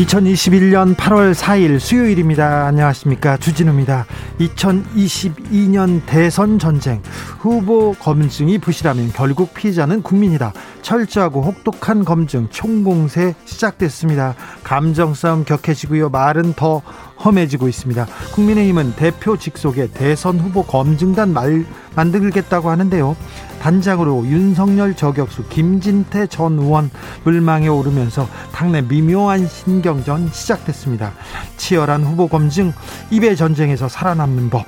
2021년 0.00 0.94
8월 0.94 1.34
4일 1.34 1.78
수요일입니다. 1.78 2.66
안녕하십니까. 2.66 3.36
주진우입니다. 3.36 4.06
2022년 4.38 6.00
대선 6.06 6.58
전쟁 6.58 7.02
후보 7.38 7.92
검증이 7.92 8.58
부실하면 8.58 9.12
결국 9.12 9.52
피의자는 9.52 10.02
국민이다. 10.02 10.54
철저하고 10.82 11.42
혹독한 11.42 12.04
검증 12.04 12.48
총공세 12.50 13.34
시작됐습니다. 13.44 14.34
감정 14.62 15.14
싸움 15.14 15.44
격해지고요. 15.44 16.10
말은 16.10 16.54
더 16.54 16.82
험해지고 17.24 17.68
있습니다. 17.68 18.06
국민의힘은 18.34 18.94
대표 18.96 19.36
직속의 19.36 19.90
대선 19.92 20.38
후보 20.38 20.64
검증단 20.64 21.32
말 21.32 21.66
만들겠다고 21.94 22.70
하는데요. 22.70 23.16
단장으로 23.60 24.26
윤석열 24.26 24.94
저격수 24.94 25.48
김진태 25.48 26.28
전 26.28 26.58
의원 26.58 26.90
물망에 27.24 27.68
오르면서 27.68 28.26
당내 28.52 28.82
미묘한 28.82 29.46
신경전 29.46 30.30
시작됐습니다. 30.32 31.12
치열한 31.58 32.04
후보 32.04 32.26
검증 32.26 32.72
입의 33.10 33.36
전쟁에서 33.36 33.88
살아남는 33.88 34.48
법. 34.48 34.64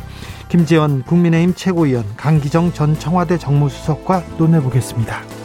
김재원 0.50 1.03
국민의힘 1.05 1.55
최고위원 1.55 2.05
강기정 2.19 2.75
전 2.75 2.98
청와대 2.98 3.39
정무수석과 3.39 4.22
논해보겠습니다. 4.37 5.42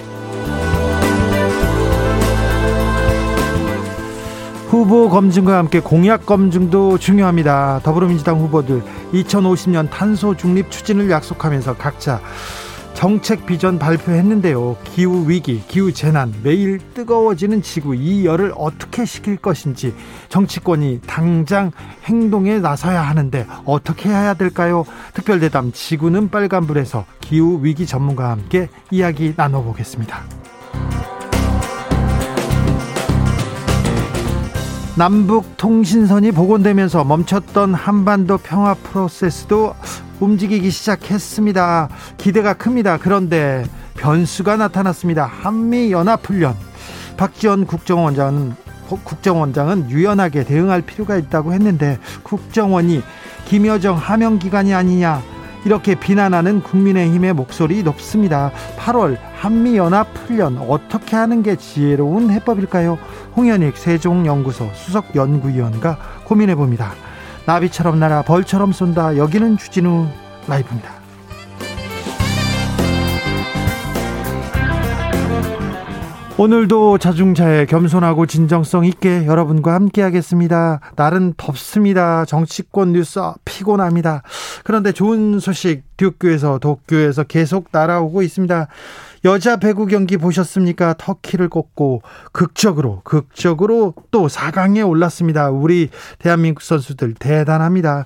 후보 4.67 5.09
검증과 5.09 5.57
함께 5.57 5.79
공약 5.79 6.25
검증도 6.25 6.97
중요합니다. 6.97 7.79
더불어민주당 7.83 8.39
후보들 8.41 8.83
2050년 9.13 9.89
탄소 9.89 10.35
중립 10.35 10.69
추진을 10.69 11.09
약속하면서 11.09 11.77
각자 11.77 12.19
정책 12.93 13.45
비전 13.45 13.79
발표했는데요. 13.79 14.75
기후 14.83 15.29
위기, 15.29 15.61
기후 15.67 15.93
재난, 15.93 16.33
매일 16.43 16.79
뜨거워지는 16.93 17.61
지구 17.61 17.95
이 17.95 18.25
열을 18.25 18.51
어떻게 18.57 19.05
식힐 19.05 19.37
것인지 19.37 19.95
정치권이 20.27 21.01
당장 21.07 21.71
행동에 22.03 22.59
나서야 22.59 23.01
하는데 23.01 23.47
어떻게 23.63 24.09
해야 24.09 24.33
될까요? 24.33 24.83
특별대담 25.13 25.71
지구는 25.71 26.29
빨간불에서 26.29 27.05
기후 27.21 27.59
위기 27.61 27.85
전문가와 27.85 28.31
함께 28.31 28.67
이야기 28.91 29.33
나눠보겠습니다. 29.37 30.23
남북 34.97 35.57
통신선이 35.57 36.31
복원되면서 36.31 37.03
멈췄던 37.03 37.75
한반도 37.75 38.39
평화 38.39 38.73
프로세스도 38.73 39.75
움직이기 40.19 40.71
시작했습니다. 40.71 41.89
기대가 42.17 42.53
큽니다. 42.55 42.97
그런데 42.97 43.63
변수가 43.93 44.57
나타났습니다. 44.57 45.27
한미 45.27 45.91
연합 45.91 46.25
훈련. 46.25 46.55
박지원 47.15 47.67
국정원장은 47.67 48.55
국정원장은 48.89 49.91
유연하게 49.91 50.45
대응할 50.45 50.81
필요가 50.81 51.15
있다고 51.15 51.53
했는데 51.53 51.99
국정원이 52.23 53.03
김여정 53.45 53.97
하명 53.97 54.39
기간이 54.39 54.73
아니냐 54.73 55.21
이렇게 55.65 55.95
비난하는 55.95 56.61
국민의힘의 56.61 57.33
목소리 57.33 57.83
높습니다. 57.83 58.51
8월 58.77 59.17
한미연합 59.35 60.07
훈련 60.15 60.57
어떻게 60.57 61.15
하는 61.15 61.43
게 61.43 61.55
지혜로운 61.55 62.31
해법일까요? 62.31 62.97
홍현익 63.35 63.77
세종연구소 63.77 64.69
수석 64.73 65.15
연구위원과 65.15 65.97
고민해 66.23 66.55
봅니다. 66.55 66.93
나비처럼 67.45 67.99
날아 67.99 68.23
벌처럼 68.23 68.71
쏜다. 68.71 69.17
여기는 69.17 69.57
주진우 69.57 70.07
라이브입니다. 70.47 70.96
오늘도 76.39 76.99
자중차에 76.99 77.65
겸손하고 77.65 78.27
진정성 78.27 78.85
있게 78.85 79.25
여러분과 79.25 79.73
함께 79.73 80.03
하겠습니다. 80.03 80.79
날은 80.95 81.33
덥습니다. 81.35 82.25
정치권 82.25 82.93
뉴스 82.93 83.19
피곤합니다. 83.43 84.21
그런데 84.63 84.91
좋은 84.91 85.39
소식 85.39 85.81
듀교에서 85.97 86.59
도쿄에서 86.59 87.23
계속 87.23 87.69
날아오고 87.71 88.21
있습니다. 88.21 88.67
여자 89.25 89.57
배구 89.57 89.87
경기 89.87 90.17
보셨습니까? 90.17 90.93
터키를 90.99 91.49
꺾고 91.49 92.03
극적으로 92.33 93.01
극적으로 93.03 93.95
또 94.11 94.27
4강에 94.27 94.87
올랐습니다. 94.87 95.49
우리 95.49 95.89
대한민국 96.19 96.61
선수들 96.61 97.15
대단합니다. 97.15 98.05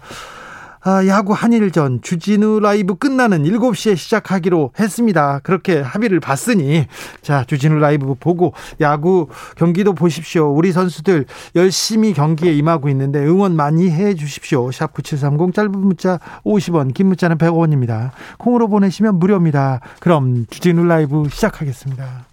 아, 0.84 1.06
야구 1.06 1.34
한일전 1.34 2.02
주진우 2.02 2.60
라이브 2.60 2.96
끝나는 2.96 3.44
7시에 3.44 3.96
시작하기로 3.96 4.72
했습니다. 4.80 5.40
그렇게 5.44 5.80
합의를 5.80 6.20
봤으니 6.20 6.88
자, 7.22 7.44
주진우 7.46 7.78
라이브 7.78 8.16
보고 8.16 8.54
야구 8.80 9.28
경기도 9.56 9.94
보십시오. 9.94 10.52
우리 10.52 10.72
선수들 10.72 11.26
열심히 11.56 12.14
경기에 12.14 12.54
임하고 12.54 12.90
있는데 12.90 13.20
응원 13.20 13.56
많이 13.56 13.92
해 13.92 14.16
주십시오. 14.16 14.72
샵 14.72 14.94
9730 14.94 15.54
짧은 15.54 15.72
문자 15.72 16.20
50원, 16.44 16.94
긴 16.96 17.08
문자는 17.08 17.38
100원입니다. 17.38 18.10
콩으로 18.40 18.68
보내시면 18.68 19.20
무료입니다. 19.20 19.82
그럼 20.00 20.48
주진우 20.50 20.84
라이브 20.86 21.28
시작하겠습니다. 21.30 22.26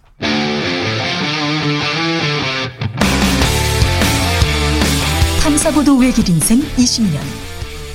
탐사보도 5.43 5.97
외길 5.97 6.29
인생 6.29 6.59
20년. 6.59 7.38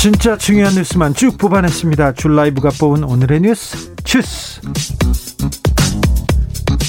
진짜 0.00 0.36
중요한 0.36 0.74
뉴스만 0.74 1.12
쭉 1.12 1.36
뽑아냈습니다. 1.38 2.12
줄 2.12 2.36
라이브가 2.36 2.68
뽑은 2.78 3.02
오늘의 3.02 3.40
뉴스 3.40 3.96
주스. 4.04 4.60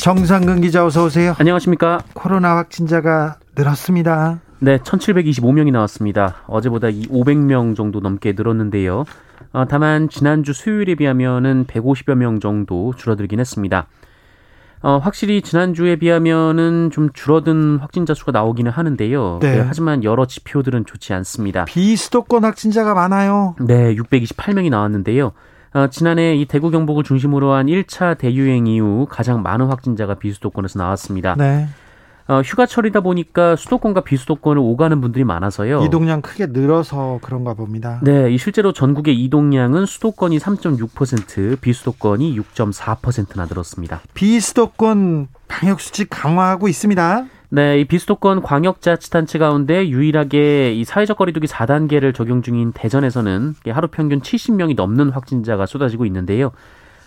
정상근 0.03 0.61
기자 0.61 0.85
어서 0.85 1.05
오세요. 1.05 1.33
안녕하십니까. 1.39 2.03
코로나 2.13 2.57
확진자가 2.57 3.39
늘었습니다. 3.57 4.41
네, 4.59 4.77
1,725명이 4.77 5.71
나왔습니다. 5.71 6.35
어제보다 6.45 6.89
500명 6.89 7.75
정도 7.75 7.99
넘게 7.99 8.33
늘었는데요. 8.37 9.05
어, 9.53 9.65
다만 9.67 10.07
지난주 10.09 10.53
수요일에 10.53 10.93
비하면은 10.93 11.65
150여 11.65 12.13
명 12.13 12.39
정도 12.39 12.93
줄어들긴 12.95 13.39
했습니다. 13.39 13.87
어, 14.81 14.97
확실히 14.97 15.41
지난주에 15.41 15.97
비하면은 15.97 16.89
좀 16.91 17.09
줄어든 17.13 17.77
확진자 17.79 18.13
수가 18.13 18.31
나오기는 18.31 18.71
하는데요. 18.71 19.39
네. 19.41 19.57
네, 19.57 19.63
하지만 19.65 20.03
여러 20.03 20.25
지표들은 20.25 20.85
좋지 20.85 21.13
않습니다. 21.13 21.65
비수도권 21.65 22.45
확진자가 22.45 22.93
많아요. 22.93 23.55
네, 23.59 23.95
628명이 23.95 24.69
나왔는데요. 24.69 25.33
어, 25.73 25.87
지난해 25.87 26.35
이 26.35 26.45
대구 26.45 26.71
경북을 26.71 27.03
중심으로 27.03 27.51
한 27.51 27.67
1차 27.67 28.17
대유행 28.17 28.67
이후 28.67 29.05
가장 29.09 29.41
많은 29.41 29.67
확진자가 29.67 30.15
비수도권에서 30.15 30.79
나왔습니다. 30.79 31.35
네. 31.37 31.67
어, 32.29 32.41
휴가철이다 32.41 33.01
보니까 33.01 33.55
수도권과 33.55 34.01
비수도권을 34.01 34.61
오가는 34.61 35.01
분들이 35.01 35.23
많아서요. 35.23 35.81
이동량 35.83 36.21
크게 36.21 36.45
늘어서 36.45 37.17
그런가 37.23 37.55
봅니다. 37.55 37.99
네, 38.03 38.31
이 38.31 38.37
실제로 38.37 38.71
전국의 38.71 39.19
이동량은 39.23 39.87
수도권이 39.87 40.37
3.6%, 40.37 41.59
비수도권이 41.59 42.39
6.4%나 42.39 43.45
늘었습니다. 43.45 44.01
비수도권 44.13 45.29
방역 45.47 45.81
수칙 45.81 46.07
강화하고 46.11 46.67
있습니다. 46.67 47.25
네, 47.49 47.79
이 47.79 47.85
비수도권 47.85 48.43
광역자치단체 48.43 49.39
가운데 49.39 49.89
유일하게 49.89 50.75
이 50.75 50.85
사회적 50.85 51.17
거리두기 51.17 51.47
4단계를 51.47 52.13
적용 52.13 52.43
중인 52.43 52.73
대전에서는 52.73 53.55
하루 53.69 53.87
평균 53.87 54.21
70명이 54.21 54.75
넘는 54.75 55.09
확진자가 55.09 55.65
쏟아지고 55.65 56.05
있는데요. 56.05 56.51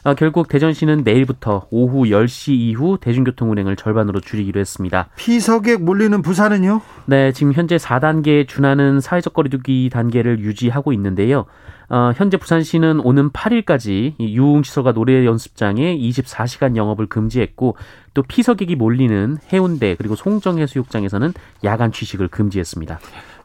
아, 0.05 0.15
결국 0.15 0.49
대전시는 0.49 1.03
내일부터 1.05 1.67
오후 1.71 2.05
10시 2.07 2.53
이후 2.55 2.99
대중교통 3.01 3.53
운행을 3.53 3.77
절반으로 3.77 4.21
줄이기로 4.21 4.59
했습니다. 4.59 5.09
피서객 5.17 5.85
몰리는 5.85 6.23
부산은요? 6.23 6.81
네, 7.07 7.33
지금 7.33 7.53
현재 7.53 7.77
4단계에 7.77 8.49
준하는 8.49 9.01
사회적 9.01 9.33
거리두기 9.33 9.91
단계를 9.93 10.41
유지하고 10.41 10.93
있는데요. 10.93 11.47
어, 11.89 12.11
현재 12.17 12.37
부산시는 12.37 13.01
오는 13.01 13.31
8일까지 13.31 14.19
유흥시설과 14.19 14.93
노래 14.93 15.25
연습장에 15.25 15.97
24시간 15.99 16.75
영업을 16.75 17.07
금지했고 17.07 17.77
또 18.15 18.23
피서객이 18.23 18.77
몰리는 18.77 19.37
해운대 19.53 19.95
그리고 19.97 20.17
송정해수욕장에서는 20.17 21.33
야간 21.65 21.93
취식을 21.93 22.29
금지했습니다. 22.29 22.99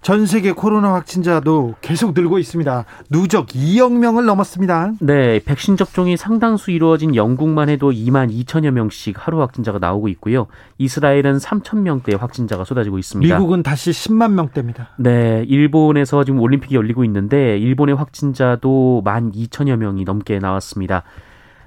전 0.08 0.26
세계 0.26 0.54
코로나 0.54 0.94
확진자도 0.94 1.76
계속 1.82 2.14
늘고 2.14 2.40
있습니다. 2.40 2.86
누적 3.10 3.48
2억 3.48 3.92
명을 3.92 4.24
넘었습니다. 4.26 4.94
네, 5.02 5.42
백신 5.44 5.76
접종이 5.76 6.16
상당수 6.16 6.72
이루어진 6.72 7.14
영국만 7.14 7.68
해도 7.68 7.92
2만 7.92 8.32
2천여 8.32 8.72
명씩 8.72 9.16
하루 9.18 9.42
확진자가 9.42 9.80
나오고 9.80 10.08
있고요. 10.08 10.48
이스라엘은 10.78 11.40
3천 11.40 11.80
명대 11.80 12.16
확진자가 12.16 12.64
쏟아지고 12.64 13.00
있습니다. 13.00 13.36
미국은 13.36 13.64
다시 13.64 13.92
10만 13.92 14.32
명대입니다. 14.32 14.92
네, 14.98 15.44
일본에서 15.46 16.24
지금 16.24 16.40
올림픽이 16.40 16.76
열리고 16.76 17.04
있는데 17.04 17.58
일본의 17.58 17.96
확진자도 17.96 19.02
1만 19.04 19.34
2천여 19.34 19.76
명이 19.76 20.06
넘게 20.06 20.40
나왔습니다. 20.40 21.04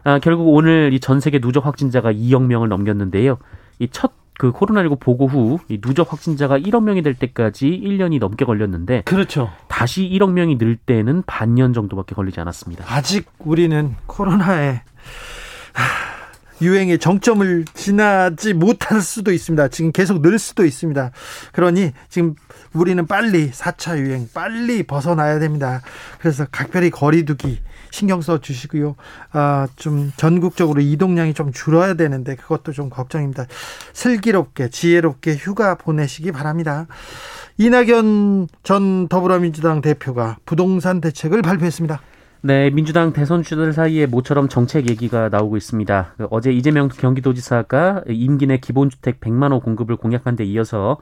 아, 0.02 0.18
결국 0.18 0.48
오늘 0.48 0.94
이 0.94 1.00
전 1.00 1.20
세계 1.20 1.40
누적 1.40 1.66
확진자가 1.66 2.10
2억 2.10 2.44
명을 2.46 2.70
넘겼는데요. 2.70 3.36
이첫 3.80 4.12
그 4.40 4.52
코로나19 4.52 4.98
보고 4.98 5.26
후 5.26 5.58
누적 5.82 6.10
확진자가 6.10 6.58
1억 6.58 6.82
명이 6.82 7.02
될 7.02 7.12
때까지 7.12 7.66
1년이 7.66 8.18
넘게 8.20 8.46
걸렸는데 8.46 9.02
그렇죠. 9.02 9.50
다시 9.68 10.08
1억 10.08 10.32
명이 10.32 10.56
늘 10.56 10.76
때는 10.76 11.24
반년 11.26 11.74
정도밖에 11.74 12.14
걸리지 12.14 12.40
않았습니다. 12.40 12.86
아직 12.88 13.26
우리는 13.38 13.94
코로나에 14.06 14.80
유행의 16.62 17.00
정점을 17.00 17.66
지나지 17.74 18.54
못할 18.54 19.02
수도 19.02 19.30
있습니다. 19.30 19.68
지금 19.68 19.92
계속 19.92 20.22
늘 20.22 20.38
수도 20.38 20.64
있습니다. 20.64 21.10
그러니 21.52 21.92
지금 22.08 22.34
우리는 22.72 23.06
빨리 23.06 23.50
4차 23.50 23.98
유행 23.98 24.26
빨리 24.32 24.84
벗어나야 24.84 25.38
됩니다. 25.38 25.82
그래서 26.18 26.46
각별히 26.50 26.88
거리두기 26.88 27.60
신경 27.90 28.20
써 28.20 28.38
주시고요. 28.38 28.96
아, 29.32 29.68
좀 29.76 30.12
전국적으로 30.16 30.80
이동량이 30.80 31.34
좀 31.34 31.52
줄어야 31.52 31.94
되는데 31.94 32.36
그것도 32.36 32.72
좀 32.72 32.90
걱정입니다. 32.90 33.46
슬기롭게 33.92 34.70
지혜롭게 34.70 35.34
휴가 35.36 35.74
보내시기 35.74 36.32
바랍니다. 36.32 36.86
이낙연 37.58 38.48
전 38.62 39.08
더불어민주당 39.08 39.80
대표가 39.80 40.38
부동산 40.46 41.00
대책을 41.00 41.42
발표했습니다. 41.42 42.00
네, 42.42 42.70
민주당 42.70 43.12
대선 43.12 43.42
주자들 43.42 43.74
사이에 43.74 44.06
모처럼 44.06 44.48
정책 44.48 44.88
얘기가 44.88 45.28
나오고 45.28 45.58
있습니다. 45.58 46.14
그 46.16 46.26
어제 46.30 46.50
이재명 46.50 46.88
경기도지사가 46.88 48.04
임기 48.08 48.46
내 48.46 48.56
기본주택 48.56 49.20
100만 49.20 49.52
호 49.52 49.60
공급을 49.60 49.96
공약한 49.96 50.36
데 50.36 50.44
이어서 50.44 50.96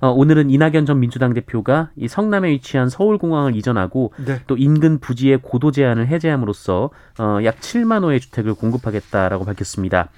어, 0.00 0.08
오늘은 0.08 0.50
이낙연 0.50 0.86
전 0.86 1.00
민주당 1.00 1.34
대표가 1.34 1.90
이 1.96 2.08
성남에 2.08 2.50
위치한 2.50 2.88
서울공항을 2.88 3.56
이전하고 3.56 4.12
네. 4.24 4.40
또 4.46 4.56
인근 4.56 4.98
부지의 4.98 5.38
고도 5.42 5.70
제한을 5.70 6.06
해제함으로써 6.08 6.90
어, 7.18 7.38
약 7.44 7.60
7만 7.60 8.02
호의 8.02 8.20
주택을 8.20 8.54
공급하겠다라고 8.54 9.44
밝혔습니다. 9.44 10.08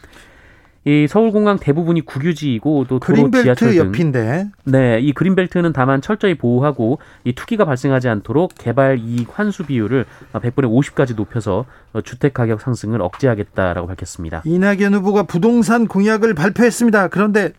이 0.87 1.09
서울공항 1.09 1.59
대부분이 1.59 2.03
국유지이고 2.03 2.87
또 2.89 3.01
도로 3.01 3.29
지하철 3.33 3.71
등 3.73 3.77
옆인데 3.77 4.47
네, 4.65 5.01
이 5.01 5.13
그린벨트는 5.13 5.73
다만 5.73 6.01
철저히 6.01 6.37
보호하고 6.37 7.01
이 7.25 7.33
투기가 7.33 7.65
발생하지 7.65 8.09
않도록 8.09 8.53
개발 8.57 9.01
이익 9.01 9.37
환수 9.37 9.67
비율을 9.67 10.05
100분의 10.33 10.71
50까지 10.71 11.17
높여서 11.17 11.65
주택 12.05 12.35
가격 12.35 12.61
상승을 12.61 13.03
억제하겠다라고 13.03 13.89
밝혔습니다. 13.89 14.43
이낙연 14.45 14.95
후보가 14.95 15.25
부동산 15.25 15.89
공약을 15.89 16.35
발표했습니다. 16.35 17.09
그런데 17.09 17.53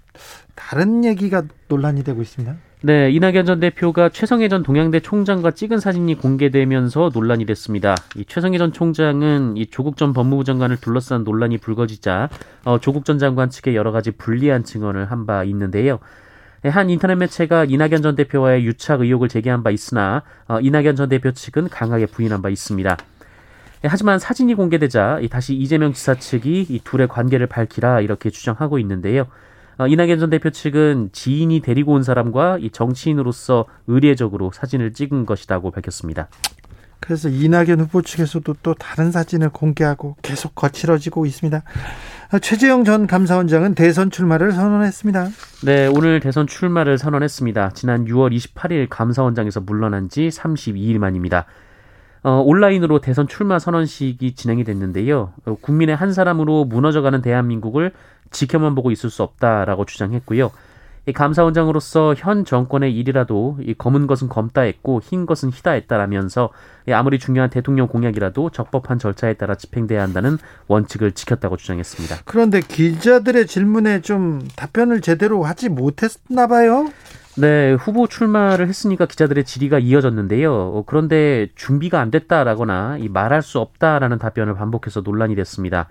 다른 0.56 1.04
얘기가 1.06 1.44
논란이 1.68 2.04
되고 2.04 2.22
있습니다. 2.22 2.56
네, 2.82 3.10
이낙연 3.10 3.46
전 3.48 3.60
대표가 3.60 4.10
최성해 4.10 4.50
전 4.50 4.62
동양대 4.62 5.00
총장과 5.00 5.52
찍은 5.52 5.80
사진이 5.80 6.16
공개되면서 6.16 7.10
논란이 7.12 7.46
됐습니다. 7.48 7.96
이 8.16 8.24
최성해 8.24 8.60
전 8.60 8.72
총장은 8.72 9.58
이 9.58 9.66
조국 9.66 9.98
전 9.98 10.14
법무부 10.14 10.44
장관을 10.44 10.78
둘러싼 10.78 11.24
논란이 11.24 11.58
불거지자 11.58 12.30
어, 12.66 12.80
조국 12.80 13.04
전 13.04 13.18
장관 13.18 13.50
측에 13.50 13.74
여러 13.76 13.92
가지 13.92 14.12
불리한 14.12 14.64
증언을 14.64 15.10
한 15.10 15.26
바 15.26 15.44
있는데요. 15.46 16.00
네, 16.62 16.70
한 16.70 16.90
인터넷 16.90 17.16
매체가 17.16 17.66
이낙연 17.66 18.02
전 18.04 18.16
대표와의 18.16 18.64
유착 18.66 19.02
의혹을 19.02 19.28
제기한 19.28 19.64
바 19.64 19.72
있으나 19.72 20.22
어, 20.48 20.60
이낙연 20.60 20.96
전 20.96 21.10
대표 21.10 21.32
측은 21.32 21.70
강하게 21.70 22.06
부인한 22.06 22.42
바 22.44 22.50
있습니다. 22.50 22.98
네, 23.82 23.90
하지만 23.90 24.20
사진이 24.20 24.54
공개되자 24.54 25.20
다시 25.32 25.56
이재명 25.56 25.94
지사 25.94 26.14
측이 26.16 26.68
이 26.70 26.80
둘의 26.84 27.08
관계를 27.08 27.48
밝히라 27.48 28.02
이렇게 28.02 28.30
주장하고 28.30 28.80
있는데요. 28.80 29.26
어, 29.78 29.88
이낙연 29.88 30.20
전 30.20 30.30
대표 30.30 30.50
측은 30.50 31.10
지인이 31.12 31.60
데리고 31.62 31.94
온 31.94 32.04
사람과 32.04 32.58
이 32.60 32.70
정치인으로서 32.72 33.66
의례적으로 33.88 34.52
사진을 34.52 34.94
찍은 34.94 35.26
것이라고 35.26 35.72
밝혔습니다. 35.72 36.30
그래서 37.00 37.30
이낙연 37.30 37.80
후보 37.80 38.02
측에서도 38.02 38.56
또 38.64 38.74
다른 38.74 39.12
사진을 39.12 39.50
공개하고 39.50 40.18
계속 40.24 40.56
거칠어지고 40.56 41.26
있습니다. 41.26 41.64
어, 42.34 42.40
최재형 42.40 42.84
전 42.86 43.08
감사원장은 43.08 43.76
대선 43.76 44.10
출마를 44.10 44.52
선언했습니다. 44.52 45.28
네, 45.66 45.88
오늘 45.88 46.20
대선 46.20 46.48
출마를 46.48 46.98
선언했습니다. 46.98 47.72
지난 47.76 48.06
6월 48.06 48.36
28일 48.36 48.88
감사원장에서 48.90 49.62
물러난 49.62 50.10
지 50.10 50.28
32일 50.28 50.98
만입니다. 50.98 51.46
어, 52.24 52.42
온라인으로 52.46 53.00
대선 53.00 53.28
출마 53.28 53.60
선언식이 53.60 54.34
진행이 54.36 54.64
됐는데요. 54.64 55.34
어, 55.46 55.56
국민의 55.62 55.96
한 55.96 56.12
사람으로 56.12 56.66
무너져가는 56.66 57.22
대한민국을 57.22 57.94
지켜만 58.32 58.76
보고 58.76 58.92
있을 58.92 59.10
수 59.10 59.24
없다라고 59.24 59.86
주장했고요. 59.86 60.52
이 61.08 61.14
감사원장으로서 61.14 62.16
현 62.18 62.44
정권의 62.44 62.94
일이라도 62.94 63.60
이 63.62 63.74
검은 63.74 64.08
것은 64.08 64.28
검다 64.28 64.62
했고 64.62 65.00
흰 65.02 65.26
것은 65.26 65.52
희다 65.52 65.72
했다라면서 65.72 66.50
아무리 66.92 67.18
중요한 67.18 67.50
대통령 67.50 67.88
공약이라도 67.88 68.50
적법한 68.50 69.00
절차에 69.00 69.36
따라 69.36 69.56
집행돼야 69.56 70.02
한다는 70.02 70.38
원칙을 70.68 71.14
지켰다고 71.14 71.56
주장했습니다. 71.56 72.18
그런데 72.26 72.60
기자들의 72.60 73.48
질문에 73.48 74.02
좀 74.02 74.42
답변을 74.58 75.00
제대로 75.00 75.44
하지 75.44 75.70
못했나 75.70 76.48
봐요. 76.48 76.92
네, 77.38 77.74
후보 77.74 78.08
출마를 78.08 78.68
했으니까 78.68 79.06
기자들의 79.06 79.46
질의가 79.46 79.80
이어졌는데요. 79.80 80.54
어, 80.54 80.84
그런데 80.86 81.48
준비가 81.56 82.02
안 82.02 82.12
됐다라거나 82.12 82.98
말할 83.10 83.44
수 83.44 83.60
없다라는 83.60 84.18
답변을 84.18 84.56
반복해서 84.56 85.02
논란이 85.02 85.36
됐습니다. 85.36 85.88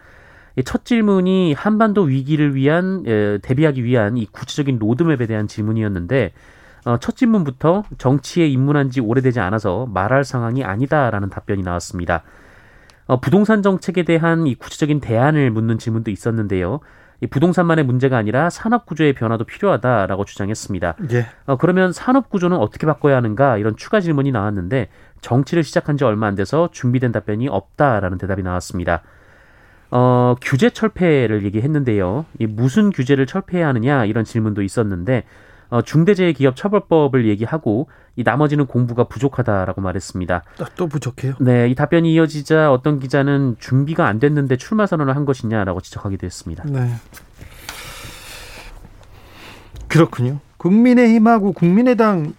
첫 0.65 0.85
질문이 0.85 1.53
한반도 1.53 2.03
위기를 2.03 2.55
위한 2.55 3.03
대비하기 3.43 3.85
위한 3.85 4.17
이 4.17 4.27
구체적인 4.27 4.79
로드맵에 4.79 5.27
대한 5.27 5.47
질문이었는데 5.49 6.33
어, 6.87 6.99
첫 6.99 7.17
질문부터 7.17 7.83
정치에 7.99 8.47
입문한 8.47 8.91
지 8.91 9.01
오래되지 9.01 9.41
않아서 9.41 9.87
말할 9.87 10.25
상황이 10.25 10.63
아니다라는 10.63 11.31
답변이 11.31 11.63
나왔습니다. 11.63 12.23
어, 13.07 13.21
부동산 13.21 13.63
정책에 13.63 14.05
대한 14.05 14.47
이 14.47 14.55
구체적인 14.55 15.01
대안을 15.01 15.51
묻는 15.51 15.79
질문도 15.79 16.13
있었는데요. 16.13 16.79
이 17.21 17.27
부동산만의 17.27 17.85
문제가 17.85 18.17
아니라 18.17 18.51
산업 18.51 18.87
구조의 18.87 19.15
변화도 19.15 19.45
필요하다라고 19.45 20.25
주장했습니다. 20.25 20.97
예. 21.13 21.27
어, 21.47 21.57
그러면 21.57 21.93
산업 21.93 22.31
구조는 22.31 22.57
어떻게 22.57 22.87
바꿔야 22.87 23.17
하는가 23.17 23.59
이런 23.59 23.77
추가 23.77 24.01
질문이 24.01 24.31
나왔는데 24.31 24.89
정치를 25.23 25.65
시작한 25.65 25.97
지 25.97 26.05
얼마 26.05 26.29
안 26.29 26.37
돼서 26.37 26.69
준비된 26.71 27.11
답변이 27.11 27.49
없다라는 27.49 28.19
대답이 28.19 28.45
나왔습니다. 28.45 29.03
어, 29.91 30.35
규제 30.41 30.71
철폐를 30.71 31.45
얘기했는데요. 31.45 32.25
이 32.39 32.47
무슨 32.47 32.91
규제를 32.91 33.27
철폐해야 33.27 33.69
하느냐 33.69 34.05
이런 34.05 34.25
질문도 34.25 34.63
있었는데 34.63 35.25
어, 35.69 35.83
중대재해기업처벌법을 35.83 37.27
얘기하고 37.27 37.89
이 38.15 38.23
나머지는 38.23 38.67
공부가 38.67 39.05
부족하다라고 39.05 39.81
말했습니다. 39.81 40.43
또 40.77 40.87
부족해요? 40.87 41.35
네, 41.41 41.69
이 41.69 41.75
답변이 41.75 42.13
이어지자 42.15 42.73
어떤 42.73 42.99
기자는 42.99 43.57
준비가 43.59 44.07
안 44.07 44.19
됐는데 44.19 44.57
출마 44.57 44.87
선언을 44.87 45.17
한 45.17 45.25
것이냐라고 45.25 45.81
지적하기도 45.81 46.25
했습니다. 46.25 46.65
네. 46.67 46.89
그렇군요. 49.89 50.41
국민의힘하고 50.57 51.53
국민의당 51.53 52.33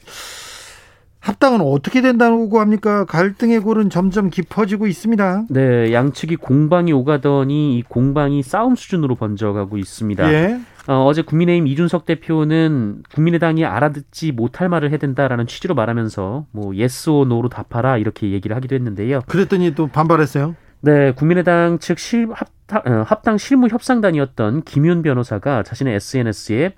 합당은 1.19 1.61
어떻게 1.61 2.01
된다고 2.01 2.59
합니까? 2.59 3.05
갈등의 3.05 3.59
골은 3.59 3.89
점점 3.89 4.29
깊어지고 4.29 4.87
있습니다. 4.87 5.45
네, 5.49 5.91
양측이 5.91 6.37
공방이 6.37 6.93
오가더니 6.93 7.77
이 7.77 7.83
공방이 7.83 8.43
싸움 8.43 8.75
수준으로 8.75 9.15
번져가고 9.15 9.77
있습니다. 9.77 10.31
예. 10.33 10.59
어, 10.87 11.11
제 11.13 11.21
국민의힘 11.21 11.67
이준석 11.67 12.05
대표는 12.05 13.03
국민의당이 13.13 13.65
알아듣지 13.65 14.31
못할 14.31 14.69
말을 14.69 14.89
해야 14.89 14.97
된다라는 14.97 15.45
취지로 15.47 15.75
말하면서 15.75 16.45
뭐 16.51 16.75
yes 16.75 17.09
or 17.09 17.25
no로 17.25 17.49
답하라 17.49 17.97
이렇게 17.97 18.31
얘기를 18.31 18.55
하기도 18.55 18.75
했는데요. 18.75 19.21
그랬더니 19.27 19.75
또 19.75 19.87
반발했어요. 19.87 20.55
네, 20.79 21.11
국민의당 21.11 21.79
측 21.79 21.99
실, 21.99 22.29
합당, 22.31 22.81
어, 22.85 23.03
합당 23.05 23.37
실무 23.37 23.67
협상단이었던 23.67 24.61
김윤 24.63 25.01
변호사가 25.01 25.63
자신의 25.63 25.95
SNS에 25.95 26.73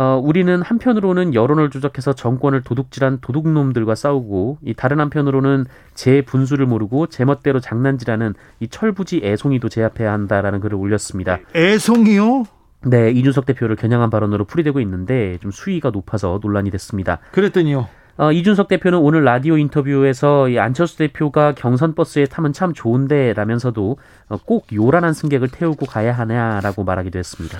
어, 0.00 0.16
우리는 0.22 0.62
한편으로는 0.62 1.34
여론을 1.34 1.70
조작해서 1.70 2.12
정권을 2.12 2.62
도둑질한 2.62 3.18
도둑놈들과 3.20 3.96
싸우고 3.96 4.58
이 4.64 4.72
다른 4.72 5.00
한편으로는 5.00 5.66
제 5.94 6.22
분수를 6.22 6.66
모르고 6.66 7.08
제멋대로 7.08 7.58
장난질하는 7.58 8.34
이 8.60 8.68
철부지 8.68 9.22
애송이도 9.24 9.68
제압해야 9.68 10.12
한다라는 10.12 10.60
글을 10.60 10.78
올렸습니다. 10.78 11.40
애송이요? 11.52 12.44
네, 12.84 13.10
이준석 13.10 13.44
대표를 13.44 13.74
겨냥한 13.74 14.08
발언으로 14.10 14.44
풀이되고 14.44 14.78
있는데 14.82 15.36
좀 15.38 15.50
수위가 15.50 15.90
높아서 15.90 16.38
논란이 16.40 16.70
됐습니다. 16.70 17.18
그랬더니요. 17.32 17.88
어, 18.18 18.30
이준석 18.30 18.68
대표는 18.68 19.00
오늘 19.00 19.24
라디오 19.24 19.58
인터뷰에서 19.58 20.48
이 20.48 20.60
안철수 20.60 20.98
대표가 20.98 21.56
경선 21.56 21.96
버스에 21.96 22.26
타면 22.26 22.52
참 22.52 22.72
좋은데 22.72 23.32
라면서도 23.32 23.96
어, 24.28 24.36
꼭 24.44 24.68
요란한 24.72 25.12
승객을 25.12 25.48
태우고 25.48 25.86
가야 25.86 26.12
하냐라고 26.12 26.84
말하기도 26.84 27.18
했습니다. 27.18 27.58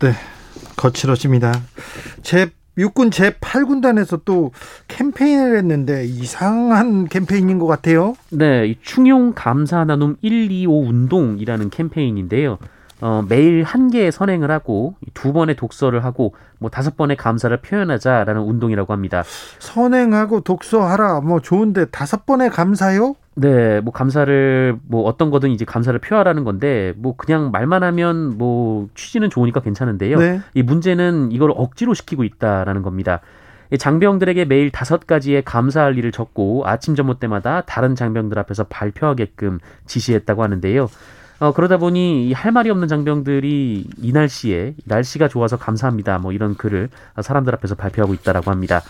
네, 0.00 0.14
거칠어집니다. 0.76 1.52
제 2.22 2.50
육군 2.76 3.10
제8군단에서 3.10 4.22
또 4.24 4.50
캠페인을 4.88 5.56
했는데 5.56 6.04
이상한 6.04 7.06
캠페인인 7.06 7.58
것 7.58 7.66
같아요. 7.66 8.14
네, 8.30 8.66
이 8.66 8.76
충용 8.82 9.32
감사 9.34 9.84
나눔 9.84 10.16
125 10.22 10.88
운동이라는 10.88 11.70
캠페인인데요. 11.70 12.58
어, 13.04 13.22
매일 13.28 13.64
한 13.64 13.90
개의 13.90 14.10
선행을 14.10 14.50
하고 14.50 14.94
두 15.12 15.34
번의 15.34 15.56
독서를 15.56 16.02
하고 16.06 16.34
뭐 16.58 16.70
다섯 16.70 16.96
번의 16.96 17.18
감사를 17.18 17.54
표현하자라는 17.58 18.40
운동이라고 18.40 18.94
합니다. 18.94 19.22
선행하고 19.58 20.40
독서하라 20.40 21.20
뭐 21.20 21.40
좋은데 21.40 21.84
다섯 21.90 22.24
번의 22.24 22.48
감사요? 22.48 23.14
네, 23.34 23.82
뭐 23.82 23.92
감사를 23.92 24.78
뭐 24.88 25.02
어떤 25.02 25.30
거든 25.30 25.50
이제 25.50 25.66
감사를 25.66 25.98
표하라는 25.98 26.44
건데 26.44 26.94
뭐 26.96 27.14
그냥 27.14 27.50
말만 27.50 27.82
하면 27.82 28.38
뭐 28.38 28.88
취지는 28.94 29.28
좋으니까 29.28 29.60
괜찮은데요. 29.60 30.18
네. 30.18 30.40
이 30.54 30.62
문제는 30.62 31.30
이걸 31.30 31.52
억지로 31.54 31.92
시키고 31.92 32.24
있다라는 32.24 32.80
겁니다. 32.80 33.20
장병들에게 33.78 34.46
매일 34.46 34.70
다섯 34.70 35.06
가지의 35.06 35.42
감사할 35.42 35.98
일을 35.98 36.10
적고 36.10 36.62
아침 36.64 36.94
점호 36.94 37.18
때마다 37.18 37.60
다른 37.62 37.94
장병들 37.94 38.38
앞에서 38.38 38.64
발표하게끔 38.64 39.58
지시했다고 39.84 40.42
하는데요. 40.42 40.88
어, 41.40 41.52
그러다 41.52 41.78
보니 41.78 42.32
할 42.32 42.52
말이 42.52 42.70
없는 42.70 42.88
장병들이 42.88 43.88
이 43.98 44.12
날씨에 44.12 44.74
날씨가 44.84 45.28
좋아서 45.28 45.56
감사합니다. 45.56 46.18
뭐 46.18 46.32
이런 46.32 46.56
글을 46.56 46.90
사람들 47.20 47.54
앞에서 47.54 47.74
발표하고 47.74 48.14
있다라고 48.14 48.50
합니다. 48.50 48.82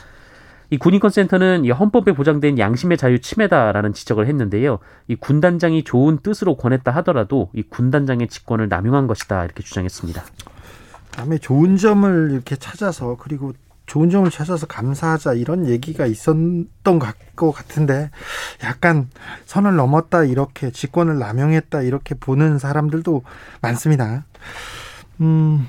이 0.71 0.77
군인권센터는 0.77 1.65
이 1.65 1.71
헌법에 1.71 2.13
보장된 2.13 2.59
양심의 2.59 2.97
자유 2.97 3.21
침해다라는 3.21 3.93
지적을 3.93 4.27
했는데요. 4.27 4.79
이 5.09 5.15
군단장이 5.15 5.85
좋은 5.85 6.19
뜻으로 6.19 6.57
권했다 6.57 6.91
하더라도 6.97 7.51
이 7.55 7.63
군단장의 7.63 8.29
직권을 8.29 8.69
남용한 8.69 9.07
것이다 9.07 9.45
이렇게 9.45 9.63
주장했습니다. 9.63 10.23
남의 11.17 11.41
좋은 11.41 11.77
점을 11.77 12.31
이렇게 12.33 12.57
찾아서 12.57 13.17
그리고 13.21 13.53
좋은 13.87 14.11
점을 14.11 14.29
찾아서 14.31 14.67
감사하자 14.67 15.35
이런 15.35 15.67
얘기가 15.67 16.07
있었던 16.07 16.69
것 17.37 17.53
같은데 17.53 18.11
약간 18.63 19.09
선을 19.47 19.77
넘었다 19.77 20.25
이렇게 20.25 20.71
직권을 20.71 21.19
남용했다 21.19 21.83
이렇게 21.83 22.15
보는 22.15 22.59
사람들도 22.59 23.23
많습니다. 23.61 24.25
음, 25.21 25.69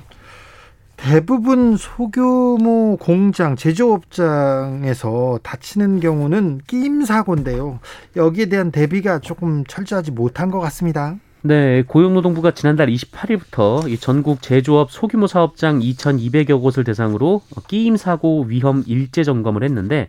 대부분 0.96 1.76
소규모 1.76 2.96
공장, 2.96 3.54
제조업장에서 3.54 5.38
다치는 5.42 6.00
경우는 6.00 6.62
끼임 6.66 7.04
사고인데요. 7.04 7.80
여기에 8.16 8.46
대한 8.46 8.70
대비가 8.72 9.18
조금 9.18 9.64
철저하지 9.66 10.12
못한 10.12 10.50
것 10.50 10.58
같습니다. 10.60 11.16
네, 11.46 11.84
고용노동부가 11.86 12.50
지난달 12.50 12.88
28일부터 12.88 14.00
전국 14.00 14.42
제조업 14.42 14.90
소규모 14.90 15.28
사업장 15.28 15.78
2,200여 15.78 16.60
곳을 16.60 16.82
대상으로 16.82 17.40
끼임 17.68 17.96
사고 17.96 18.42
위험 18.42 18.82
일제 18.86 19.22
점검을 19.22 19.62
했는데 19.62 20.08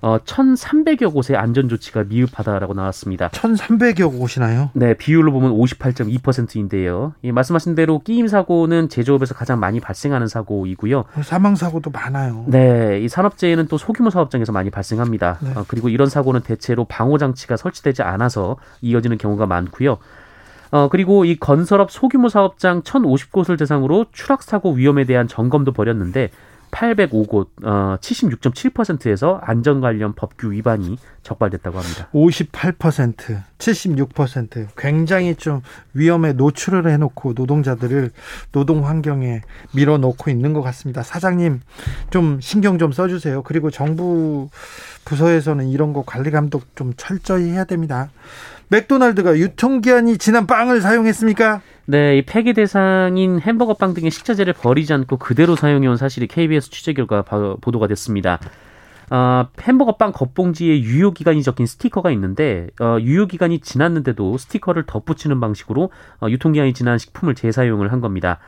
어, 0.00 0.18
1,300여 0.18 1.12
곳의 1.12 1.36
안전 1.36 1.68
조치가 1.68 2.04
미흡하다라고 2.04 2.74
나왔습니다. 2.74 3.30
1,300여 3.30 4.16
곳이나요? 4.16 4.70
네, 4.74 4.94
비율로 4.94 5.32
보면 5.32 5.52
58.2%인데요. 5.52 7.14
예, 7.24 7.32
말씀하신 7.32 7.74
대로 7.74 7.98
끼임 7.98 8.28
사고는 8.28 8.88
제조업에서 8.88 9.34
가장 9.34 9.58
많이 9.58 9.80
발생하는 9.80 10.28
사고이고요. 10.28 11.04
사망 11.24 11.56
사고도 11.56 11.90
많아요. 11.90 12.44
네, 12.46 13.00
이 13.00 13.08
산업재해는 13.08 13.66
또 13.66 13.78
소규모 13.78 14.10
사업장에서 14.10 14.52
많이 14.52 14.70
발생합니다. 14.70 15.38
네. 15.40 15.50
어, 15.56 15.64
그리고 15.66 15.88
이런 15.88 16.08
사고는 16.08 16.42
대체로 16.42 16.84
방호 16.84 17.18
장치가 17.18 17.56
설치되지 17.56 18.02
않아서 18.02 18.56
이어지는 18.82 19.18
경우가 19.18 19.46
많고요. 19.46 19.98
어, 20.70 20.88
그리고 20.88 21.24
이 21.24 21.36
건설업 21.36 21.90
소규모 21.90 22.28
사업장 22.28 22.82
1,050곳을 22.82 23.58
대상으로 23.58 24.06
추락 24.12 24.42
사고 24.42 24.72
위험에 24.72 25.04
대한 25.04 25.28
점검도 25.28 25.72
벌였는데 25.72 26.30
805곳 26.70 27.46
어, 27.64 27.96
76.7%에서 28.00 29.40
안전 29.42 29.80
관련 29.80 30.12
법규 30.14 30.52
위반이 30.52 30.98
적발됐다고 31.22 31.78
합니다. 31.78 32.08
58%, 32.12 33.42
76% 33.58 34.68
굉장히 34.76 35.34
좀 35.34 35.62
위험에 35.94 36.34
노출을 36.34 36.88
해놓고 36.90 37.32
노동자들을 37.34 38.10
노동 38.52 38.86
환경에 38.86 39.40
밀어놓고 39.74 40.30
있는 40.30 40.52
것 40.52 40.62
같습니다. 40.62 41.02
사장님 41.02 41.60
좀 42.10 42.40
신경 42.40 42.78
좀 42.78 42.92
써주세요. 42.92 43.42
그리고 43.42 43.70
정부 43.70 44.50
부서에서는 45.06 45.68
이런 45.68 45.94
거 45.94 46.02
관리 46.04 46.30
감독 46.30 46.76
좀 46.76 46.92
철저히 46.98 47.50
해야 47.50 47.64
됩니다. 47.64 48.10
맥도날드가 48.68 49.38
유통기한이 49.38 50.18
지난 50.18 50.46
빵을 50.46 50.82
사용했습니까? 50.82 51.62
네, 51.86 52.18
이 52.18 52.22
폐기 52.22 52.52
대상인 52.52 53.40
햄버거 53.40 53.74
빵 53.74 53.94
등의 53.94 54.10
식자재를 54.10 54.52
버리지 54.52 54.92
않고 54.92 55.16
그대로 55.18 55.56
사용해온 55.56 55.96
사실이 55.96 56.26
KBS 56.26 56.70
취재 56.70 56.92
결과 56.92 57.22
보도가 57.22 57.86
됐습니다. 57.86 58.40
어, 59.08 59.46
햄버거 59.60 59.96
빵 59.96 60.10
겉봉지에 60.10 60.80
유효 60.80 61.12
기간이 61.12 61.44
적힌 61.44 61.66
스티커가 61.66 62.10
있는데 62.10 62.66
어, 62.80 62.98
유효 63.00 63.26
기간이 63.26 63.60
지났는데도 63.60 64.36
스티커를 64.36 64.84
덧붙이는 64.84 65.38
방식으로 65.38 65.90
어, 66.20 66.28
유통기한이 66.28 66.74
지난 66.74 66.98
식품을 66.98 67.36
재사용을 67.36 67.92
한 67.92 68.00
겁니다. 68.00 68.40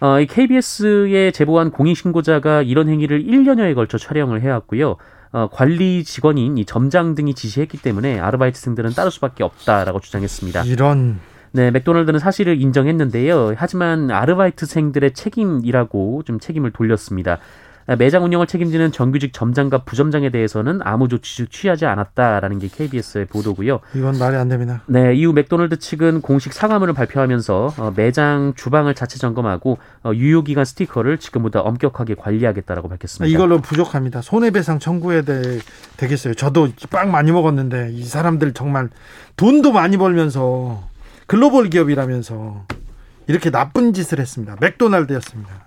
어, 0.00 0.20
이 0.20 0.26
KBS에 0.26 1.30
제보한 1.30 1.70
공익신고자가 1.70 2.62
이런 2.62 2.88
행위를 2.88 3.22
1년여에 3.22 3.76
걸쳐 3.76 3.96
촬영을 3.96 4.42
해왔고요. 4.42 4.96
어, 5.36 5.50
관리 5.52 6.02
직원인 6.02 6.56
이 6.56 6.64
점장 6.64 7.14
등이 7.14 7.34
지시했기 7.34 7.76
때문에 7.82 8.18
아르바이트생들은 8.18 8.94
따를 8.94 9.10
수밖에 9.10 9.44
없다라고 9.44 10.00
주장했습니다. 10.00 10.62
이런 10.62 11.20
네, 11.52 11.70
맥도날드는 11.70 12.18
사실을 12.18 12.58
인정했는데요. 12.58 13.52
하지만 13.58 14.10
아르바이트생들의 14.10 15.12
책임이라고 15.12 16.22
좀 16.24 16.40
책임을 16.40 16.70
돌렸습니다. 16.70 17.38
매장 17.94 18.24
운영을 18.24 18.48
책임지는 18.48 18.90
정규직 18.90 19.32
점장과 19.32 19.78
부점장에 19.84 20.30
대해서는 20.30 20.80
아무 20.82 21.08
조치를 21.08 21.46
취하지 21.46 21.86
않았다라는 21.86 22.58
게 22.58 22.68
KBS의 22.68 23.26
보도고요. 23.26 23.80
이건 23.94 24.18
말이 24.18 24.36
안 24.36 24.48
됩니다. 24.48 24.82
네, 24.86 25.14
이후 25.14 25.32
맥도날드 25.32 25.78
측은 25.78 26.20
공식 26.20 26.52
사과문을 26.52 26.94
발표하면서 26.94 27.74
어, 27.78 27.92
매장 27.94 28.54
주방을 28.56 28.94
자체 28.94 29.18
점검하고 29.18 29.78
어, 30.02 30.12
유효기간 30.12 30.64
스티커를 30.64 31.18
지금보다 31.18 31.60
엄격하게 31.60 32.16
관리하겠다라고 32.16 32.88
밝혔습니다. 32.88 33.32
이걸로 33.32 33.60
부족합니다. 33.60 34.20
손해배상 34.20 34.80
청구해야 34.80 35.22
되, 35.22 35.60
되겠어요. 35.96 36.34
저도 36.34 36.68
빵 36.90 37.12
많이 37.12 37.30
먹었는데 37.30 37.90
이 37.92 38.02
사람들 38.02 38.52
정말 38.54 38.88
돈도 39.36 39.70
많이 39.70 39.96
벌면서 39.96 40.82
글로벌 41.26 41.70
기업이라면서 41.70 42.64
이렇게 43.28 43.50
나쁜 43.50 43.92
짓을 43.92 44.18
했습니다. 44.18 44.56
맥도날드였습니다. 44.60 45.65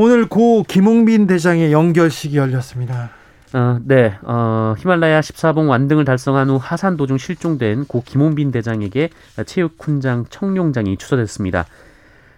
오늘 0.00 0.28
고 0.28 0.62
김홍빈 0.62 1.26
대장의 1.26 1.72
연결식이 1.72 2.36
열렸습니다. 2.36 3.10
어, 3.52 3.80
네, 3.82 4.16
어, 4.22 4.76
히말라야 4.78 5.18
14봉 5.18 5.68
완등을 5.68 6.04
달성한 6.04 6.50
후 6.50 6.56
하산 6.56 6.96
도중 6.96 7.18
실종된 7.18 7.84
고 7.86 8.04
김홍빈 8.06 8.52
대장에게 8.52 9.10
체육훈장 9.44 10.26
청룡장이 10.30 10.98
추서됐습니다. 10.98 11.66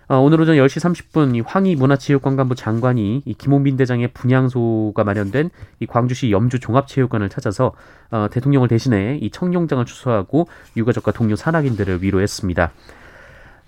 어, 0.09 0.17
오늘 0.21 0.41
오전 0.41 0.57
10시 0.57 1.13
30분 1.13 1.37
이 1.37 1.41
황희 1.41 1.77
문화체육관광부 1.77 2.55
장관이 2.55 3.25
이 3.27 3.35
김홍빈 3.35 3.77
대장의 3.77 4.09
분향소가 4.15 5.05
마련된 5.05 5.51
이 5.81 5.87
광주시 5.87 6.31
염주 6.31 6.61
종합체육관을 6.61 7.29
찾아서 7.29 7.73
어, 8.11 8.29
대통령을 8.31 8.69
대신해 8.69 9.19
이 9.21 9.29
청룡장을 9.29 9.85
추서하고 9.85 10.49
유가족과 10.79 11.13
동료 11.13 11.37
산악인들을 11.37 12.03
위로했습니다. 12.03 12.71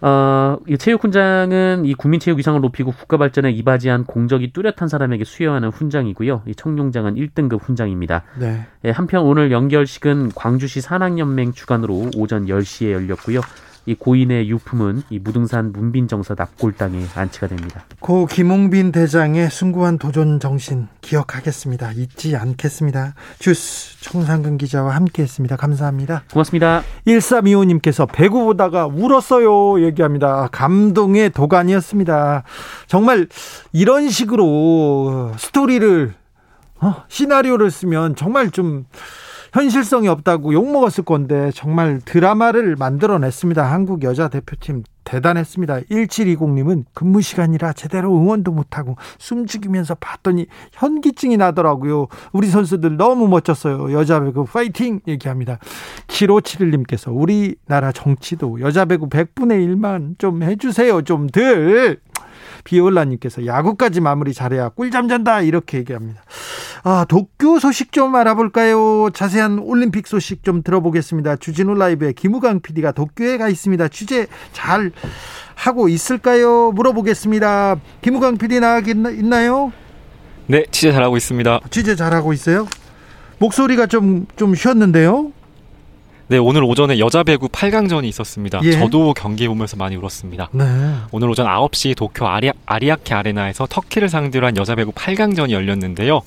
어, 0.04 0.59
이 0.66 0.76
체육훈장은 0.76 1.85
이 1.85 1.94
국민체육 1.94 2.38
위상을 2.38 2.61
높이고 2.61 2.90
국가 2.90 3.16
발전에 3.16 3.52
이바지한 3.52 4.04
공적이 4.04 4.52
뚜렷한 4.52 4.88
사람에게 4.88 5.25
수여하는 5.25 5.68
훈장이고요. 5.68 6.42
이 6.47 6.54
청룡장은 6.56 7.14
1등급 7.14 7.61
훈장입니다. 7.62 8.25
네. 8.38 8.66
예, 8.85 8.90
한편 8.90 9.23
오늘 9.23 9.52
연결식은 9.52 10.32
광주시 10.35 10.80
산악연맹 10.80 11.52
주관으로 11.52 12.11
오전 12.16 12.47
10시에 12.47 12.90
열렸고요. 12.90 13.40
이 13.85 13.95
고인의 13.95 14.49
유품은 14.49 15.03
이 15.11 15.19
무등산 15.19 15.73
문빈정서 15.73 16.35
납골당에 16.39 17.05
안치가 17.15 17.49
됩니다. 17.49 17.85
고 18.01 18.27
김홍빈 18.27 18.93
대장의 18.93 19.51
숭고한 19.51 19.99
도전 19.99 20.39
정신 20.39 20.89
기억하겠습니다. 21.01 21.93
잊지 21.93 22.37
않겠습니다. 22.37 23.15
주스 23.39 24.01
청상근 24.03 24.59
기자와 24.59 24.95
함께했습니다. 24.95 25.57
감사합니다. 25.57 26.23
고맙습니다. 26.33 26.83
1325님께서 27.07 28.09
배구 28.12 28.45
보다가 28.45 28.87
울었어요 28.87 29.85
얘기합니다. 29.85 30.49
감동의 30.53 31.31
도가니였습니다. 31.31 32.45
정말 32.87 33.27
이런 33.73 34.09
식으로 34.09 35.33
스토리를 35.39 36.15
어, 36.81 37.05
시나리오를 37.09 37.71
쓰면 37.71 38.17
정말 38.17 38.51
좀 38.51 38.87
현실성이 39.52 40.09
없다고 40.09 40.54
욕먹었을 40.54 41.04
건데 41.04 41.50
정말 41.54 42.00
드라마를 42.04 42.75
만들어냈습니다. 42.76 43.62
한국 43.62 44.02
여자 44.02 44.28
대표팀 44.28 44.82
대단했습니다. 45.04 45.80
1720님은 45.80 46.85
근무 46.94 47.21
시간이라 47.21 47.75
제대로 47.75 48.16
응원도 48.16 48.52
못하고 48.52 48.97
숨죽이면서 49.18 49.97
봤더니 49.97 50.47
현기증이 50.73 51.37
나더라고요. 51.37 52.06
우리 52.32 52.47
선수들 52.47 52.97
너무 52.97 53.28
멋졌어요. 53.28 53.92
여자 53.92 54.21
배구 54.21 54.47
파이팅 54.47 55.00
얘기합니다. 55.06 55.59
7571님께서 56.06 57.14
우리나라 57.14 57.92
정치도 57.92 58.61
여자 58.61 58.87
배구 58.87 59.09
100분의 59.11 59.66
1만 59.68 60.18
좀 60.18 60.42
해주세요. 60.42 61.02
좀 61.02 61.26
덜. 61.26 62.00
비올라님께서 62.64 63.47
야구까지 63.47 64.00
마무리 64.00 64.32
잘해야 64.32 64.68
꿀잠 64.71 65.09
잔다 65.09 65.40
이렇게 65.40 65.78
얘기합니다. 65.78 66.23
아 66.85 67.05
도쿄 67.09 67.61
소식 67.61 67.93
좀 67.93 68.15
알아볼까요? 68.17 69.11
자세한 69.15 69.61
올림픽 69.61 70.09
소식 70.09 70.43
좀 70.43 70.62
들어보겠습니다. 70.62 71.37
주진우 71.37 71.75
라이브의 71.75 72.15
김우강 72.15 72.61
PD가 72.61 72.91
도쿄에 72.93 73.39
가 73.39 73.49
있습니다. 73.49 73.87
취재 73.89 74.27
잘 74.53 74.91
하고 75.55 75.89
있을까요? 75.89 76.73
물어보겠습니다. 76.73 77.77
김우강 78.03 78.37
PD 78.39 78.59
나와 78.59 78.81
있나요? 78.81 79.73
네, 80.49 80.65
취재 80.73 80.91
잘하고 80.91 81.17
있습니다. 81.17 81.61
취재 81.71 81.95
잘하고 81.95 82.33
있어요? 82.33 82.67
목소리가 83.39 83.87
좀, 83.87 84.27
좀 84.35 84.57
쉬었는데요? 84.57 85.33
네, 86.29 86.39
오늘 86.39 86.65
오전에 86.65 86.99
여자 86.99 87.23
배구 87.23 87.49
8강전이 87.49 88.05
있었습니다. 88.05 88.61
예. 88.65 88.73
저도 88.73 89.12
경기 89.15 89.47
보면서 89.47 89.77
많이 89.77 89.97
울었습니다. 89.97 90.49
네. 90.53 90.65
오늘 91.11 91.29
오전 91.29 91.47
9시 91.47 91.97
도쿄 91.97 92.27
아리아, 92.27 92.53
아리아케 92.67 93.15
아레나에서 93.15 93.67
터키를 93.69 94.09
상대로 94.09 94.47
한 94.47 94.57
여자 94.57 94.75
배구 94.75 94.93
8강전이 94.93 95.51
열렸는데요. 95.51 96.23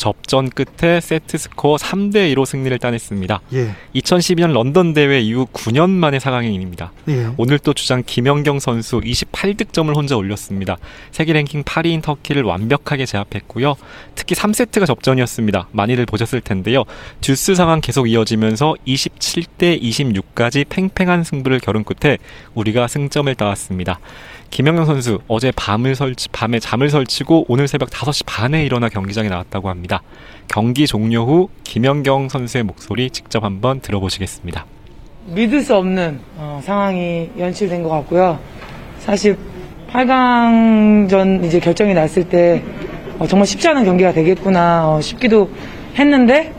접전 0.00 0.48
끝에 0.48 0.98
세트 0.98 1.36
스코어 1.36 1.76
3대 1.76 2.32
2로 2.32 2.46
승리를 2.46 2.76
따냈습니다. 2.78 3.42
예. 3.52 3.74
2012년 3.94 4.52
런던 4.52 4.94
대회 4.94 5.20
이후 5.20 5.46
9년 5.52 5.90
만에 5.90 6.16
4강행입니다. 6.16 6.88
예. 7.10 7.28
오늘 7.36 7.58
또 7.58 7.74
주장 7.74 8.02
김연경 8.04 8.60
선수 8.60 8.98
28득점을 9.00 9.94
혼자 9.94 10.16
올렸습니다. 10.16 10.78
세계 11.10 11.34
랭킹 11.34 11.64
8위인 11.64 12.00
터키를 12.00 12.44
완벽하게 12.44 13.04
제압했고요. 13.04 13.76
특히 14.14 14.34
3세트가 14.34 14.86
접전이었습니다. 14.86 15.68
많이들 15.72 16.06
보셨을 16.06 16.40
텐데요. 16.40 16.84
듀스 17.20 17.54
상황 17.54 17.82
계속 17.82 18.08
이어지면서 18.08 18.76
27대 18.86 19.82
26까지 19.82 20.66
팽팽한 20.66 21.24
승부를 21.24 21.60
겨룬 21.60 21.84
끝에 21.84 22.16
우리가 22.54 22.88
승점을 22.88 23.34
따왔습니다. 23.34 24.00
김영경 24.50 24.84
선수 24.84 25.20
어제 25.28 25.52
밤을 25.54 25.94
설치, 25.94 26.28
밤에 26.30 26.58
잠을 26.58 26.90
설치고 26.90 27.46
오늘 27.48 27.68
새벽 27.68 27.88
5시 27.90 28.24
반에 28.26 28.64
일어나 28.64 28.88
경기장에 28.88 29.28
나왔다고 29.28 29.68
합니다. 29.68 30.02
경기 30.48 30.86
종료 30.86 31.24
후 31.24 31.48
김연경 31.64 32.28
선수의 32.28 32.64
목소리 32.64 33.10
직접 33.10 33.44
한번 33.44 33.80
들어보시겠습니다. 33.80 34.66
믿을 35.26 35.60
수 35.60 35.76
없는 35.76 36.18
어, 36.36 36.60
상황이 36.64 37.30
연출된 37.38 37.82
것 37.84 37.90
같고요. 37.90 38.38
사실 38.98 39.36
8강전 39.92 41.44
이제 41.44 41.60
결정이 41.60 41.94
났을 41.94 42.28
때 42.28 42.62
어, 43.18 43.26
정말 43.26 43.46
쉽지 43.46 43.68
않은 43.68 43.84
경기가 43.84 44.12
되겠구나 44.12 44.88
어, 44.90 45.00
싶기도 45.00 45.50
했는데 45.96 46.52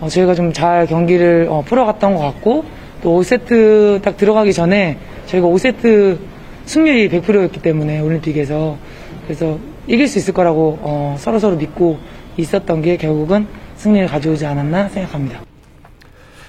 어, 0.00 0.08
저희가 0.08 0.34
좀 0.34 0.52
잘 0.52 0.86
경기를 0.86 1.46
어, 1.50 1.62
풀어갔던 1.66 2.14
것 2.14 2.20
같고 2.20 2.64
또 3.02 3.20
5세트 3.20 4.00
딱 4.02 4.16
들어가기 4.16 4.52
전에 4.54 4.96
저희가 5.26 5.46
5세트 5.48 6.31
승률이 6.66 7.08
100%였기 7.08 7.60
때문에 7.60 8.00
올림픽에서 8.00 8.78
그래서 9.24 9.58
이길 9.86 10.08
수 10.08 10.18
있을 10.18 10.34
거라고 10.34 10.78
어, 10.82 11.16
서로 11.18 11.38
서로 11.38 11.56
믿고 11.56 11.98
있었던 12.36 12.82
게 12.82 12.96
결국은 12.96 13.46
승리를 13.76 14.06
가져오지 14.08 14.46
않았나 14.46 14.88
생각합니다. 14.88 15.40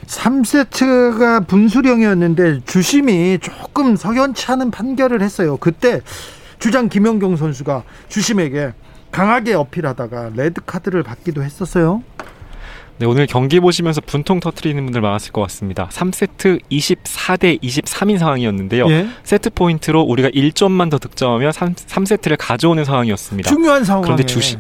3세트가 0.05 1.47
분수령이었는데 1.47 2.61
주심이 2.65 3.39
조금 3.41 3.95
석연치 3.95 4.51
않은 4.51 4.71
판결을 4.71 5.21
했어요. 5.21 5.57
그때 5.57 6.01
주장 6.59 6.89
김연경 6.89 7.35
선수가 7.35 7.83
주심에게 8.09 8.73
강하게 9.11 9.53
어필하다가 9.53 10.31
레드 10.35 10.61
카드를 10.65 11.03
받기도 11.03 11.43
했었어요. 11.43 12.03
네, 12.97 13.07
오늘 13.07 13.25
경기 13.25 13.59
보시면서 13.59 14.01
분통 14.01 14.39
터트리는 14.39 14.83
분들 14.83 15.01
많았을 15.01 15.31
것 15.31 15.41
같습니다. 15.41 15.89
3세트 15.91 16.61
24대 16.71 17.59
23인 17.61 18.19
상황이었는데요. 18.19 18.87
예? 18.89 19.07
세트 19.23 19.49
포인트로 19.51 20.01
우리가 20.01 20.29
1점만 20.29 20.91
더 20.91 20.99
득점하면 20.99 21.51
3, 21.51 21.73
3세트를 21.73 22.35
가져오는 22.37 22.83
상황이었습니다. 22.85 23.49
중요한 23.49 23.83
상황. 23.83 24.03
그런데 24.03 24.23
주심 24.23 24.59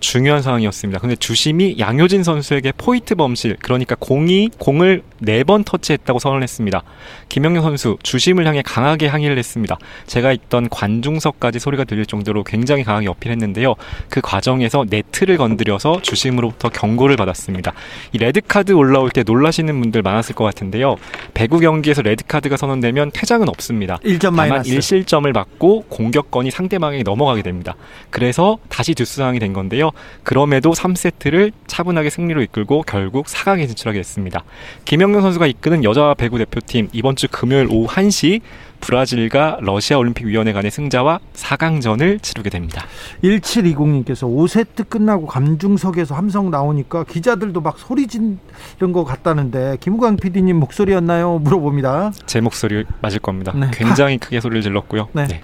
중요한 0.00 0.42
상황이었습니다. 0.42 1.00
근데 1.00 1.16
주심이 1.16 1.76
양효진 1.78 2.22
선수에게 2.22 2.72
four 2.76 2.98
hit 2.98 3.14
범실, 3.14 3.56
그러니까 3.60 3.96
공이 3.98 4.50
공을 4.58 5.02
네번 5.22 5.64
터치했다고 5.64 6.18
선언 6.18 6.42
했습니다. 6.42 6.82
김연경 7.28 7.62
선수 7.62 7.96
주심을 8.02 8.46
향해 8.46 8.62
강하게 8.62 9.06
항의를 9.06 9.38
했습니다. 9.38 9.78
제가 10.06 10.32
있던 10.32 10.68
관중석까지 10.68 11.58
소리가 11.58 11.84
들릴 11.84 12.06
정도로 12.06 12.44
굉장히 12.44 12.82
강하게 12.82 13.08
어필했는데요. 13.08 13.74
그 14.08 14.20
과정에서 14.20 14.84
네트를 14.88 15.36
건드려서 15.36 16.02
주심으로부터 16.02 16.68
경고를 16.68 17.16
받았습니다. 17.16 17.72
이 18.12 18.18
레드 18.18 18.40
카드 18.46 18.72
올라올 18.72 19.10
때 19.10 19.22
놀라시는 19.22 19.80
분들 19.80 20.02
많았을 20.02 20.34
것 20.34 20.44
같은데요. 20.44 20.96
배구 21.34 21.60
경기에서 21.60 22.02
레드 22.02 22.24
카드가 22.26 22.56
선언되면 22.56 23.12
퇴장은 23.12 23.48
없습니다. 23.48 23.98
1점 23.98 24.36
다만 24.36 24.62
1실점을 24.62 25.32
받고 25.32 25.84
공격권이 25.88 26.50
상대방에게 26.50 27.04
넘어가게 27.04 27.42
됩니다. 27.42 27.76
그래서 28.10 28.58
다시 28.68 28.94
듀스 28.94 29.16
상황이 29.16 29.38
된 29.38 29.52
건데요. 29.52 29.90
그럼에도 30.24 30.72
3세트를 30.72 31.52
차분하게 31.66 32.10
승리로 32.10 32.42
이끌고 32.42 32.82
결국 32.82 33.26
4강에 33.26 33.66
진출하게 33.68 34.00
됐습니다. 34.00 34.44
김영 34.84 35.11
경 35.12 35.22
선수가 35.22 35.46
이끄는 35.46 35.84
여자 35.84 36.14
배구 36.14 36.38
대표팀 36.38 36.88
이번 36.92 37.16
주 37.16 37.28
금요일 37.30 37.68
오후 37.70 37.86
1시 37.86 38.40
브라질과 38.80 39.58
러시아 39.60 39.96
올림픽 39.96 40.26
위원회 40.26 40.52
간의 40.52 40.70
승자와 40.70 41.20
4강전을 41.34 42.22
치르게 42.22 42.50
됩니다. 42.50 42.84
1720님께서 43.22 44.22
5세트 44.26 44.88
끝나고 44.88 45.26
감중석에서 45.26 46.14
함성 46.14 46.50
나오니까 46.50 47.04
기자들도 47.04 47.60
막 47.60 47.78
소리 47.78 48.06
지른 48.06 48.38
것 48.92 49.04
같다는데 49.04 49.76
김우광 49.80 50.16
PD님 50.16 50.56
목소리였나요? 50.56 51.38
물어봅니다. 51.38 52.12
제 52.26 52.40
목소리 52.40 52.84
맞을 53.00 53.20
겁니다. 53.20 53.52
네. 53.54 53.70
굉장히 53.72 54.18
크게 54.18 54.40
소리를 54.40 54.62
질렀고요. 54.62 55.08
네. 55.12 55.26
네. 55.28 55.40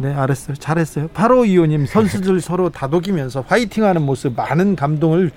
네, 0.00 0.14
알았어요. 0.14 0.56
잘했어요. 0.56 1.08
8호 1.08 1.46
이호님 1.46 1.84
선수들 1.84 2.40
서로 2.40 2.70
다독이면서 2.70 3.44
화이팅하는 3.46 4.00
모습 4.00 4.34
많은 4.34 4.74
감동을 4.74 5.30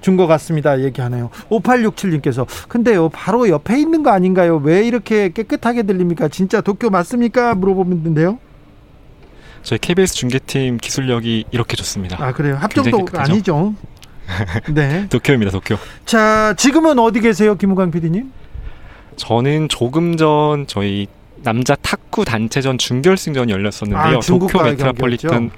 준 0.00 0.16
것 0.16 0.28
같습니다. 0.28 0.80
얘기하네요. 0.84 1.30
5867님께서 1.50 2.46
근데요, 2.68 3.08
바로 3.08 3.48
옆에 3.48 3.80
있는 3.80 4.04
거 4.04 4.10
아닌가요? 4.12 4.58
왜 4.62 4.86
이렇게 4.86 5.30
깨끗하게 5.32 5.82
들립니까? 5.82 6.28
진짜 6.28 6.60
도쿄 6.60 6.90
맞습니까? 6.90 7.56
물어보는데요. 7.56 8.38
저희 9.64 9.78
KBS 9.80 10.14
중계팀 10.14 10.76
기술력이 10.76 11.46
이렇게 11.50 11.74
좋습니다. 11.76 12.22
아 12.22 12.32
그래요? 12.32 12.54
합정도 12.56 13.04
아니죠? 13.14 13.74
네. 14.72 15.08
도쿄입니다, 15.08 15.50
도쿄. 15.50 15.76
자, 16.04 16.54
지금은 16.56 16.98
어디 17.00 17.20
계세요, 17.20 17.56
김우광 17.56 17.90
PD님? 17.90 18.30
저는 19.16 19.68
조금 19.68 20.16
전 20.16 20.66
저희 20.68 21.08
남자 21.44 21.76
탁구 21.76 22.24
단체전 22.24 22.78
준결승전이 22.78 23.52
열렸었는데요. 23.52 24.18
아, 24.18 24.20
도쿄 24.20 24.62
메트로폴리탄 24.62 25.50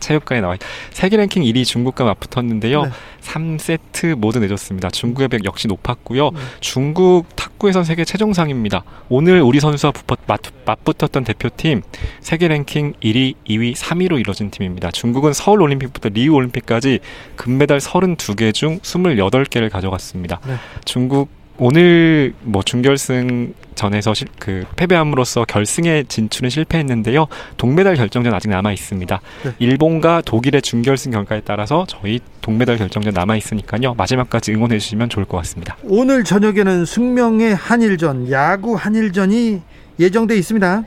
체육관에 0.00 0.40
나와 0.40 0.56
세계 0.90 1.16
랭킹 1.16 1.42
1위 1.42 1.64
중국과 1.64 2.04
맞붙었는데요. 2.04 2.84
네. 2.84 2.90
3세트 3.20 4.14
모두 4.16 4.40
내줬습니다. 4.40 4.90
중국의 4.90 5.28
백 5.28 5.44
역시 5.44 5.68
높았고요. 5.68 6.30
네. 6.30 6.40
중국 6.60 7.24
탁구에선 7.36 7.84
세계 7.84 8.04
최정상입니다. 8.04 8.82
오늘 9.08 9.42
우리 9.42 9.60
선수와 9.60 9.92
맞, 10.26 10.40
맞붙었던 10.64 11.24
대표팀 11.24 11.82
세계 12.20 12.48
랭킹 12.48 12.94
1위, 13.02 13.34
2위, 13.46 13.74
3위로 13.76 14.18
이뤄진 14.18 14.50
팀입니다. 14.50 14.90
중국은 14.90 15.32
서울 15.32 15.62
올림픽부터 15.62 16.08
리우 16.08 16.34
올림픽까지 16.34 17.00
금메달 17.36 17.78
32개 17.78 18.54
중 18.54 18.78
28개를 18.80 19.70
가져갔습니다. 19.70 20.40
네. 20.46 20.54
중국 20.84 21.39
오늘 21.62 22.32
뭐 22.42 22.62
준결승 22.62 23.52
전에서 23.74 24.14
실, 24.14 24.28
그 24.38 24.64
패배함으로써 24.76 25.44
결승에 25.44 26.04
진출은 26.08 26.48
실패했는데요. 26.48 27.26
동메달 27.58 27.96
결정전 27.96 28.32
아직 28.32 28.48
남아 28.48 28.72
있습니다. 28.72 29.20
네. 29.44 29.52
일본과 29.58 30.22
독일의 30.22 30.62
준결승 30.62 31.12
결과에 31.12 31.42
따라서 31.44 31.84
저희 31.86 32.18
동메달 32.40 32.78
결정전 32.78 33.12
남아 33.12 33.36
있으니까요. 33.36 33.92
마지막까지 33.92 34.54
응원해 34.54 34.78
주시면 34.78 35.10
좋을 35.10 35.26
것 35.26 35.36
같습니다. 35.38 35.76
오늘 35.84 36.24
저녁에는 36.24 36.86
숙명의 36.86 37.54
한일전, 37.54 38.30
야구 38.30 38.74
한일전이 38.74 39.60
예정돼 39.98 40.38
있습니다. 40.38 40.84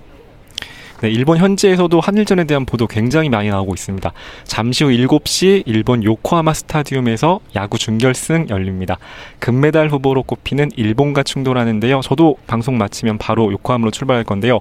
네, 1.04 1.10
일본 1.10 1.38
현지에서도 1.38 2.00
한일전에 2.00 2.46
대한 2.46 2.66
보도 2.66 2.88
굉장히 2.88 3.28
많이 3.28 3.50
나오고 3.50 3.74
있습니다. 3.74 4.14
잠시 4.46 4.86
후 4.86 4.90
7시 4.90 5.64
일본 5.66 6.02
요코하마 6.02 6.54
스타디움에서 6.54 7.42
야구 7.56 7.78
준결승 7.78 8.48
열립니다. 8.48 8.98
금메달 9.40 9.90
후보로 9.90 10.24
꼽히는 10.24 10.72
일본과 10.78 11.24
충돌하는데요. 11.24 12.00
저도 12.00 12.38
방송 12.48 12.78
마치면 12.78 13.18
바로 13.18 13.52
요코하마로 13.52 13.92
출발할 13.92 14.24
건데요. 14.24 14.60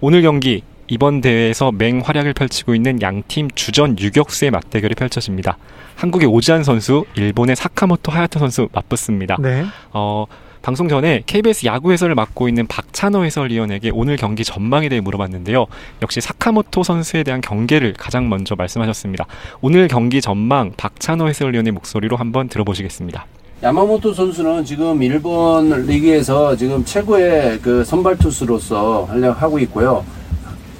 오늘 0.00 0.22
경기 0.22 0.62
이번 0.86 1.20
대회에서 1.20 1.72
맹활약을 1.72 2.34
펼치고 2.34 2.76
있는 2.76 3.02
양팀 3.02 3.50
주전 3.56 3.98
유격수의 3.98 4.52
맞대결이 4.52 4.94
펼쳐집니다. 4.94 5.58
한국의 5.96 6.28
오지환 6.28 6.62
선수, 6.62 7.04
일본의 7.16 7.56
사카모토 7.56 8.12
하야토 8.12 8.38
선수 8.38 8.68
맞붙습니다. 8.72 9.38
네. 9.40 9.64
어, 9.92 10.26
방송 10.62 10.88
전에 10.88 11.22
KBS 11.24 11.66
야구 11.66 11.90
해설을 11.90 12.14
맡고 12.14 12.46
있는 12.48 12.66
박찬호 12.66 13.24
해설위원에게 13.24 13.90
오늘 13.94 14.16
경기 14.16 14.44
전망에 14.44 14.88
대해 14.90 15.00
물어봤는데요. 15.00 15.66
역시 16.02 16.20
사카모토 16.20 16.82
선수에 16.82 17.22
대한 17.22 17.40
경계를 17.40 17.94
가장 17.94 18.28
먼저 18.28 18.54
말씀하셨습니다. 18.56 19.26
오늘 19.62 19.88
경기 19.88 20.20
전망 20.20 20.72
박찬호 20.76 21.28
해설위원의 21.28 21.72
목소리로 21.72 22.16
한번 22.16 22.48
들어보시겠습니다. 22.48 23.26
야마모토 23.62 24.14
선수는 24.14 24.64
지금 24.64 25.02
일본 25.02 25.86
리그에서 25.86 26.56
지금 26.56 26.84
최고의 26.84 27.58
그 27.60 27.84
선발 27.84 28.16
투수로서 28.18 29.04
활약하고 29.04 29.58
있고요. 29.60 30.04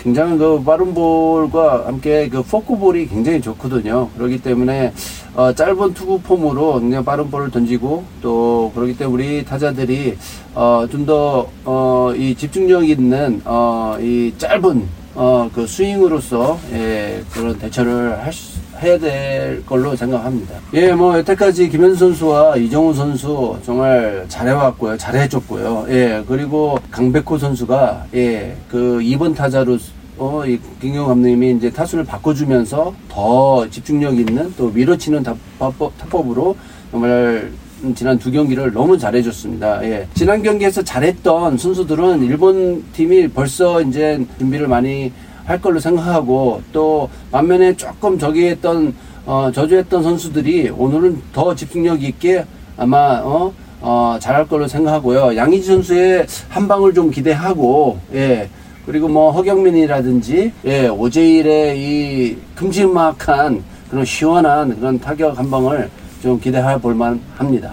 굉장히 0.00 0.38
그 0.38 0.62
빠른 0.62 0.94
볼과 0.94 1.86
함께 1.86 2.28
그 2.28 2.42
포크볼이 2.42 3.06
굉장히 3.08 3.40
좋거든요. 3.40 4.08
그렇기 4.16 4.38
때문에 4.42 4.92
어, 5.34 5.52
짧은 5.52 5.94
투구 5.94 6.20
폼으로 6.22 6.80
그냥 6.80 7.04
빠른 7.04 7.30
볼을 7.30 7.50
던지고 7.50 8.04
또 8.22 8.72
그렇기 8.74 8.96
때문에 8.96 9.14
우리 9.24 9.44
타자들이 9.44 10.16
어, 10.54 10.86
좀 10.90 11.04
더 11.06 11.48
어, 11.64 12.12
이 12.16 12.34
집중력 12.34 12.88
있는 12.88 13.40
어, 13.44 13.96
이 14.00 14.32
짧은 14.38 14.88
어, 15.14 15.50
그 15.54 15.66
스윙으로서 15.66 16.58
예, 16.72 17.22
그런 17.32 17.58
대처를 17.58 18.22
할 18.22 18.32
수, 18.32 18.59
해야 18.82 18.98
될 18.98 19.64
걸로 19.66 19.94
생각합니다. 19.94 20.54
예, 20.74 20.92
뭐 20.92 21.18
여태까지 21.18 21.68
김현수 21.68 21.98
선수와 21.98 22.56
이정우 22.56 22.94
선수 22.94 23.56
정말 23.64 24.24
잘해왔고요, 24.28 24.96
잘해줬고요. 24.96 25.86
예, 25.90 26.24
그리고 26.26 26.78
강백호 26.90 27.38
선수가 27.38 28.06
예, 28.14 28.56
그 28.68 29.00
2번 29.02 29.34
타자로 29.34 29.78
어, 30.18 30.44
이 30.46 30.58
김경 30.80 31.06
감독님이 31.06 31.52
이제 31.52 31.70
타수를 31.70 32.04
바꿔주면서 32.04 32.94
더 33.08 33.68
집중력 33.70 34.18
있는 34.18 34.52
또 34.56 34.68
밀어치는 34.68 35.22
타법, 35.22 35.96
타법으로 35.96 36.56
정말 36.90 37.50
지난 37.94 38.18
두 38.18 38.30
경기를 38.30 38.72
너무 38.72 38.98
잘해줬습니다. 38.98 39.82
예. 39.84 40.06
지난 40.14 40.42
경기에서 40.42 40.82
잘했던 40.82 41.56
선수들은 41.56 42.22
일본 42.24 42.84
팀이 42.92 43.28
벌써 43.28 43.80
이제 43.80 44.22
준비를 44.38 44.68
많이 44.68 45.10
할 45.44 45.60
걸로 45.60 45.80
생각하고 45.80 46.62
또 46.72 47.08
반면에 47.30 47.74
조금 47.76 48.18
저기 48.18 48.46
했던 48.48 48.94
어, 49.26 49.50
저주했던 49.52 50.02
선수들이 50.02 50.70
오늘은 50.70 51.22
더 51.32 51.54
집중력 51.54 52.02
있게 52.02 52.44
아마 52.76 53.20
어, 53.22 53.52
어, 53.80 54.16
잘할 54.20 54.46
걸로 54.46 54.66
생각하고요. 54.66 55.36
양희지 55.36 55.66
선수의 55.66 56.26
한 56.48 56.68
방을 56.68 56.94
좀 56.94 57.10
기대하고 57.10 57.98
예. 58.14 58.48
그리고 58.86 59.08
뭐 59.08 59.30
허경민이라든지 59.30 60.52
예, 60.64 60.88
오제일의 60.88 61.78
이 61.78 62.38
큼지막한 62.54 63.62
그런 63.90 64.04
시원한 64.04 64.76
그런 64.78 64.98
타격 64.98 65.38
한 65.38 65.50
방을 65.50 65.90
좀 66.22 66.40
기대해 66.40 66.80
볼만 66.80 67.20
합니다. 67.36 67.72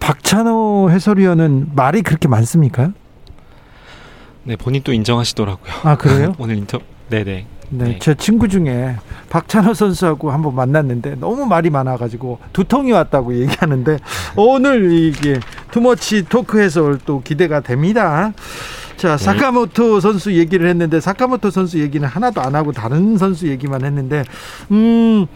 박찬호 0.00 0.90
해설위원은 0.90 1.70
말이 1.74 2.02
그렇게 2.02 2.28
많습니까? 2.28 2.92
네, 4.44 4.56
본인 4.56 4.82
또 4.82 4.92
인정하시더라고요. 4.92 5.72
아, 5.82 5.96
그래요? 5.96 6.34
오늘 6.38 6.56
인터 6.56 6.78
네네. 7.10 7.46
네, 7.70 7.84
네, 7.84 7.98
제 7.98 8.14
친구 8.14 8.46
중에 8.48 8.96
박찬호 9.30 9.74
선수하고 9.74 10.30
한번 10.30 10.54
만났는데 10.54 11.16
너무 11.16 11.46
말이 11.46 11.70
많아가지고 11.70 12.38
두통이 12.52 12.92
왔다고 12.92 13.34
얘기하는데 13.40 13.98
오늘 14.36 14.92
이게 14.92 15.40
투머치 15.70 16.26
토크 16.28 16.60
해설 16.60 16.98
또 17.04 17.22
기대가 17.22 17.60
됩니다. 17.60 18.32
자, 18.96 19.16
네. 19.16 19.24
사카모토 19.24 20.00
선수 20.00 20.34
얘기를 20.34 20.68
했는데 20.68 21.00
사카모토 21.00 21.50
선수 21.50 21.80
얘기는 21.80 22.06
하나도 22.06 22.40
안 22.40 22.54
하고 22.54 22.70
다른 22.72 23.18
선수 23.18 23.48
얘기만 23.48 23.84
했는데 23.84 24.24
음 24.70 25.26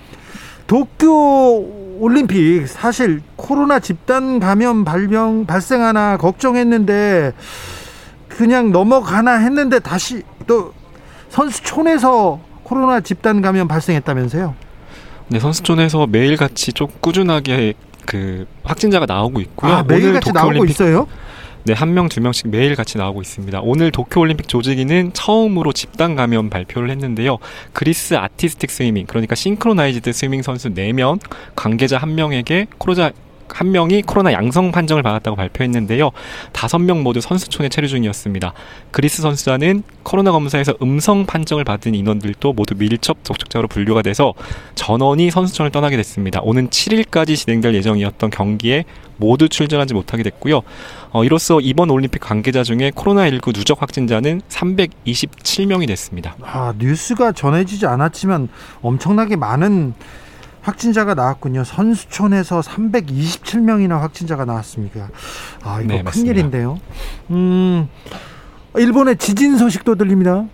도쿄 0.66 1.64
올림픽 1.98 2.68
사실 2.68 3.20
코로나 3.34 3.80
집단 3.80 4.38
감염 4.38 4.84
발병 4.84 5.46
발생하나 5.46 6.18
걱정했는데 6.18 7.32
그냥 8.28 8.70
넘어가나 8.70 9.38
했는데 9.38 9.78
다시 9.78 10.22
또 10.46 10.72
선수촌에서 11.30 12.40
코로나 12.62 13.00
집단 13.00 13.40
감염 13.42 13.68
발생했다면서요? 13.68 14.54
네, 15.28 15.40
선수촌에서 15.40 16.06
매일같이 16.06 16.72
좀 16.72 16.88
꾸준하게 17.00 17.74
그 18.06 18.46
확진자가 18.64 19.06
나오고 19.06 19.40
있고요. 19.40 19.72
아, 19.72 19.82
매일같이 19.82 20.32
나오고. 20.32 20.64
있어요? 20.64 21.06
네, 21.64 21.74
한 21.74 21.92
명, 21.92 22.08
두 22.08 22.22
명씩 22.22 22.48
매일 22.48 22.74
같이 22.76 22.96
나오고 22.96 23.20
있습니다. 23.20 23.60
오늘 23.62 23.90
도쿄올림픽 23.90 24.48
조직위는 24.48 25.12
처음으로 25.12 25.72
집단 25.72 26.16
감염 26.16 26.48
발표를 26.48 26.88
했는데요. 26.90 27.36
그리스 27.74 28.14
아티스틱 28.14 28.70
스위밍, 28.70 29.04
그러니까 29.06 29.34
싱크로나이즈드 29.34 30.12
스위밍 30.12 30.40
선수 30.40 30.70
4명, 30.70 31.20
관계자 31.54 31.98
1명에게 31.98 32.68
코로나 32.78 33.10
한 33.54 33.70
명이 33.70 34.02
코로나 34.02 34.32
양성 34.32 34.72
판정을 34.72 35.02
받았다고 35.02 35.36
발표했는데요. 35.36 36.10
다섯 36.52 36.78
명 36.78 37.02
모두 37.02 37.20
선수촌에 37.20 37.68
체류 37.68 37.88
중이었습니다. 37.88 38.52
그리스 38.90 39.22
선수단은 39.22 39.82
코로나 40.02 40.32
검사에서 40.32 40.74
음성 40.82 41.26
판정을 41.26 41.64
받은 41.64 41.94
인원들도 41.94 42.52
모두 42.52 42.74
밀접 42.74 43.24
접촉자로 43.24 43.68
분류가 43.68 44.02
돼서 44.02 44.34
전원이 44.74 45.30
선수촌을 45.30 45.70
떠나게 45.70 45.96
됐습니다. 45.96 46.40
오는 46.42 46.68
7일까지 46.68 47.36
진행될 47.36 47.74
예정이었던 47.74 48.30
경기에 48.30 48.84
모두 49.18 49.48
출전하지 49.48 49.94
못하게 49.94 50.22
됐고요. 50.22 50.62
어, 51.10 51.24
이로써 51.24 51.60
이번 51.60 51.90
올림픽 51.90 52.20
관계자 52.20 52.62
중에 52.62 52.90
코로나19 52.90 53.54
누적 53.54 53.82
확진자는 53.82 54.42
327명이 54.48 55.86
됐습니다. 55.88 56.36
아, 56.42 56.72
뉴스가 56.78 57.32
전해지지 57.32 57.86
않았지만 57.86 58.48
엄청나게 58.80 59.36
많은 59.36 59.94
확진자가 60.62 61.14
나왔군요. 61.14 61.64
선수촌에서 61.64 62.60
327명이나 62.60 64.00
확진자가 64.00 64.44
나왔습니다. 64.44 65.08
아, 65.62 65.80
이거 65.80 65.94
네, 65.94 66.02
큰일인데요. 66.02 66.78
음, 67.30 67.88
일본의 68.76 69.16
지진 69.16 69.56
소식도 69.56 69.94
들립니다. 69.94 70.44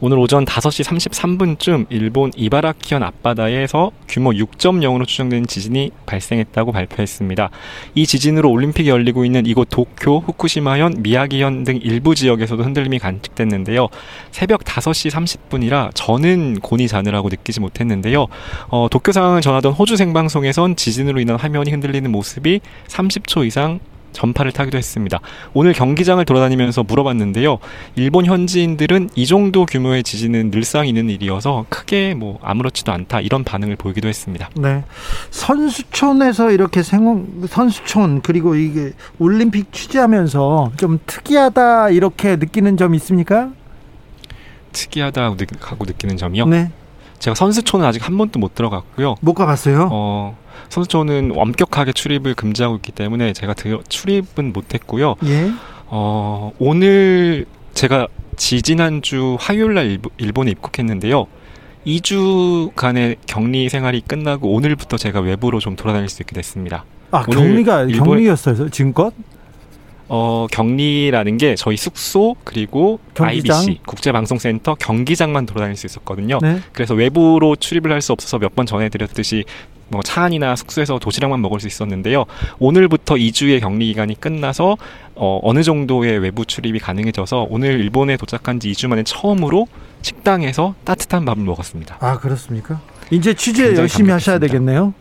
오늘 0.00 0.18
오전 0.18 0.44
5시 0.44 0.84
33분쯤 0.84 1.86
일본 1.90 2.30
이바라키현 2.36 3.02
앞바다에서 3.02 3.90
규모 4.08 4.30
6.0으로 4.30 5.06
추정되는 5.06 5.46
지진이 5.46 5.90
발생했다고 6.06 6.72
발표했습니다. 6.72 7.50
이 7.94 8.06
지진으로 8.06 8.50
올림픽이 8.50 8.88
열리고 8.88 9.24
있는 9.24 9.46
이곳 9.46 9.68
도쿄, 9.70 10.18
후쿠시마현, 10.18 11.02
미야기현 11.02 11.64
등 11.64 11.78
일부 11.82 12.14
지역에서도 12.14 12.62
흔들림이 12.62 12.98
관측됐는데요. 12.98 13.88
새벽 14.30 14.64
5시 14.64 15.10
30분이라 15.10 15.90
저는 15.94 16.60
곤이 16.60 16.88
자느라고 16.88 17.28
느끼지 17.28 17.60
못했는데요. 17.60 18.26
어, 18.68 18.88
도쿄 18.90 19.12
상황을 19.12 19.40
전하던 19.40 19.72
호주 19.72 19.96
생방송에선 19.96 20.76
지진으로 20.76 21.20
인한 21.20 21.38
화면이 21.38 21.70
흔들리는 21.70 22.10
모습이 22.10 22.60
30초 22.88 23.46
이상 23.46 23.80
전파를 24.12 24.52
타기도 24.52 24.78
했습니다. 24.78 25.20
오늘 25.54 25.72
경기장을 25.72 26.24
돌아다니면서 26.24 26.84
물어봤는데요. 26.84 27.58
일본 27.96 28.24
현지인들은 28.24 29.10
이 29.14 29.26
정도 29.26 29.66
규모의 29.66 30.02
지진은 30.02 30.50
늘상 30.50 30.86
있는 30.86 31.10
일이어서 31.10 31.66
크게 31.68 32.14
뭐 32.14 32.38
아무렇지도 32.42 32.92
않다 32.92 33.20
이런 33.20 33.44
반응을 33.44 33.76
보이기도 33.76 34.08
했습니다. 34.08 34.48
네. 34.56 34.84
선수촌에서 35.30 36.50
이렇게 36.50 36.82
생 36.82 37.26
선수촌 37.48 38.22
그리고 38.22 38.54
이게 38.54 38.92
올림픽 39.18 39.72
취재하면서 39.72 40.72
좀 40.76 40.98
특이하다 41.06 41.90
이렇게 41.90 42.36
느끼는 42.36 42.76
점 42.76 42.94
있습니까? 42.94 43.50
특이하다고 44.72 45.36
느끼는 45.86 46.16
점이요? 46.16 46.46
네. 46.46 46.70
제가 47.18 47.34
선수촌은 47.34 47.86
아직 47.86 48.06
한 48.06 48.16
번도 48.16 48.38
못 48.38 48.54
들어갔고요. 48.54 49.16
못 49.20 49.34
가봤어요? 49.34 49.88
어, 49.92 50.36
선수촌은 50.68 51.32
엄격하게 51.34 51.92
출입을 51.92 52.34
금지하고 52.34 52.76
있기 52.76 52.92
때문에 52.92 53.32
제가 53.32 53.54
들, 53.54 53.78
출입은 53.88 54.52
못했고요. 54.52 55.16
예. 55.24 55.50
어, 55.86 56.52
오늘 56.58 57.46
제가 57.74 58.08
지지난주 58.36 59.36
화요일 59.40 59.74
날 59.74 59.98
일본에 60.18 60.50
입국했는데요. 60.50 61.26
2주간의 61.86 63.16
격리 63.26 63.68
생활이 63.68 64.00
끝나고 64.00 64.52
오늘부터 64.52 64.96
제가 64.96 65.20
외부로 65.20 65.60
좀 65.60 65.76
돌아다닐 65.76 66.08
수 66.08 66.22
있게 66.22 66.34
됐습니다. 66.34 66.84
아 67.12 67.22
격리가 67.22 67.84
일본... 67.84 68.08
격리였어요 68.08 68.68
지금껏? 68.70 69.14
어, 70.08 70.46
격리라는 70.50 71.36
게 71.38 71.54
저희 71.56 71.76
숙소 71.76 72.36
그리고 72.44 73.00
경기장? 73.14 73.58
IBC 73.58 73.80
국제방송센터 73.86 74.76
경기장만 74.76 75.46
돌아다닐 75.46 75.76
수 75.76 75.86
있었거든요. 75.86 76.38
네. 76.42 76.60
그래서 76.72 76.94
외부로 76.94 77.56
출입을 77.56 77.90
할 77.92 78.00
수 78.00 78.12
없어서 78.12 78.38
몇 78.38 78.54
번 78.54 78.66
전해드렸듯이 78.66 79.44
뭐 79.88 80.02
차 80.02 80.22
안이나 80.24 80.56
숙소에서 80.56 80.98
도시락만 80.98 81.40
먹을 81.42 81.60
수 81.60 81.66
있었는데요. 81.68 82.24
오늘부터 82.58 83.14
2주의 83.16 83.60
격리 83.60 83.86
기간이 83.86 84.20
끝나서 84.20 84.76
어, 85.14 85.40
어느 85.42 85.62
정도의 85.62 86.18
외부 86.18 86.44
출입이 86.44 86.78
가능해져서 86.80 87.46
오늘 87.50 87.78
일본에 87.80 88.16
도착한 88.16 88.58
지 88.60 88.70
2주 88.72 88.88
만에 88.88 89.02
처음으로 89.04 89.66
식당에서 90.02 90.74
따뜻한 90.84 91.24
밥을 91.24 91.42
먹었습니다. 91.44 91.98
아 92.00 92.18
그렇습니까? 92.18 92.80
이제 93.10 93.34
취재 93.34 93.74
열심히 93.76 94.10
하셔야 94.10 94.38
되겠네요. 94.40 94.92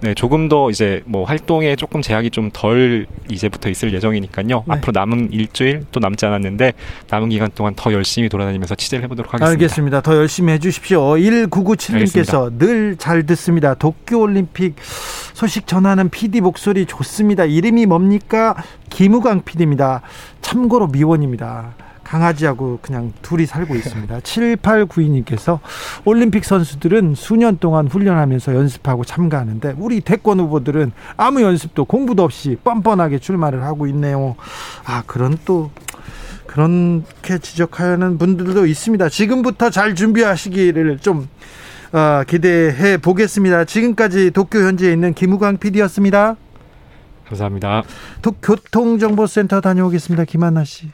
네, 0.00 0.14
조금 0.14 0.48
더 0.48 0.70
이제 0.70 1.02
뭐 1.06 1.24
활동에 1.24 1.76
조금 1.76 2.02
제약이 2.02 2.30
좀 2.30 2.50
덜 2.52 3.06
이제부터 3.30 3.68
있을 3.68 3.92
예정이니까요. 3.94 4.46
네. 4.46 4.62
앞으로 4.66 4.92
남은 4.94 5.32
일주일 5.32 5.84
또 5.92 6.00
남지 6.00 6.26
않았는데 6.26 6.72
남은 7.10 7.28
기간 7.30 7.50
동안 7.54 7.74
더 7.74 7.92
열심히 7.92 8.28
돌아다니면서 8.28 8.74
취재를 8.74 9.04
해보도록 9.04 9.32
하겠습니다. 9.34 9.50
알겠습니다. 9.50 10.00
더 10.02 10.16
열심히 10.16 10.52
해주십시오. 10.54 11.00
1997님께서 11.16 12.52
늘 12.58 12.96
잘 12.98 13.24
듣습니다. 13.26 13.74
도쿄올림픽 13.74 14.74
소식 15.34 15.66
전하는 15.66 16.08
PD 16.08 16.40
목소리 16.40 16.84
좋습니다. 16.86 17.44
이름이 17.44 17.86
뭡니까? 17.86 18.56
김우광 18.90 19.42
PD입니다. 19.44 20.02
참고로 20.42 20.88
미원입니다. 20.88 21.74
강아지하고 22.08 22.78
그냥 22.80 23.12
둘이 23.20 23.44
살고 23.44 23.74
있습니다. 23.76 24.20
7892님께서 24.20 25.60
올림픽 26.06 26.44
선수들은 26.44 27.14
수년 27.14 27.58
동안 27.58 27.86
훈련하면서 27.86 28.54
연습하고 28.54 29.04
참가하는데 29.04 29.74
우리 29.76 30.00
태권 30.00 30.40
후보들은 30.40 30.92
아무 31.18 31.42
연습도 31.42 31.84
공부도 31.84 32.22
없이 32.24 32.56
뻔뻔하게 32.64 33.18
출마를 33.18 33.62
하고 33.62 33.86
있네요. 33.88 34.36
아, 34.86 35.02
그런 35.06 35.36
또 35.44 35.70
그렇게 36.46 37.38
지적하는 37.38 38.16
분들도 38.16 38.64
있습니다. 38.64 39.10
지금부터 39.10 39.68
잘 39.68 39.94
준비하시기를 39.94 41.00
좀 41.00 41.28
어, 41.92 42.22
기대해 42.26 42.96
보겠습니다. 42.96 43.66
지금까지 43.66 44.30
도쿄 44.30 44.60
현지에 44.60 44.92
있는 44.92 45.12
김우광 45.12 45.58
PD였습니다. 45.58 46.36
감사합니다. 47.26 47.82
교통정보센터 48.42 49.60
다녀오겠습니다. 49.60 50.24
김한나 50.24 50.64
씨. 50.64 50.90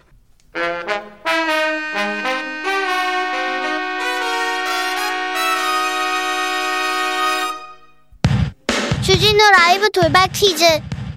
라이브 9.56 9.88
돌발 9.90 10.26
퀴즈. 10.32 10.64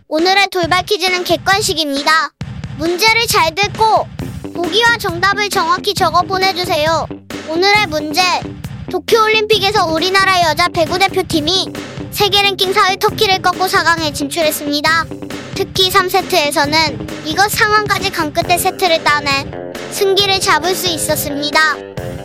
오늘의 0.07 0.49
돌발 0.51 0.83
퀴즈는 0.83 1.23
객관식입니다. 1.23 2.29
문제를 2.77 3.25
잘 3.25 3.55
듣고 3.55 4.07
보기와 4.53 4.97
정답을 4.99 5.49
정확히 5.49 5.95
적어 5.95 6.21
보내주세요. 6.21 7.07
오늘의 7.49 7.87
문제. 7.87 8.21
도쿄올림픽에서 8.91 9.87
우리나라 9.87 10.43
여자 10.43 10.67
배구 10.67 10.99
대표팀이 10.99 11.73
세계 12.11 12.43
랭킹 12.43 12.73
4위 12.73 12.99
터키를 12.99 13.41
꺾고 13.41 13.65
4강에 13.65 14.13
진출했습니다. 14.13 15.05
특히 15.55 15.89
3세트에서는 15.89 17.25
이것 17.25 17.49
상황까지 17.49 18.11
간 18.11 18.31
끝에 18.31 18.59
세트를 18.59 19.03
따내 19.03 19.45
승기를 19.89 20.39
잡을 20.41 20.75
수 20.75 20.85
있었습니다. 20.85 21.59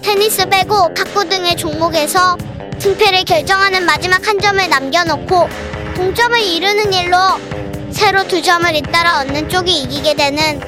테니스 0.02 0.46
배구, 0.50 0.92
탁구 0.94 1.30
등의 1.30 1.56
종목에서 1.56 2.36
승패를 2.78 3.24
결정하는 3.24 3.86
마지막 3.86 4.28
한 4.28 4.38
점을 4.38 4.68
남겨놓고 4.68 5.48
동점을 5.94 6.40
이루는 6.40 6.92
일로 6.92 7.16
새로 7.90 8.26
두 8.26 8.40
점을 8.42 8.74
잇따라 8.74 9.20
얻는 9.20 9.48
쪽이 9.48 9.82
이기게 9.82 10.14
되는 10.14 10.60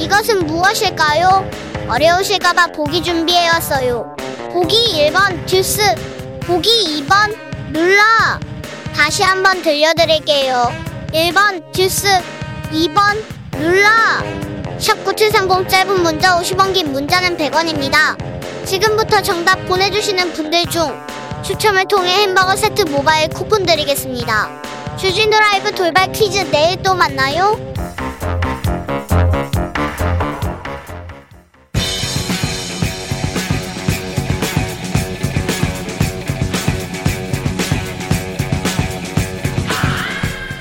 이것은 0.00 0.46
무엇일까요? 0.46 1.48
어려우실까봐 1.88 2.68
보기 2.68 3.02
준비해왔어요. 3.02 4.16
보기 4.52 4.76
1번 5.10 5.46
듀스, 5.46 5.80
보기 6.40 7.04
2번 7.06 7.36
룰라. 7.72 8.40
다시 8.94 9.22
한번 9.22 9.62
들려드릴게요. 9.62 10.72
1번 11.12 11.72
듀스, 11.72 12.08
2번 12.72 13.22
룰라. 13.58 14.22
샵9730 14.78 15.68
짧은 15.68 16.02
문자 16.02 16.38
50원 16.38 16.74
긴 16.74 16.92
문자는 16.92 17.36
100원입니다. 17.36 18.16
지금부터 18.64 19.22
정답 19.22 19.64
보내주시는 19.66 20.32
분들 20.32 20.66
중 20.66 20.92
추첨을 21.42 21.86
통해 21.86 22.22
햄버거 22.22 22.54
세트 22.54 22.82
모바일 22.82 23.28
쿠폰 23.28 23.66
드리겠습니다. 23.66 24.62
주진우 24.96 25.30
라이브 25.30 25.72
돌발 25.72 26.12
퀴즈 26.12 26.38
내일 26.50 26.80
또 26.82 26.94
만나요. 26.94 27.58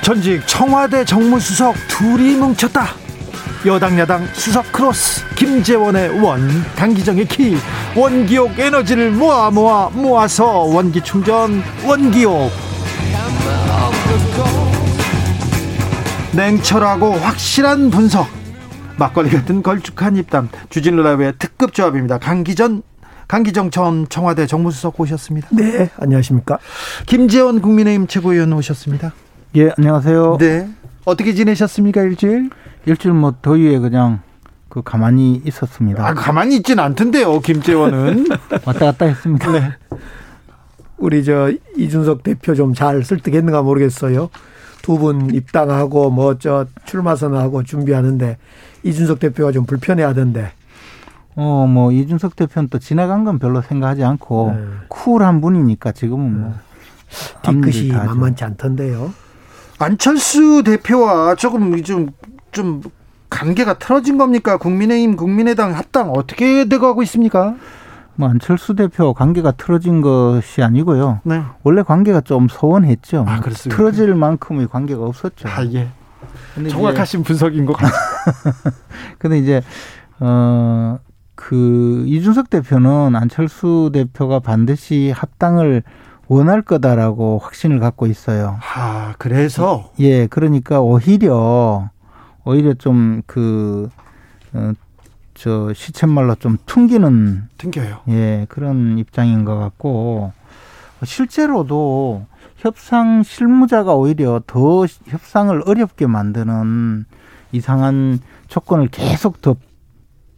전직 0.04 0.46
청와대 0.48 1.06
정무수석 1.06 1.76
둘이 1.88 2.36
뭉쳤다. 2.36 2.96
여당 3.65 4.00
야당 4.00 4.26
수석 4.34 4.71
크로스 4.71 5.24
김재원의 5.36 6.19
원 6.19 6.41
강기정의 6.76 7.26
기 7.27 7.56
원기옥 7.95 8.58
에너지를 8.58 9.12
모아 9.12 9.52
모아 9.52 9.89
모아서 9.89 10.62
원기 10.62 11.02
충전 11.02 11.62
원기옥 11.86 12.52
냉철하고 16.34 17.13
확실한 17.13 17.91
분석 17.91 18.28
막걸리 18.97 19.30
같은 19.30 19.62
걸쭉한 19.62 20.15
입담 20.15 20.50
주진우 20.69 21.04
라이브의 21.04 21.34
특급 21.38 21.74
조합입니다 21.74 22.17
강기전 22.17 22.82
강기정 23.28 23.71
전 23.71 24.08
청와대 24.10 24.45
정무수석 24.45 25.00
오셨습니다. 25.00 25.47
네, 25.54 25.89
안녕하십니까. 25.95 26.60
김재원 27.06 27.62
국민의힘 27.62 28.08
최고위원 28.08 28.52
오셨습니다. 28.52 29.13
예, 29.56 29.71
안녕하세요. 29.78 30.38
네. 30.38 30.67
어떻게 31.05 31.33
지내셨습니까, 31.33 32.01
일주일? 32.03 32.49
일주일 32.85 33.13
뭐 33.13 33.33
더위에 33.41 33.79
그냥 33.79 34.21
그 34.69 34.81
가만히 34.81 35.41
있었습니다. 35.45 36.05
아, 36.07 36.13
가만히 36.13 36.57
있진 36.57 36.79
않던데요, 36.79 37.39
김재원은. 37.41 38.27
왔다 38.65 38.85
갔다 38.85 39.05
했습니다. 39.05 39.51
네. 39.51 39.71
우리 40.97 41.23
저 41.23 41.51
이준석 41.77 42.23
대표 42.23 42.53
좀 42.55 42.73
잘 42.73 43.03
설득했는가 43.03 43.63
모르겠어요. 43.63 44.29
두 44.83 44.97
분 44.97 45.33
입당하고 45.33 46.09
뭐 46.09 46.35
저 46.39 46.65
출마 46.85 47.15
선언하고 47.15 47.63
준비하는데 47.63 48.37
이준석 48.83 49.19
대표가 49.19 49.51
좀 49.51 49.65
불편해 49.65 50.03
하던데. 50.03 50.51
어, 51.35 51.65
뭐 51.67 51.91
이준석 51.91 52.35
대표는 52.35 52.69
또 52.69 52.77
지나간 52.79 53.23
건 53.23 53.39
별로 53.39 53.61
생각하지 53.61 54.03
않고 54.03 54.53
네. 54.55 54.63
쿨한 54.89 55.41
분이니까 55.41 55.91
지금은 55.91 56.41
뭐 56.41 56.53
뒤끝이 57.43 57.91
만만치 57.91 58.43
않던데요. 58.43 59.13
안철수 59.84 60.63
대표와 60.63 61.36
조금 61.36 61.82
좀, 61.84 62.10
좀 62.52 62.82
관계가 63.30 63.80
틀어진 63.80 64.17
겁니까? 64.17 64.58
국민의힘, 64.58 65.15
국민의당 65.15 65.76
합당 65.76 66.12
어떻게 66.12 66.65
돼가고 66.65 67.02
있습니까? 67.04 67.56
뭐 68.15 68.30
안철수 68.30 68.76
대표 68.76 69.13
관계가 69.13 69.54
틀어진 69.54 70.02
것이 70.02 70.62
아니고요. 70.62 71.22
네. 71.24 71.41
원래 71.63 71.82
관계가 71.82 72.22
좀 72.22 72.48
소원했죠. 72.50 73.26
아, 73.28 73.39
그렇습니까? 73.39 73.78
틀어질 73.78 74.13
만큼의 74.13 74.67
관계가 74.67 75.04
없었죠. 75.04 75.48
아, 75.48 75.65
예. 75.74 75.88
정확하신 76.70 77.24
분석인 77.24 77.65
것 77.65 77.74
같아요. 77.74 77.94
근데 79.17 79.39
이제, 79.39 79.62
어, 80.20 81.00
그, 81.36 82.04
이준석 82.06 82.50
대표는 82.50 83.15
안철수 83.15 83.89
대표가 83.94 84.39
반드시 84.39 85.12
합당을 85.15 85.84
원할 86.32 86.62
거다라고 86.62 87.39
확신을 87.39 87.82
갖고 87.82 88.08
있어요. 88.08 88.58
아, 88.74 89.13
그래서? 89.17 89.91
예, 90.00 90.28
그러니까 90.28 90.80
오히려, 90.80 91.89
오히려 92.46 92.74
좀 92.74 93.22
그, 93.26 93.89
어, 94.54 94.72
저 95.34 95.74
시쳇말로 95.74 96.36
좀 96.36 96.58
퉁기는. 96.65 97.50
튕겨요. 97.58 98.00
예, 98.08 98.46
그런 98.48 98.98
입장인 98.98 99.44
것 99.44 99.58
같고, 99.58 100.32
실제로도 101.04 102.26
협상 102.56 103.24
실무자가 103.24 103.94
오히려 103.94 104.39
더 104.48 104.86
협상을 105.08 105.62
어렵게 105.65 106.08
만드는 106.08 107.04
이상한 107.52 108.22
조건을 108.48 108.88
계속 108.88 109.41
더 109.41 109.58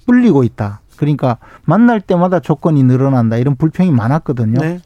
불리고 0.07 0.43
있다. 0.43 0.81
그러니까 0.97 1.37
만날 1.65 2.01
때마다 2.01 2.39
조건이 2.39 2.81
늘어난다. 2.81 3.37
이런 3.37 3.55
불평이 3.55 3.91
많았거든요. 3.91 4.59
네. 4.59 4.79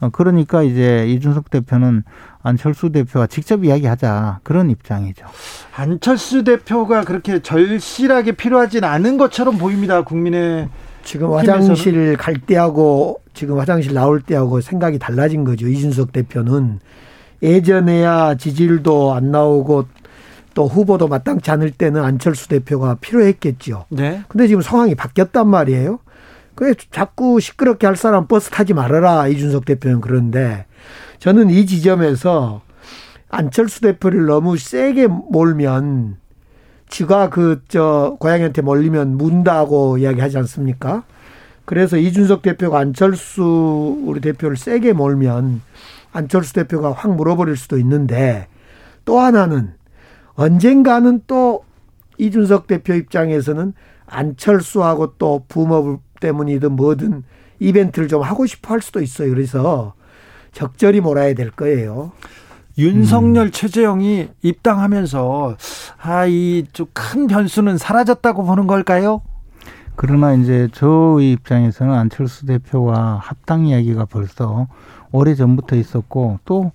어, 0.00 0.10
그러니까 0.10 0.62
이제 0.62 1.06
이준석 1.08 1.50
대표는 1.50 2.02
안철수 2.42 2.90
대표와 2.90 3.26
직접 3.26 3.64
이야기하자 3.64 4.40
그런 4.42 4.70
입장이죠. 4.70 5.26
안철수 5.74 6.44
대표가 6.44 7.04
그렇게 7.04 7.40
절실하게 7.40 8.32
필요하진 8.32 8.84
않은 8.84 9.16
것처럼 9.18 9.58
보입니다. 9.58 10.02
국민의 10.02 10.68
지금 11.02 11.32
화장실 11.32 12.16
갈 12.16 12.34
때하고 12.38 13.20
지금 13.32 13.58
화장실 13.58 13.94
나올 13.94 14.20
때하고 14.20 14.60
생각이 14.60 14.98
달라진 14.98 15.44
거죠. 15.44 15.68
이준석 15.68 16.12
대표는 16.12 16.80
예전에야 17.42 18.36
지지율도 18.36 19.14
안 19.14 19.30
나오고 19.30 19.86
또 20.54 20.66
후보도 20.66 21.06
마땅치 21.06 21.50
않을 21.50 21.70
때는 21.70 22.02
안철수 22.02 22.48
대표가 22.48 22.96
필요했겠죠. 23.00 23.84
네. 23.90 24.22
근데 24.28 24.46
지금 24.46 24.62
상황이 24.62 24.94
바뀌었단 24.94 25.46
말이에요. 25.46 25.98
그래 26.56 26.74
자꾸 26.90 27.38
시끄럽게 27.38 27.86
할 27.86 27.96
사람 27.96 28.26
버스 28.26 28.50
타지 28.50 28.74
말아라 28.74 29.28
이준석 29.28 29.64
대표는 29.66 30.00
그런데 30.00 30.66
저는 31.18 31.50
이 31.50 31.66
지점에서 31.66 32.62
안철수 33.28 33.80
대표를 33.82 34.26
너무 34.26 34.56
세게 34.56 35.06
몰면 35.06 36.16
지가 36.88 37.30
그 37.30 37.62
저 37.68 38.16
고양이한테 38.18 38.62
몰리면 38.62 39.16
문다고 39.16 39.98
이야기하지 39.98 40.38
않습니까? 40.38 41.04
그래서 41.64 41.96
이준석 41.96 42.42
대표가 42.42 42.78
안철수 42.78 43.98
우리 44.04 44.20
대표를 44.20 44.56
세게 44.56 44.92
몰면 44.92 45.60
안철수 46.12 46.54
대표가 46.54 46.92
확 46.92 47.14
물어버릴 47.14 47.56
수도 47.56 47.76
있는데 47.78 48.46
또 49.04 49.18
하나는 49.18 49.74
언젠가는 50.34 51.22
또 51.26 51.64
이준석 52.18 52.66
대표 52.66 52.94
입장에서는 52.94 53.74
안철수하고 54.06 55.14
또 55.18 55.44
부모 55.48 56.00
때문이든 56.20 56.72
뭐든 56.72 57.22
이벤트를 57.60 58.08
좀 58.08 58.22
하고 58.22 58.46
싶어 58.46 58.74
할 58.74 58.82
수도 58.82 59.00
있어요. 59.00 59.30
그래서 59.30 59.94
적절히 60.52 61.00
몰아야 61.00 61.34
될 61.34 61.50
거예요. 61.50 62.12
윤석열, 62.78 63.46
음. 63.46 63.50
최재형이 63.50 64.28
입당하면서 64.42 65.56
아, 66.02 66.26
이 66.26 66.64
좀 66.72 66.86
큰 66.92 67.26
변수는 67.26 67.78
사라졌다고 67.78 68.44
보는 68.44 68.66
걸까요? 68.66 69.22
그러나 69.96 70.34
이제 70.34 70.68
저의 70.72 71.32
입장에서는 71.32 71.94
안철수 71.94 72.44
대표와 72.44 73.18
합당 73.22 73.66
이야기가 73.66 74.04
벌써 74.04 74.68
오래 75.10 75.34
전부터 75.34 75.76
있었고 75.76 76.40
또 76.44 76.72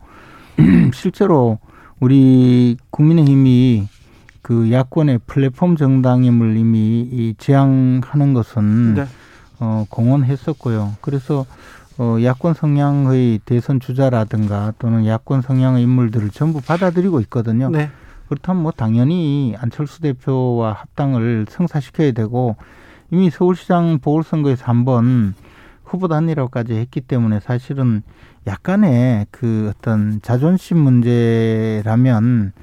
실제로 0.93 1.59
우리 1.99 2.77
국민의힘이 2.89 3.87
그 4.41 4.71
야권의 4.71 5.19
플랫폼 5.27 5.75
정당임을 5.75 6.57
이미 6.57 7.35
지향하는 7.37 8.33
것은 8.33 8.95
네. 8.95 9.05
어, 9.61 9.85
공언했었고요. 9.89 10.95
그래서 11.01 11.45
어, 11.99 12.17
야권 12.21 12.55
성향의 12.55 13.41
대선 13.45 13.79
주자라든가 13.79 14.73
또는 14.79 15.05
야권 15.05 15.43
성향의 15.43 15.83
인물들을 15.83 16.31
전부 16.31 16.59
받아들이고 16.61 17.19
있거든요. 17.21 17.69
네. 17.69 17.91
그렇다면 18.27 18.63
뭐 18.63 18.71
당연히 18.71 19.55
안철수 19.59 20.01
대표와 20.01 20.73
합당을 20.73 21.45
성사시켜야 21.49 22.11
되고 22.11 22.55
이미 23.11 23.29
서울시장 23.29 23.99
보궐선거에서 23.99 24.65
한번 24.65 25.35
후보 25.83 26.07
단일화까지 26.07 26.73
했기 26.73 27.01
때문에 27.01 27.39
사실은 27.39 28.01
약간의 28.47 29.27
그 29.29 29.71
어떤 29.75 30.21
자존심 30.23 30.77
문제라면 30.77 32.53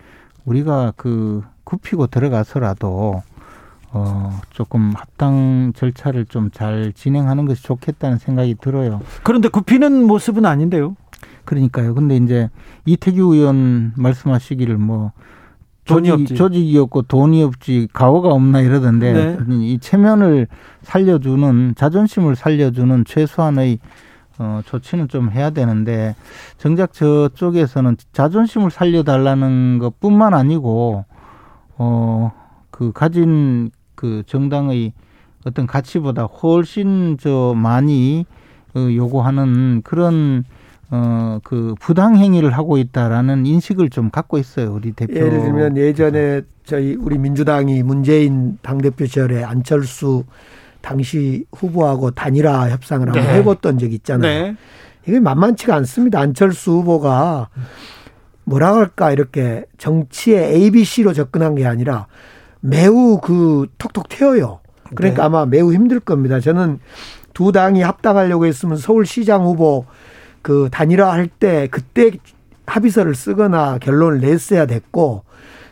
우리가 0.47 0.95
그 0.97 1.45
굽히고 1.65 2.09
들어가서라도 2.09 3.23
어, 4.07 4.41
조금 4.51 4.93
합당 4.95 5.73
절차를 5.75 6.27
좀 6.27 6.51
잘 6.53 6.93
진행하는 6.95 7.45
것이 7.47 7.63
좋겠다는 7.63 8.19
생각이 8.19 8.57
들어요. 8.61 9.01
그런데 9.23 9.49
굽히는 9.49 10.05
모습은 10.07 10.47
아닌데요. 10.47 10.97
그러니까요. 11.45 11.95
근데 11.95 12.17
이제 12.17 12.51
이태규 12.87 13.35
의원 13.35 13.93
말씀하시기를 13.97 14.77
뭐 14.79 15.13
돈이 15.87 16.09
조직, 16.09 16.23
없지. 16.23 16.35
조직이 16.35 16.79
없고 16.79 17.03
돈이 17.03 17.43
없지 17.43 17.89
가오가 17.93 18.29
없나 18.29 18.61
이러던데 18.61 19.13
네. 19.13 19.39
이 19.67 19.79
체면을 19.79 20.47
살려주는 20.83 21.75
자존심을 21.77 22.37
살려주는 22.37 23.05
최소한의 23.07 23.79
어, 24.39 24.61
조치는 24.67 25.09
좀 25.09 25.31
해야 25.31 25.51
되는데 25.51 26.15
정작 26.59 26.93
저쪽에서는 26.93 27.97
자존심을 28.13 28.71
살려달라는 28.71 29.79
것뿐만 29.79 30.35
아니고 30.35 31.05
어, 31.79 32.33
그 32.71 32.93
가진 32.93 33.71
그 33.99 34.23
정당의 34.27 34.93
어떤 35.45 35.67
가치보다 35.67 36.23
훨씬 36.23 37.17
저 37.21 37.53
많이 37.57 38.27
어, 38.77 38.89
요구하는 38.95 39.83
그런 39.83 40.45
어, 40.91 41.41
그 41.43 41.75
부당 41.81 42.17
행위를 42.17 42.53
하고 42.53 42.79
있다라는 42.79 43.45
인식을 43.45 43.91
좀 43.91 44.11
갖고 44.11 44.39
있어요, 44.39 44.73
우리 44.73 44.93
대표. 44.93 45.17
예를 45.17 45.41
들면 45.41 45.77
예전에 45.77 46.43
저희 46.63 46.95
우리 46.95 47.19
민주당이 47.19 47.83
문재인 47.83 48.59
당 48.63 48.79
대표 48.79 49.05
시절에 49.05 49.43
안철수 49.43 50.23
당시 50.81 51.45
후보하고 51.53 52.13
단일화 52.13 52.71
협상을 52.71 53.05
한번 53.05 53.25
네. 53.25 53.35
해봤던 53.35 53.79
적이 53.79 53.97
있잖아요. 53.97 54.43
네. 54.45 54.57
이게 55.09 55.19
만만치가 55.19 55.75
않습니다. 55.75 56.21
안철수 56.21 56.71
후보가 56.71 57.49
뭐라 58.45 58.77
할까 58.77 59.11
이렇게 59.11 59.65
정치의 59.77 60.55
ABC로 60.55 61.15
접근한 61.15 61.57
게 61.57 61.67
아니라 61.67 62.07
매우 62.61 63.21
그 63.21 63.66
톡톡 63.79 64.09
튀어요. 64.09 64.61
그러니까 64.94 65.23
네. 65.23 65.27
아마 65.27 65.47
매우 65.47 65.73
힘들 65.73 66.01
겁니다. 66.01 66.40
저는 66.40 66.81
두 67.35 67.53
당이 67.53 67.83
합당하려고 67.83 68.47
했으면 68.47 68.77
서울시장 68.77 69.44
후보 69.44 69.85
그 70.42 70.68
단일화 70.73 71.12
할 71.12 71.29
때 71.29 71.68
그때 71.71 72.12
합의서를 72.66 73.14
쓰거나 73.14 73.79
결론을 73.79 74.21
냈어야 74.21 74.66
됐고 74.66 75.25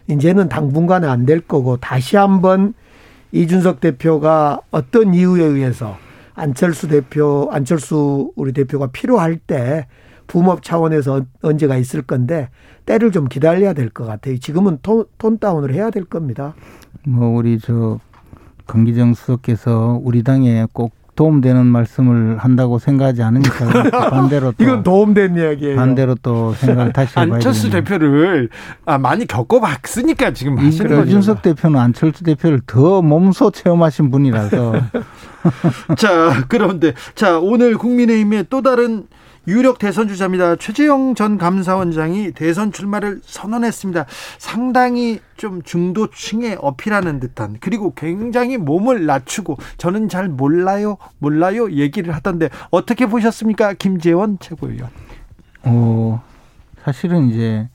이제는 0.09 0.49
당분간은 0.49 1.09
안 1.09 1.27
될 1.27 1.41
거고 1.41 1.77
다시 1.79 2.17
한번 2.17 2.75
이준석 3.33 3.81
대표가 3.81 4.61
어떤 4.71 5.13
이유에 5.15 5.45
의해서 5.45 5.97
안철수 6.35 6.89
대표, 6.89 7.49
안철수 7.51 8.31
우리 8.37 8.53
대표가 8.53 8.89
필요할 8.89 9.37
때 9.39 9.87
붐업 10.27 10.63
차원에서 10.63 11.23
언제가 11.43 11.77
있을 11.77 12.03
건데 12.03 12.49
때를 12.85 13.11
좀 13.13 13.27
기다려야 13.29 13.73
될 13.73 13.91
것 13.91 14.05
같아요. 14.05 14.39
지금은 14.39 14.79
톤, 14.83 15.05
톤 15.19 15.39
다운을 15.39 15.73
해야 15.73 15.91
될 15.91 16.05
겁니다. 16.05 16.55
뭐 17.05 17.29
우리 17.29 17.59
저 17.59 17.99
강기정 18.67 19.15
수석께서 19.15 20.01
우리 20.03 20.23
당에 20.23 20.67
꼭 20.73 20.93
도움되는 21.15 21.65
말씀을 21.65 22.37
한다고 22.37 22.79
생각하지 22.79 23.23
않으니까 23.23 23.65
반대로 24.11 24.53
또 24.53 24.63
이건 24.63 24.83
도움된 24.83 25.37
이야기예요. 25.37 25.77
반대로 25.77 26.15
또 26.21 26.53
생각을 26.53 26.93
다시 26.93 27.19
해봐야 27.19 27.37
안철수 27.37 27.71
대표를 27.71 28.51
아, 28.85 28.99
많이 28.99 29.27
겪어봤으니까 29.27 30.35
지금 30.35 30.59
하시는 30.59 30.91
거죠. 30.91 31.05
이준석 31.07 31.41
대표는 31.41 31.81
안철수 31.81 32.23
대표를 32.23 32.61
더 32.67 33.01
몸소 33.01 33.51
체험하신 33.53 34.11
분이라서. 34.11 34.75
자 35.97 36.45
그런데 36.49 36.93
자 37.15 37.39
오늘 37.39 37.79
국민의힘의 37.79 38.47
또 38.51 38.61
다른 38.61 39.07
유력 39.47 39.79
대선 39.79 40.09
주자입니다. 40.09 40.57
최재형 40.57 41.15
전 41.15 41.39
감사원장이 41.39 42.33
대선 42.33 42.73
출마를 42.73 43.21
선언했습니다. 43.23 44.07
상당히 44.39 45.21
좀 45.37 45.63
중도층에 45.63 46.57
어필하는 46.61 47.21
듯한 47.21 47.59
그리고 47.61 47.95
굉장히 47.95 48.57
몸을 48.57 49.07
낮추고 49.07 49.59
저는 49.77 50.09
잘 50.09 50.29
몰라요 50.29 50.97
몰라요 51.19 51.71
얘기를 51.73 52.15
하던데 52.15 52.49
어떻게 52.71 53.07
보셨습니까 53.07 53.75
김재원 53.75 54.39
최고위원? 54.41 54.89
어 55.65 56.23
사실은 56.83 57.29
이제 57.29 57.69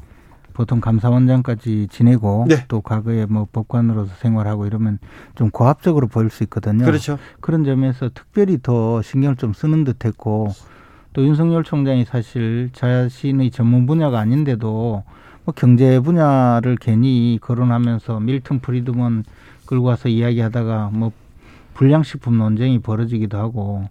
보통 0.54 0.82
감사원장까지 0.82 1.88
지내고 1.90 2.46
네. 2.48 2.66
또 2.68 2.82
과거에 2.82 3.26
뭐 3.26 3.48
법관으로서 3.52 4.14
생활하고 4.20 4.66
이러면 4.66 5.00
좀 5.36 5.50
고압적으로 5.50 6.08
보일 6.08 6.30
수 6.30 6.44
있거든요. 6.44 6.86
그렇죠. 6.86 7.18
그런 7.40 7.64
점에서 7.64 8.10
특별히 8.14 8.60
더 8.62 9.02
신경을 9.02 9.38
좀 9.38 9.54
쓰는 9.54 9.84
듯했고 9.84 10.50
또 11.14 11.26
윤석열 11.26 11.64
총장이 11.64 12.06
사실 12.06 12.70
자신의 12.74 13.52
전문 13.52 13.86
분야가 13.86 14.20
아닌데도 14.20 15.04
뭐 15.44 15.54
경제 15.56 16.00
분야를 16.00 16.78
괜히 16.80 17.38
거론하면서 17.42 18.20
밀턴 18.22 18.60
프리드먼 18.60 19.24
끌고 19.66 19.86
와서 19.86 20.08
이야기하다가 20.08 20.92
뭐 20.94 21.12
불량식품 21.74 22.38
논쟁이 22.38 22.80
벌어지기도 22.80 23.38
하고 23.38 23.88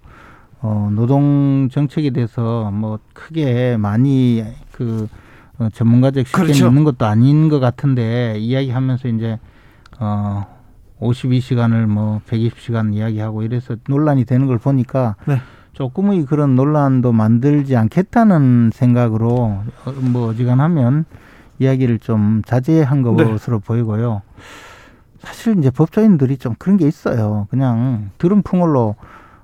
어 0.63 0.91
노동 0.95 1.69
정책에 1.71 2.11
대해서 2.11 2.71
뭐 2.71 2.99
크게 3.13 3.77
많이 3.79 4.45
그 4.73 5.09
어, 5.59 5.69
전문가적 5.71 6.27
시견이 6.27 6.47
그렇죠. 6.47 6.69
있는 6.69 6.85
것도 6.85 7.05
아닌 7.07 7.49
것 7.49 7.61
같은데 7.61 8.39
이야기하면서 8.39 9.09
이제 9.09 9.39
어 9.99 10.47
52시간을 11.01 11.87
뭐 11.87 12.21
120시간 12.29 12.95
이야기하고 12.95 13.43
이래서 13.43 13.77
논란이 13.89 14.25
되는 14.25 14.47
걸 14.47 14.59
보니까 14.59 15.17
네. 15.27 15.41
조금의 15.81 16.27
그런 16.27 16.57
논란도 16.57 17.11
만들지 17.13 17.75
않겠다는 17.75 18.71
생각으로 18.71 19.63
뭐 20.13 20.29
어지간하면 20.29 21.07
이야기를 21.59 22.01
좀 22.01 22.43
자제한 22.45 23.01
것으로 23.01 23.61
네. 23.61 23.67
보이고요. 23.67 24.21
사실 25.21 25.59
이제 25.59 25.71
법조인들이 25.71 26.37
좀 26.37 26.55
그런 26.59 26.77
게 26.77 26.87
있어요. 26.87 27.47
그냥 27.49 28.11
들은 28.19 28.43
풍월로 28.43 28.97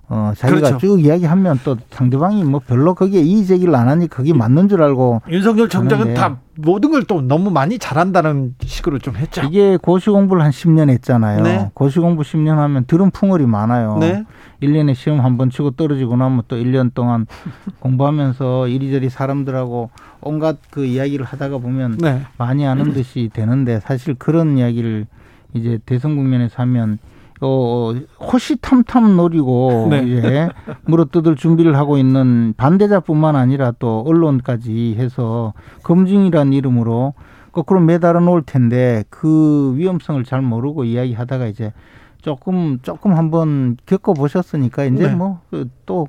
어, 0.09 0.33
자기가 0.37 0.61
그렇죠. 0.61 0.79
쭉 0.79 1.01
이야기하면 1.05 1.59
또 1.65 1.77
상대방이 1.91 2.45
뭐 2.45 2.61
별로 2.65 2.95
거기에 2.95 3.21
이의 3.23 3.45
제기를 3.45 3.75
안 3.75 3.89
하니 3.89 4.07
그게 4.07 4.33
맞는 4.33 4.69
줄 4.69 4.81
알고 4.83 5.23
윤석열 5.29 5.69
총장은 5.69 6.15
다 6.15 6.39
모든 6.55 6.93
걸 6.93 7.03
또 7.09 7.21
너무 7.21 7.51
많이 7.51 7.79
잘한다는 7.79 8.55
식으로 8.61 8.99
좀 9.01 9.17
했죠. 9.17 9.43
이게 9.43 9.77
고시 9.77 10.11
공부를 10.11 10.43
한 10.43 10.51
10년 10.53 10.91
했잖아요. 10.91 11.43
네. 11.43 11.71
고시 11.75 11.99
공부 11.99 12.23
10년 12.23 12.55
하면 12.57 12.85
들은 12.87 13.11
풍월이 13.11 13.47
많아요. 13.47 13.99
네. 13.99 14.25
1년에 14.63 14.95
시험 14.95 15.21
한 15.21 15.37
번 15.37 15.51
치고 15.51 15.73
떨어지고 15.73 16.17
나면 16.17 16.43
또 16.49 16.57
1년 16.57 16.95
동안 16.95 17.27
공부하면서 17.81 18.69
이리저리 18.69 19.11
사람들하고 19.11 19.91
온갖 20.21 20.57
그 20.71 20.85
이야기를 20.85 21.25
하다가 21.27 21.59
보면 21.59 21.99
네. 21.99 22.23
많이 22.39 22.67
아는 22.67 22.93
듯이 22.93 23.31
되는데 23.33 23.81
사실 23.81 24.15
그런 24.15 24.57
이야기를 24.59 25.07
이제 25.55 25.79
대선 25.87 26.17
국면에서 26.17 26.55
하면 26.63 26.99
어, 27.41 27.93
호시탐탐 28.21 29.17
노리고 29.17 29.89
네. 29.91 30.03
이제 30.05 30.49
물어뜯을 30.87 31.37
준비를 31.37 31.77
하고 31.77 31.99
있는 31.99 32.55
반대자뿐만 32.57 33.37
아니라 33.37 33.73
또 33.79 34.03
언론까지 34.07 34.97
해서 34.99 35.53
검증이란 35.83 36.53
이름으로 36.53 37.15
거꾸로 37.53 37.81
매달아 37.81 38.21
놓을 38.21 38.43
텐데 38.43 39.05
그 39.09 39.75
위험성을 39.77 40.23
잘 40.25 40.43
모르고 40.43 40.85
이야기하다가 40.85 41.47
이제 41.47 41.73
조금 42.21 42.81
조금 42.83 43.15
한번 43.15 43.77
겪어 43.87 44.13
보셨으니까 44.13 44.85
이제 44.85 45.09
네. 45.09 45.15
뭐또 45.15 46.09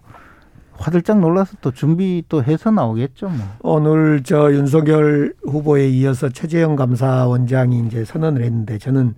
화들짝 0.74 1.20
놀라서 1.20 1.56
또 1.62 1.72
준비 1.72 2.24
또 2.30 2.44
해서 2.44 2.72
나오겠죠. 2.72 3.30
뭐. 3.30 3.38
오늘 3.62 4.24
저 4.24 4.52
윤석열 4.54 5.34
후보에 5.44 5.90
이어서 5.90 6.30
최재형 6.30 6.76
감사원장이 6.76 7.86
이제 7.88 8.06
선언을 8.06 8.44
했는데 8.44 8.78
저는 8.78 9.16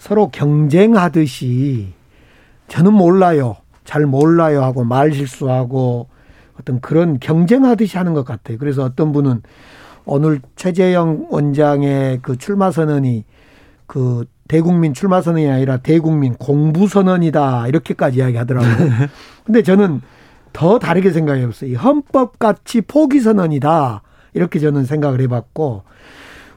서로 0.00 0.30
경쟁하듯이 0.30 1.92
저는 2.68 2.94
몰라요. 2.94 3.58
잘 3.84 4.06
몰라요 4.06 4.62
하고 4.62 4.82
말 4.82 5.12
실수하고 5.12 6.08
어떤 6.58 6.80
그런 6.80 7.20
경쟁하듯이 7.20 7.98
하는 7.98 8.14
것 8.14 8.24
같아요. 8.24 8.56
그래서 8.56 8.82
어떤 8.82 9.12
분은 9.12 9.42
오늘 10.06 10.40
최재형 10.56 11.26
원장의 11.28 12.20
그 12.22 12.38
출마 12.38 12.70
선언이 12.70 13.24
그 13.86 14.24
대국민 14.48 14.94
출마 14.94 15.20
선언이 15.20 15.48
아니라 15.50 15.76
대국민 15.76 16.34
공부 16.34 16.88
선언이다 16.88 17.68
이렇게까지 17.68 18.18
이야기하더라고요. 18.18 18.88
근데 19.44 19.62
저는 19.62 20.00
더 20.54 20.78
다르게 20.78 21.10
생각해봤어요. 21.10 21.76
헌법 21.76 22.38
같이 22.38 22.80
포기 22.80 23.20
선언이다 23.20 24.02
이렇게 24.32 24.60
저는 24.60 24.86
생각을 24.86 25.20
해봤고 25.20 25.82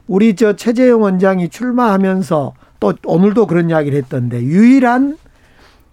우리 0.08 0.36
저 0.36 0.56
최재형 0.56 1.02
원장이 1.02 1.50
출마하면서 1.50 2.54
또 2.92 3.12
오늘도 3.12 3.48
그런 3.48 3.70
이야기를 3.70 3.98
했던데 4.00 4.42
유일한 4.42 5.18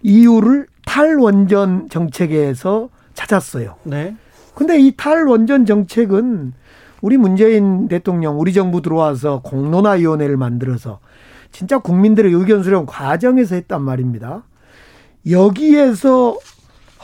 이유를 0.03 0.67
탈원전 0.85 1.89
정책에서 1.89 2.89
찾았어요. 3.13 3.75
네. 3.83 4.15
근데 4.55 4.79
이 4.79 4.93
탈원전 4.95 5.65
정책은 5.65 6.53
우리 7.01 7.17
문재인 7.17 7.87
대통령, 7.87 8.39
우리 8.39 8.53
정부 8.53 8.81
들어와서 8.81 9.41
공론화위원회를 9.41 10.37
만들어서 10.37 10.99
진짜 11.51 11.79
국민들의 11.79 12.31
의견 12.33 12.63
수렴 12.63 12.85
과정에서 12.85 13.55
했단 13.55 13.81
말입니다. 13.81 14.43
여기에서 15.29 16.37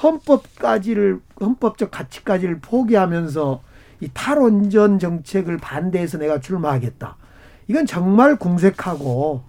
헌법까지를 0.01 1.19
헌법적 1.39 1.91
가치까지를 1.91 2.59
포기하면서 2.59 3.61
이 4.01 4.09
탈원전 4.13 4.99
정책을 4.99 5.57
반대해서 5.57 6.17
내가 6.17 6.39
출마하겠다. 6.39 7.15
이건 7.67 7.85
정말 7.85 8.37
궁색하고 8.37 9.41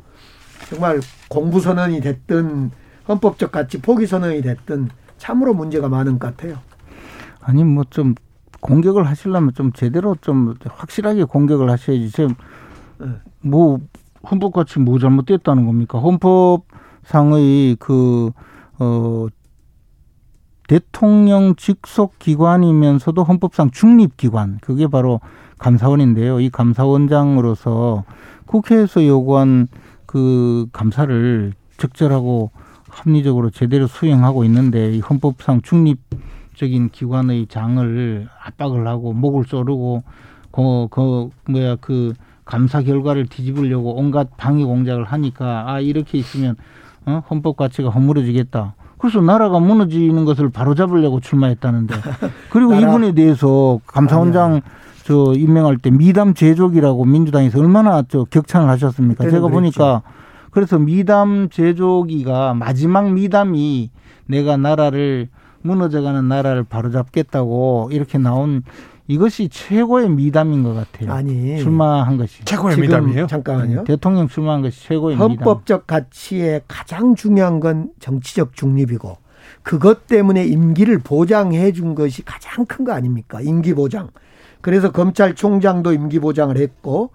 정말 0.68 1.00
공부 1.28 1.60
선언이 1.60 2.00
됐든 2.00 2.70
헌법적 3.08 3.52
가치 3.52 3.80
포기 3.80 4.06
선언이 4.06 4.42
됐든 4.42 4.88
참으로 5.16 5.54
문제가 5.54 5.88
많은 5.88 6.18
것 6.18 6.36
같아요. 6.36 6.58
아니 7.40 7.64
뭐 7.64 7.84
좀 7.90 8.14
공격을 8.60 9.06
하시려면 9.06 9.52
좀 9.54 9.72
제대로 9.72 10.16
좀 10.20 10.54
확실하게 10.66 11.24
공격을 11.24 11.70
하셔야지. 11.70 12.10
지금 12.10 12.34
뭐 13.40 13.78
헌법 14.28 14.52
가치 14.52 14.78
뭐 14.80 14.98
잘못됐다는 14.98 15.64
겁니까? 15.66 15.98
헌법상의 15.98 17.76
그 17.78 18.30
어 18.80 19.26
대통령 20.68 21.56
직속 21.56 22.18
기관이면서도 22.18 23.24
헌법상 23.24 23.70
중립 23.72 24.16
기관 24.16 24.58
그게 24.60 24.86
바로 24.86 25.20
감사원인데요. 25.58 26.38
이 26.40 26.50
감사원장으로서 26.50 28.04
국회에서 28.46 29.04
요구한 29.06 29.66
그 30.08 30.66
감사를 30.72 31.52
적절하고 31.76 32.50
합리적으로 32.88 33.50
제대로 33.50 33.86
수행하고 33.86 34.42
있는데 34.44 34.94
이 34.94 35.00
헌법상 35.00 35.60
중립적인 35.60 36.88
기관의 36.90 37.46
장을 37.48 38.26
압박을 38.42 38.88
하고 38.88 39.12
목을 39.12 39.44
조르고 39.44 40.02
그, 40.50 40.88
그 40.90 41.28
뭐야 41.50 41.76
그 41.82 42.14
감사 42.46 42.80
결과를 42.80 43.26
뒤집으려고 43.26 43.96
온갖 43.96 44.30
방해 44.38 44.64
공작을 44.64 45.04
하니까 45.04 45.70
아 45.70 45.80
이렇게 45.80 46.16
있으면 46.16 46.56
어? 47.04 47.22
헌법 47.30 47.58
가치가 47.58 47.90
허물어지겠다. 47.90 48.74
그래서 48.96 49.20
나라가 49.20 49.60
무너지는 49.60 50.24
것을 50.24 50.48
바로잡으려고 50.48 51.20
출마했다는데 51.20 51.94
그리고 52.48 52.74
이분에 52.74 53.12
대해서 53.12 53.78
감사원장 53.86 54.62
저 55.08 55.32
임명할 55.34 55.78
때 55.78 55.90
미담 55.90 56.34
제조기라고 56.34 57.06
민주당에서 57.06 57.58
얼마나 57.60 58.02
저 58.06 58.24
격찬을 58.24 58.68
하셨습니까? 58.68 59.24
제가 59.24 59.40
그랬죠. 59.40 59.48
보니까 59.54 60.02
그래서 60.50 60.78
미담 60.78 61.48
제조기가 61.48 62.52
마지막 62.52 63.10
미담이 63.14 63.90
내가 64.26 64.58
나라를 64.58 65.30
무너져가는 65.62 66.28
나라를 66.28 66.62
바로잡겠다고 66.64 67.88
이렇게 67.90 68.18
나온 68.18 68.62
이것이 69.06 69.48
최고의 69.48 70.10
미담인 70.10 70.62
것 70.62 70.74
같아요. 70.74 71.10
아니 71.10 71.56
출마한 71.58 72.18
것이 72.18 72.44
최고의 72.44 72.76
미담이에요. 72.76 73.28
잠깐만요. 73.28 73.84
대통령 73.84 74.28
출마한 74.28 74.60
것이 74.60 74.78
최고의 74.84 75.16
헌법적 75.16 75.30
미담. 75.38 75.46
헌법적 75.48 75.86
가치에 75.86 76.60
가장 76.68 77.14
중요한 77.14 77.60
건 77.60 77.92
정치적 77.98 78.52
중립이고 78.54 79.16
그것 79.62 80.06
때문에 80.06 80.44
임기를 80.44 80.98
보장해 80.98 81.72
준 81.72 81.94
것이 81.94 82.22
가장 82.26 82.66
큰 82.66 82.84
거 82.84 82.92
아닙니까? 82.92 83.40
임기 83.40 83.72
보장. 83.72 84.10
그래서 84.68 84.92
검찰총장도 84.92 85.94
임기 85.94 86.18
보장을 86.18 86.54
했고 86.58 87.08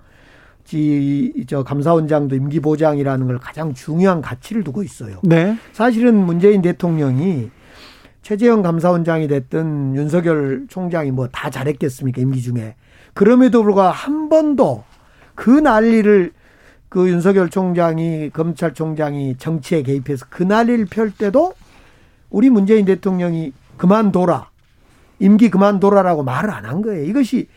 저 1.45 1.61
감사원장도 1.63 2.35
임기 2.35 2.61
보장이라는 2.61 3.27
걸 3.27 3.37
가장 3.37 3.75
중요한 3.75 4.23
가치를 4.23 4.63
두고 4.63 4.81
있어요. 4.81 5.19
네. 5.21 5.55
사실은 5.71 6.15
문재인 6.15 6.63
대통령이 6.63 7.51
최재형 8.23 8.63
감사원장이 8.63 9.27
됐든 9.27 9.95
윤석열 9.95 10.65
총장이 10.67 11.11
뭐 11.11 11.27
다 11.31 11.51
잘했겠습니까 11.51 12.23
임기 12.23 12.41
중에 12.41 12.73
그럼에도 13.13 13.61
불구하고 13.61 13.93
한 13.93 14.29
번도 14.29 14.83
그 15.35 15.51
난리를 15.51 16.31
그 16.89 17.07
윤석열 17.07 17.51
총장이 17.51 18.31
검찰총장이 18.31 19.35
정치에 19.37 19.83
개입해서 19.83 20.25
그 20.27 20.41
난리를 20.41 20.87
펼 20.87 21.11
때도 21.11 21.53
우리 22.31 22.49
문재인 22.49 22.85
대통령이 22.85 23.53
그만둬라 23.77 24.49
임기 25.23 25.49
그만둬라라고 25.49 26.23
말을 26.23 26.49
안 26.51 26.65
한 26.65 26.81
거예요. 26.81 27.05
이것이 27.05 27.47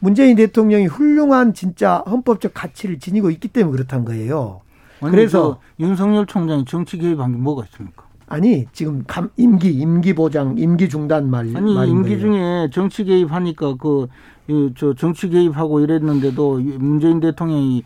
문재인 0.00 0.36
대통령이 0.36 0.86
훌륭한 0.86 1.52
진짜 1.54 2.02
헌법적 2.08 2.52
가치를 2.54 2.98
지니고 2.98 3.30
있기 3.30 3.48
때문에 3.48 3.76
그렇다는 3.76 4.04
거예요. 4.04 4.60
그래서 5.00 5.60
윤석열 5.78 6.26
총장이 6.26 6.64
정치 6.66 6.98
개입한 6.98 7.32
게 7.32 7.38
뭐가 7.38 7.64
있습니까? 7.66 8.04
아니 8.26 8.66
지금 8.72 9.02
감, 9.06 9.30
임기 9.36 9.70
임기 9.72 10.14
보장 10.14 10.56
임기 10.56 10.88
중단 10.88 11.28
말 11.30 11.46
아니 11.54 11.72
임기 11.90 12.10
거예요. 12.10 12.20
중에 12.20 12.70
정치 12.72 13.04
개입하니까 13.04 13.74
그저 13.76 14.94
정치 14.94 15.28
개입하고 15.28 15.80
이랬는데도 15.80 16.60
문재인 16.78 17.20
대통령이 17.20 17.82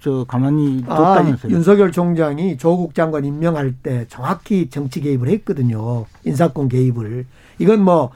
저 0.00 0.24
가만히 0.28 0.84
아, 0.88 0.96
뒀다면서요. 0.96 1.52
아, 1.52 1.54
윤석열 1.54 1.92
총장이 1.92 2.56
조국 2.58 2.94
장관 2.94 3.24
임명할 3.24 3.72
때 3.82 4.04
정확히 4.08 4.68
정치 4.68 5.00
개입을 5.00 5.28
했거든요. 5.28 6.04
인사권 6.24 6.68
개입을. 6.68 7.24
이건 7.58 7.82
뭐 7.84 8.10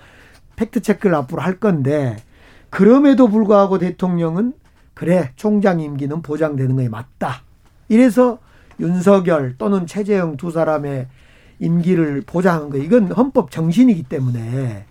팩트 0.57 0.81
체크를 0.81 1.15
앞으로 1.15 1.43
할 1.43 1.59
건데 1.59 2.17
그럼에도 2.71 3.29
불구하고 3.29 3.79
대통령은 3.79 4.55
그래 4.95 5.31
총장 5.37 5.81
임기는 5.81 6.23
보장되는 6.23 6.77
것이 6.77 6.89
맞다. 6.89 7.43
이래서 7.89 8.39
윤석열 8.81 9.57
또는 9.59 9.87
최재형 9.87 10.37
두 10.37 10.51
사람의 10.51 11.07
임기를 11.59 12.23
보장한 12.27 12.71
거 12.71 12.79
이건 12.79 13.13
헌법 13.13 13.51
정신이기 13.51 14.05
때문에 14.05 14.87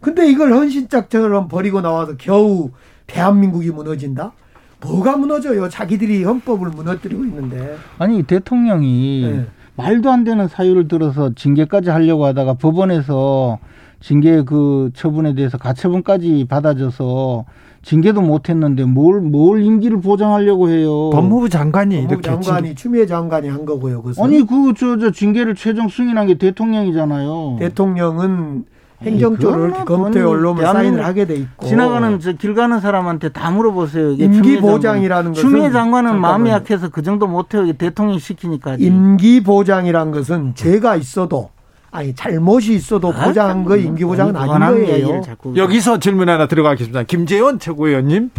근데 0.00 0.28
이걸 0.28 0.52
헌신짝처럼 0.52 1.48
버리고 1.48 1.80
나와서 1.80 2.16
겨우 2.18 2.70
대한민국이 3.06 3.70
무너진다? 3.70 4.32
뭐가 4.80 5.16
무너져요? 5.16 5.68
자기들이 5.68 6.24
헌법을 6.24 6.70
무너뜨리고 6.70 7.24
있는데. 7.24 7.76
아니 7.98 8.24
대통령이 8.24 9.30
네. 9.32 9.46
말도 9.76 10.10
안 10.10 10.24
되는 10.24 10.48
사유를 10.48 10.88
들어서 10.88 11.32
징계까지 11.34 11.90
하려고 11.90 12.26
하다가 12.26 12.54
법원에서 12.54 13.58
징계 14.02 14.42
그 14.42 14.90
처분에 14.94 15.34
대해서 15.34 15.56
가처분까지 15.58 16.46
받아줘서 16.48 17.44
징계도 17.82 18.20
못했는데 18.20 18.84
뭘 18.84 19.20
뭘 19.22 19.62
임기를 19.62 20.00
보장하려고 20.00 20.68
해요. 20.68 21.10
법무부 21.10 21.48
장관이 21.48 21.94
법무부 21.96 22.12
이렇게 22.14 22.28
장관이 22.28 22.66
징계... 22.68 22.74
추미애 22.74 23.06
장관이 23.06 23.48
한 23.48 23.64
거고요. 23.64 24.02
그것은. 24.02 24.22
아니 24.24 24.46
그 24.46 24.74
저 24.74 24.98
저 24.98 25.10
징계를 25.10 25.54
최종 25.54 25.88
승인한 25.88 26.26
게 26.26 26.34
대통령이잖아요. 26.34 27.56
대통령은 27.58 28.64
행정적으로 29.02 29.66
이렇게 29.66 29.84
검토에 29.84 30.22
올라오면 30.22 30.64
사인을 30.64 31.04
하게 31.04 31.26
돼 31.26 31.34
있고 31.34 31.66
지나가는 31.66 32.20
저 32.20 32.32
길 32.34 32.54
가는 32.54 32.78
사람한테 32.80 33.30
다 33.30 33.50
물어보세요. 33.50 34.12
임기 34.12 34.58
보장이라는 34.60 35.32
것은 35.32 35.42
추미애 35.42 35.70
장관은 35.72 36.20
마음이 36.20 36.50
약해서 36.50 36.88
그 36.88 37.02
정도 37.02 37.26
못해요. 37.26 37.72
대통령이 37.72 38.20
시키니까. 38.20 38.76
임기 38.78 39.42
보장이란 39.42 40.12
것은 40.12 40.54
죄가 40.54 40.94
있어도 40.96 41.50
아니 41.92 42.14
잘못이 42.14 42.74
있어도 42.74 43.12
아, 43.12 43.26
보장한 43.26 43.64
거 43.64 43.76
임기 43.76 44.04
보장은 44.04 44.34
아닌 44.34 44.58
거예요. 44.58 45.22
여기서 45.56 46.00
질문 46.00 46.28
하나 46.28 46.46
들어가겠습니다. 46.46 47.04
김재원 47.04 47.58
최고위원님. 47.58 48.30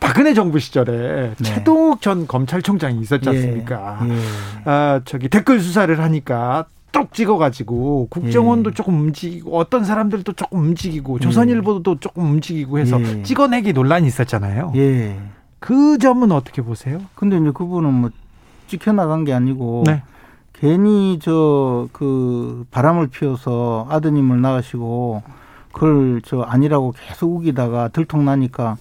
박근혜 0.00 0.34
정부 0.34 0.58
시절에 0.58 1.34
네. 1.38 1.44
최동욱 1.44 2.02
전 2.02 2.26
검찰총장이 2.26 3.00
있었지 3.00 3.28
예. 3.28 3.36
않습니까? 3.36 4.00
예. 4.04 4.12
예. 4.12 4.18
아, 4.64 5.00
저기 5.04 5.28
댓글 5.28 5.60
수사를 5.60 5.96
하니까 5.96 6.66
똑 6.90 7.14
찍어가지고 7.14 8.08
국정원도 8.10 8.70
예. 8.70 8.74
조금 8.74 9.00
움직이고 9.00 9.56
어떤 9.56 9.84
사람들도 9.84 10.32
조금 10.32 10.58
움직이고 10.58 11.18
예. 11.20 11.20
조선일보도 11.20 12.00
조금 12.00 12.24
움직이고 12.24 12.80
해서 12.80 13.00
예. 13.00 13.22
찍어내기 13.22 13.72
논란이 13.72 14.08
있었잖아요. 14.08 14.72
예. 14.74 15.20
그 15.60 15.98
점은 15.98 16.32
어떻게 16.32 16.62
보세요? 16.62 17.00
근데 17.14 17.38
이제 17.38 17.52
그분은 17.54 17.94
뭐 17.94 18.10
찍혀 18.66 18.92
나간 18.92 19.22
게 19.22 19.32
아니고 19.32 19.84
네. 19.86 20.02
괜히 20.72 21.18
저 21.18 21.88
그 21.92 22.64
바람을 22.70 23.08
피워서 23.08 23.84
아드님을 23.90 24.40
낳으시고 24.40 25.22
그걸 25.72 26.22
저 26.24 26.42
아니라고 26.42 26.94
계속 26.96 27.34
우기다가 27.34 27.88
들통나니까 27.88 28.76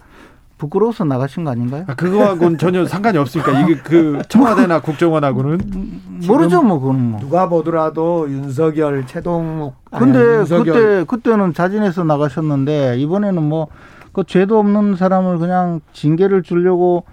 부끄러워서 0.60 1.06
나가신 1.06 1.44
거 1.44 1.50
아닌가요? 1.50 1.86
아, 1.88 1.96
그거하고는 1.96 2.60
전혀 2.60 2.86
상관이 2.86 3.18
없으니까 3.18 3.62
이게 3.62 3.78
그 3.78 4.22
청와대나 4.30 4.82
국정원하고는 4.82 5.92
모르죠, 6.28 6.62
뭐 6.62 6.80
그거는 6.80 7.12
뭐. 7.12 7.20
누가 7.20 7.50
보더라도 7.50 8.30
윤석열, 8.30 9.08
최동욱. 9.08 9.74
근데 9.90 10.20
아니, 10.20 10.28
윤석열. 10.42 10.74
그때 10.76 11.04
그때는 11.06 11.56
자진해서 11.56 12.04
나가셨는데 12.04 13.00
이번에는 13.00 13.42
뭐 13.42 13.68
그 14.12 14.26
죄도 14.26 14.60
없는 14.60 14.98
사람을 14.98 15.38
그냥 15.40 15.80
징계를 15.94 16.44
주려고 16.44 17.06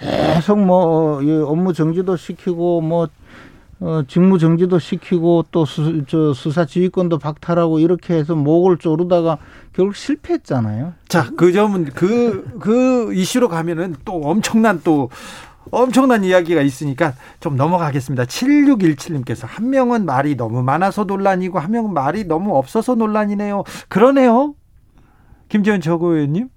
계속 0.00 0.58
뭐 0.58 1.20
업무 1.46 1.74
정지도 1.74 2.16
시키고 2.16 2.80
뭐 2.80 3.08
어, 3.78 4.02
직무 4.08 4.38
정지도 4.38 4.78
시키고 4.78 5.46
또 5.50 5.64
수, 5.66 6.04
저 6.06 6.32
수사 6.32 6.64
지휘권도 6.64 7.18
박탈하고 7.18 7.78
이렇게 7.78 8.14
해서 8.14 8.34
목을 8.34 8.78
조르다가 8.78 9.38
결국 9.74 9.94
실패했잖아요. 9.94 10.94
자, 11.08 11.30
그 11.36 11.52
점은 11.52 11.84
그, 11.86 12.44
그 12.58 13.12
이슈로 13.12 13.48
가면은 13.48 13.96
또 14.04 14.20
엄청난 14.22 14.80
또 14.82 15.10
엄청난 15.70 16.24
이야기가 16.24 16.62
있으니까 16.62 17.14
좀 17.40 17.56
넘어가겠습니다. 17.56 18.24
7617님께서 18.24 19.46
한 19.46 19.68
명은 19.68 20.06
말이 20.06 20.36
너무 20.36 20.62
많아서 20.62 21.04
논란이고 21.04 21.58
한 21.58 21.72
명은 21.72 21.92
말이 21.92 22.24
너무 22.24 22.56
없어서 22.56 22.94
논란이네요. 22.94 23.64
그러네요. 23.88 24.54
김재현 25.48 25.80
최고위원님. 25.80 26.48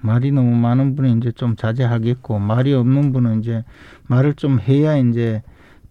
말이 0.00 0.32
너무 0.32 0.56
많은 0.56 0.96
분은 0.96 1.18
이제 1.18 1.32
좀 1.32 1.54
자제하겠고 1.54 2.38
말이 2.38 2.72
없는 2.72 3.12
분은 3.12 3.40
이제 3.40 3.64
말을 4.08 4.34
좀 4.34 4.58
해야 4.58 4.96
이제 4.96 5.42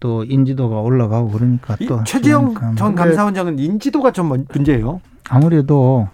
또 0.02 0.24
인지도가 0.24 0.80
올라가고 0.80 1.30
그러니까 1.30 1.76
또 1.86 2.02
최재형 2.02 2.74
전 2.74 2.96
감사원장은 2.96 3.60
인지도가 3.60 4.10
좀 4.10 4.44
문제예요. 4.52 5.00
아무래도 5.30 6.08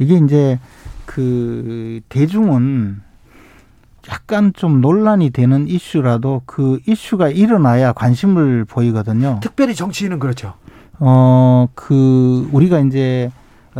이게 0.00 0.16
이제 0.16 0.58
그 1.06 2.00
대중은 2.08 3.00
약간 4.10 4.52
좀 4.54 4.80
논란이 4.80 5.30
되는 5.30 5.68
이슈라도 5.68 6.42
그 6.46 6.80
이슈가 6.88 7.28
일어나야 7.28 7.92
관심을 7.92 8.64
보이거든요. 8.64 9.38
특별히 9.40 9.76
정치인은 9.76 10.18
그렇죠. 10.18 10.54
어, 10.98 11.68
그 11.76 12.48
우리가 12.50 12.80
이제 12.80 13.30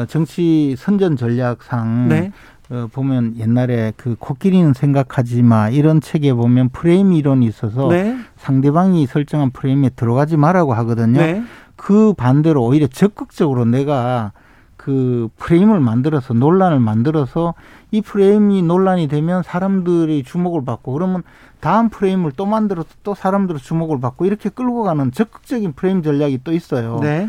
정치 0.06 0.76
선전 0.78 1.16
전략상 1.16 2.08
네. 2.08 2.32
어, 2.70 2.86
보면 2.92 3.36
옛날에 3.38 3.92
그 3.96 4.14
코끼리는 4.18 4.74
생각하지 4.74 5.42
마 5.42 5.70
이런 5.70 6.00
책에 6.00 6.34
보면 6.34 6.68
프레임 6.68 7.12
이론이 7.12 7.46
있어서 7.46 7.88
네. 7.88 8.16
상대방이 8.36 9.06
설정한 9.06 9.50
프레임에 9.50 9.90
들어가지 9.90 10.36
말라고 10.36 10.74
하거든요. 10.74 11.18
네. 11.18 11.42
그 11.76 12.12
반대로 12.12 12.64
오히려 12.64 12.86
적극적으로 12.86 13.64
내가 13.64 14.32
그 14.76 15.28
프레임을 15.38 15.80
만들어서 15.80 16.34
논란을 16.34 16.78
만들어서 16.78 17.54
이 17.90 18.00
프레임이 18.00 18.62
논란이 18.62 19.08
되면 19.08 19.42
사람들이 19.42 20.22
주목을 20.22 20.64
받고 20.64 20.92
그러면 20.92 21.22
다음 21.60 21.88
프레임을 21.88 22.32
또 22.36 22.46
만들어서 22.46 22.88
또 23.02 23.14
사람들의 23.14 23.60
주목을 23.60 24.00
받고 24.00 24.26
이렇게 24.26 24.48
끌고 24.48 24.82
가는 24.82 25.10
적극적인 25.10 25.72
프레임 25.72 26.02
전략이 26.02 26.40
또 26.44 26.52
있어요. 26.52 27.00
네. 27.00 27.28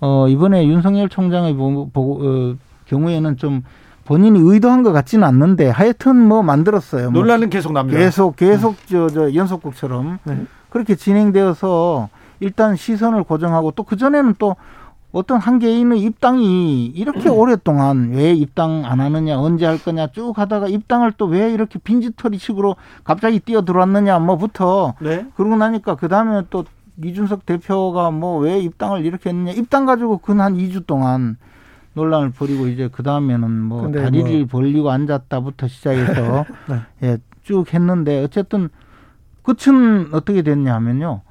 어, 0.00 0.28
이번에 0.28 0.66
윤석열 0.66 1.08
총장의 1.08 1.54
보, 1.54 1.88
보, 1.90 2.20
어, 2.22 2.56
경우에는 2.86 3.36
좀 3.38 3.62
본인이 4.04 4.38
의도한 4.40 4.82
것 4.82 4.92
같지는 4.92 5.24
않는데 5.26 5.70
하여튼 5.70 6.16
뭐 6.16 6.42
만들었어요. 6.42 7.10
뭐 7.10 7.20
논란은 7.22 7.50
계속 7.50 7.72
납니다. 7.72 7.98
계속 7.98 8.36
계속 8.36 8.76
저, 8.86 9.08
저 9.08 9.34
연속극처럼 9.34 10.18
네. 10.24 10.44
그렇게 10.70 10.94
진행되어서 10.94 12.08
일단 12.40 12.76
시선을 12.76 13.22
고정하고 13.24 13.70
또 13.72 13.84
그 13.84 13.96
전에는 13.96 14.34
또 14.38 14.56
어떤 15.12 15.38
한 15.38 15.60
개인의 15.60 16.00
입당이 16.02 16.86
이렇게 16.86 17.28
음. 17.30 17.34
오랫동안 17.38 18.10
왜 18.12 18.32
입당 18.32 18.84
안 18.84 19.00
하느냐 19.00 19.38
언제 19.38 19.64
할 19.64 19.78
거냐 19.78 20.08
쭉 20.08 20.36
하다가 20.36 20.66
입당을 20.68 21.12
또 21.12 21.26
왜 21.26 21.52
이렇게 21.52 21.78
빈지털이식으로 21.78 22.76
갑자기 23.04 23.38
뛰어 23.40 23.62
들어왔느냐 23.62 24.18
뭐부터 24.18 24.94
네. 25.00 25.24
그러고 25.36 25.56
나니까 25.56 25.94
그 25.94 26.08
다음에 26.08 26.42
또 26.50 26.64
이준석 27.02 27.46
대표가 27.46 28.10
뭐 28.10 28.40
왜 28.40 28.58
입당을 28.58 29.04
이렇게 29.04 29.30
했느냐 29.30 29.52
입당 29.52 29.86
가지고 29.86 30.18
근 30.18 30.40
한 30.40 30.56
2주 30.56 30.86
동안 30.86 31.36
논란을 31.94 32.30
벌이고 32.30 32.68
이제 32.68 32.88
그 32.92 33.02
다음에는 33.02 33.50
뭐 33.50 33.90
다리를 33.90 34.38
뭐. 34.40 34.46
벌리고 34.46 34.90
앉았다부터 34.90 35.68
시작해서 35.68 36.44
네. 36.68 36.80
예, 37.02 37.18
쭉 37.42 37.72
했는데 37.72 38.22
어쨌든 38.22 38.68
끝은 39.42 40.12
어떻게 40.12 40.42
됐냐 40.42 40.74
하면요. 40.74 41.22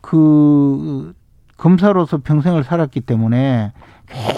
그 0.00 1.12
검사로서 1.56 2.18
평생을 2.18 2.64
살았기 2.64 3.00
때문에 3.00 3.72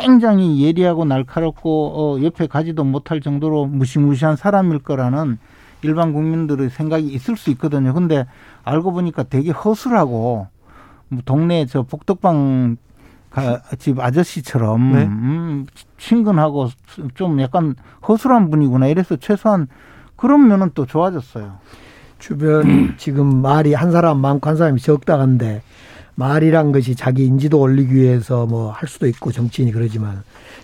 굉장히 0.00 0.62
예리하고 0.64 1.04
날카롭고 1.04 1.92
어, 1.94 2.22
옆에 2.22 2.46
가지도 2.46 2.84
못할 2.84 3.20
정도로 3.20 3.66
무시무시한 3.66 4.36
사람일 4.36 4.80
거라는 4.80 5.38
일반 5.82 6.12
국민들의 6.12 6.70
생각이 6.70 7.06
있을 7.06 7.36
수 7.36 7.50
있거든요. 7.50 7.94
근데 7.94 8.26
알고 8.64 8.92
보니까 8.92 9.22
되게 9.22 9.50
허술하고 9.50 10.48
뭐 11.08 11.22
동네 11.24 11.66
저 11.66 11.82
복덕방 11.82 12.76
집 13.78 14.00
아저씨처럼 14.00 14.92
네? 14.92 15.02
음, 15.04 15.66
친근하고 15.98 16.68
좀 17.14 17.40
약간 17.40 17.74
허술한 18.06 18.50
분이구나 18.50 18.88
이래서 18.88 19.16
최소한 19.16 19.68
그런 20.16 20.48
면은 20.48 20.70
또 20.74 20.86
좋아졌어요. 20.86 21.58
주변 22.18 22.94
지금 22.98 23.40
말이 23.40 23.72
한 23.74 23.92
사람 23.92 24.18
많고 24.20 24.48
한 24.48 24.56
사람이 24.56 24.80
적다간데 24.80 25.62
말이란 26.16 26.72
것이 26.72 26.94
자기 26.96 27.24
인지도 27.24 27.58
올리기 27.60 27.94
위해서 27.94 28.44
뭐 28.46 28.72
할 28.72 28.88
수도 28.88 29.06
있고 29.06 29.32
정치인이 29.32 29.72
그러지만 29.72 30.22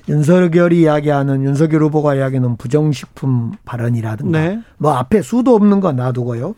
윤석열이 0.09 0.83
이야기하는 0.83 1.43
윤석열 1.45 1.83
후보가 1.85 2.17
이야기하는 2.17 2.57
부정식품 2.57 3.53
발언이라든가 3.64 4.39
네. 4.39 4.61
뭐 4.77 4.93
앞에 4.95 5.23
수도 5.23 5.55
없는 5.55 5.81
거 5.81 5.93
놔두고요. 5.93 6.55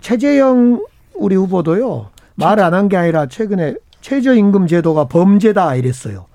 최재형 0.00 0.84
우리 1.14 1.34
후보도요. 1.36 2.10
말 2.36 2.58
안 2.60 2.72
한 2.74 2.88
게 2.88 2.96
아니라 2.96 3.26
최근에 3.26 3.74
최저임금 4.06 4.68
제도가 4.68 5.08
범죄다 5.08 5.74
이랬어요. 5.74 6.26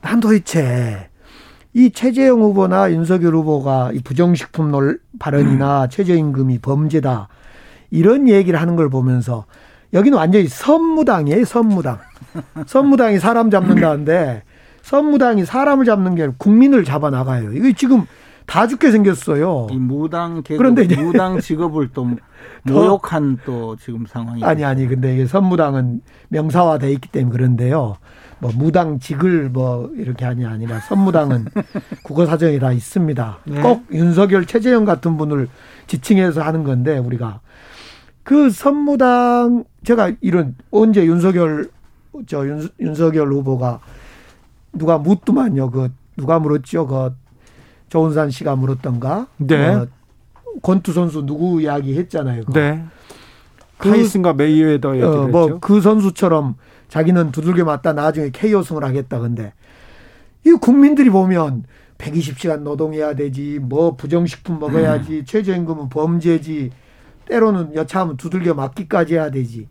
난 0.00 0.18
도대체 0.18 1.10
이 1.72 1.92
최재형 1.92 2.40
후보나 2.42 2.90
윤석열 2.90 3.36
후보가 3.36 3.92
이 3.92 4.00
부정식품 4.00 4.72
논 4.72 4.98
발언이나 5.20 5.84
음. 5.84 5.88
최저임금이 5.88 6.58
범죄다 6.58 7.28
이런 7.92 8.28
얘기를 8.28 8.60
하는 8.60 8.74
걸 8.74 8.90
보면서 8.90 9.44
여기는 9.92 10.18
완전히 10.18 10.48
선무당이에요 10.48 11.44
선무당 11.44 12.00
선무당이 12.66 13.20
사람 13.20 13.48
잡는다는데 13.48 14.42
선무당이 14.82 15.44
사람을 15.44 15.84
잡는 15.84 16.16
게 16.16 16.22
아니라 16.22 16.34
국민을 16.36 16.82
잡아 16.82 17.10
나가요. 17.10 17.52
이거 17.52 17.70
지금 17.76 18.06
다 18.46 18.66
죽게 18.66 18.90
생겼어요. 18.90 19.68
이 19.70 19.76
무당 19.76 20.42
계급, 20.42 20.58
그런데 20.58 20.82
이제 20.82 20.96
무당 20.96 21.40
직업을 21.40 21.90
또 21.92 22.08
모욕한 22.64 23.38
또 23.44 23.76
지금 23.76 24.06
상황이 24.06 24.44
아니 24.44 24.64
아니 24.64 24.86
근데 24.86 25.14
이게 25.14 25.26
선무당은 25.26 26.02
명사화돼 26.28 26.92
있기 26.92 27.08
때문에 27.08 27.32
그런데요. 27.32 27.96
뭐 28.40 28.52
무당 28.54 28.98
직을 28.98 29.48
뭐 29.48 29.90
이렇게 29.96 30.24
하냐 30.24 30.50
아니라 30.50 30.80
선무당은 30.80 31.46
국어 32.04 32.26
사정이 32.26 32.58
다 32.58 32.72
있습니다. 32.72 33.38
네. 33.44 33.60
꼭 33.62 33.84
윤석열 33.90 34.44
최재형 34.44 34.84
같은 34.84 35.16
분을 35.16 35.48
지칭해서 35.86 36.42
하는 36.42 36.64
건데 36.64 36.98
우리가 36.98 37.40
그 38.22 38.50
선무당 38.50 39.64
제가 39.84 40.12
이런 40.20 40.56
언제 40.70 41.04
윤석열 41.06 41.70
저 42.26 42.46
윤, 42.46 42.68
윤석열 42.80 43.32
후보가 43.32 43.80
누가 44.72 44.98
묻더만요. 44.98 45.70
그 45.70 45.92
누가 46.16 46.38
물었죠. 46.38 46.86
그 46.86 47.14
조은산 47.94 48.32
씨가 48.32 48.56
물었던가. 48.56 49.28
네. 49.36 49.68
어, 49.68 49.86
권투 50.62 50.92
선수 50.92 51.24
누구 51.24 51.62
이야기 51.62 51.96
했잖아요. 51.96 52.40
그거. 52.40 52.58
네. 52.58 52.84
그, 53.78 53.88
타이슨과 53.88 54.32
메이웨더 54.32 54.88
어, 54.88 55.28
뭐그 55.28 55.80
선수처럼 55.80 56.56
자기는 56.88 57.30
두들겨 57.30 57.64
맞다 57.64 57.92
나중에 57.92 58.30
KO승을 58.30 58.82
하겠다 58.82 59.20
근데 59.20 59.52
이 60.44 60.50
국민들이 60.52 61.08
보면 61.08 61.64
120시간 61.98 62.62
노동해야 62.62 63.14
되지 63.14 63.60
뭐 63.60 63.94
부정식품 63.94 64.58
먹어야지 64.58 65.18
음. 65.18 65.24
최저임금은 65.24 65.88
범죄지 65.88 66.70
때로는 67.26 67.74
여차하면 67.74 68.16
두들겨 68.16 68.54
맞기까지 68.54 69.14
해야 69.14 69.30
되지 69.30 69.68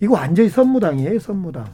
이거 0.00 0.14
완전히 0.14 0.48
선무당이에요 0.48 1.18
선무당 1.18 1.66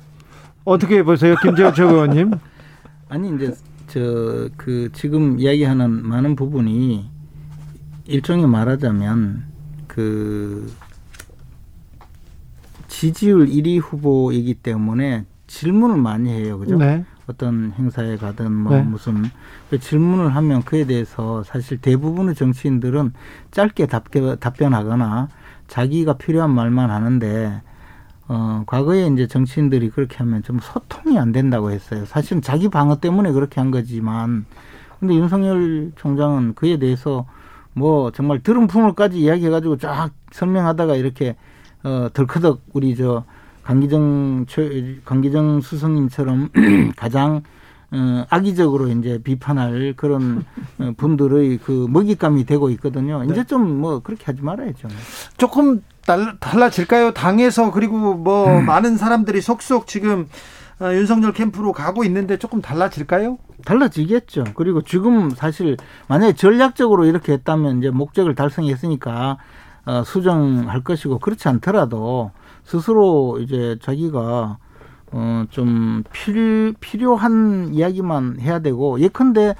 어떻게 0.64 1.02
보세요 1.02 1.34
김재현 1.42 1.74
최고원님 1.74 2.32
아니 3.08 3.34
이제 3.34 3.54
저 3.88 4.50
그 4.56 4.90
지금 4.92 5.38
이야기하는 5.38 6.06
많은 6.06 6.36
부분이 6.36 7.08
일종의 8.06 8.46
말하자면 8.46 9.44
그 9.86 10.72
지지율 12.88 13.46
1위 13.46 13.80
후보이기 13.80 14.54
때문에 14.54 15.24
질문을 15.46 15.96
많이 15.96 16.30
해요. 16.30 16.58
그죠? 16.58 16.76
네. 16.76 17.04
어떤 17.26 17.72
행사에 17.72 18.16
가든 18.16 18.50
뭐 18.52 18.74
네. 18.74 18.82
무슨 18.82 19.24
그 19.68 19.78
질문을 19.78 20.34
하면 20.34 20.62
그에 20.62 20.86
대해서 20.86 21.42
사실 21.44 21.78
대부분의 21.78 22.34
정치인들은 22.34 23.12
짧게 23.50 23.86
답변하거나 23.86 25.28
자기가 25.66 26.16
필요한 26.16 26.50
말만 26.50 26.90
하는데 26.90 27.62
어, 28.28 28.62
과거에 28.66 29.06
이제 29.06 29.26
정치인들이 29.26 29.90
그렇게 29.90 30.18
하면 30.18 30.42
좀 30.42 30.58
소통이 30.60 31.18
안 31.18 31.32
된다고 31.32 31.70
했어요. 31.70 32.04
사실은 32.04 32.42
자기 32.42 32.68
방어 32.68 32.96
때문에 32.96 33.32
그렇게 33.32 33.60
한 33.60 33.70
거지만 33.70 34.44
근데 35.00 35.14
윤석열 35.14 35.92
총장은 35.96 36.54
그에 36.54 36.78
대해서 36.78 37.26
뭐 37.72 38.10
정말 38.10 38.40
들은 38.42 38.66
품을까지 38.66 39.18
이야기해가지고 39.18 39.78
쫙 39.78 40.10
설명하다가 40.32 40.96
이렇게 40.96 41.36
어, 41.84 42.08
덜커덕 42.12 42.60
우리 42.72 42.94
저 42.96 43.24
강기정 43.62 44.46
강기정 45.04 45.60
수석님처럼 45.60 46.50
가장 46.96 47.42
어, 47.90 48.26
악의적으로 48.28 48.88
이제 48.88 49.18
비판할 49.22 49.94
그런 49.96 50.44
어, 50.78 50.92
분들의 50.96 51.58
그 51.58 51.86
먹잇감이 51.88 52.44
되고 52.44 52.68
있거든요. 52.70 53.24
이제 53.24 53.34
네. 53.34 53.44
좀뭐 53.44 54.00
그렇게 54.00 54.24
하지 54.26 54.42
말아야죠. 54.42 54.88
조금 55.38 55.82
달라, 56.08 56.70
질까요 56.70 57.12
당에서 57.12 57.70
그리고 57.70 58.14
뭐 58.14 58.46
음. 58.46 58.66
많은 58.66 58.96
사람들이 58.96 59.40
속속 59.40 59.86
지금 59.86 60.26
어, 60.80 60.92
윤석열 60.92 61.32
캠프로 61.32 61.72
가고 61.72 62.04
있는데 62.04 62.38
조금 62.38 62.62
달라질까요? 62.62 63.38
달라지겠죠. 63.64 64.44
그리고 64.54 64.82
지금 64.82 65.30
사실 65.30 65.76
만약에 66.08 66.34
전략적으로 66.34 67.04
이렇게 67.04 67.32
했다면 67.32 67.78
이제 67.78 67.90
목적을 67.90 68.34
달성했으니까 68.34 69.38
어, 69.86 70.02
수정할 70.04 70.82
것이고 70.82 71.18
그렇지 71.18 71.48
않더라도 71.48 72.30
스스로 72.64 73.38
이제 73.40 73.76
자기가 73.82 74.58
어, 75.10 75.44
좀 75.50 76.04
필, 76.12 76.74
필요한 76.80 77.72
이야기만 77.72 78.40
해야 78.40 78.60
되고 78.60 79.00
예컨대 79.00 79.54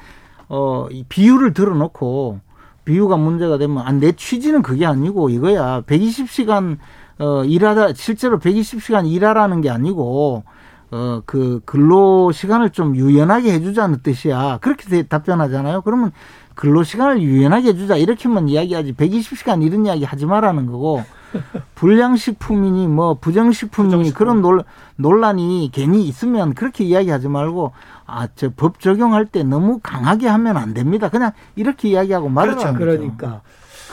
어, 0.49 0.87
이 0.91 1.05
비유를 1.09 1.53
들어놓고 1.53 2.41
비유가 2.89 3.19
문제가 3.19 3.59
되면 3.59 3.87
아, 3.87 3.93
내 3.93 4.13
취지는 4.13 4.63
그게 4.63 4.87
아니고 4.87 5.29
이거야. 5.29 5.83
120시간 5.83 6.79
어, 7.19 7.45
일하다 7.45 7.93
실제로 7.93 8.39
120시간 8.39 9.07
일하라는 9.07 9.61
게 9.61 9.69
아니고 9.69 10.45
어, 10.91 11.23
그 11.27 11.61
근로 11.67 12.33
시간을 12.33 12.71
좀 12.71 12.97
유연하게 12.97 13.53
해주자는 13.53 13.99
뜻이야. 14.03 14.61
그렇게 14.63 15.03
답변하잖아요. 15.03 15.83
그러면 15.83 16.13
근로 16.55 16.83
시간을 16.83 17.21
유연하게 17.21 17.69
해주자 17.69 17.97
이렇게만 17.97 18.49
이야기하지 18.49 18.95
120시간 18.95 19.63
이런 19.63 19.85
이야기 19.85 20.05
하지 20.05 20.25
말라는 20.25 20.65
거고 20.65 21.05
불량식품이니 21.75 22.89
뭐 22.89 23.15
부정식품이니 23.15 24.13
그런 24.15 24.41
논, 24.43 24.63
논란이 24.97 25.71
괜히 25.73 26.07
있으면 26.09 26.55
그렇게 26.55 26.85
이야기하지 26.85 27.29
말고 27.29 27.73
아 28.07 28.29
저 28.35 28.49
법 28.51 28.81
적용할 28.81 29.27
때 29.27 29.43
너무 29.43 29.81
강하게 29.83 30.29
하면 30.29 30.57
안 30.57 30.75
됩니다. 30.75 31.09
그냥 31.09 31.33
이렇게 31.57 31.89
이야기하고 31.91 32.29
말하는 32.29 32.75
그렇죠. 32.75 32.79
그러니까 32.79 33.43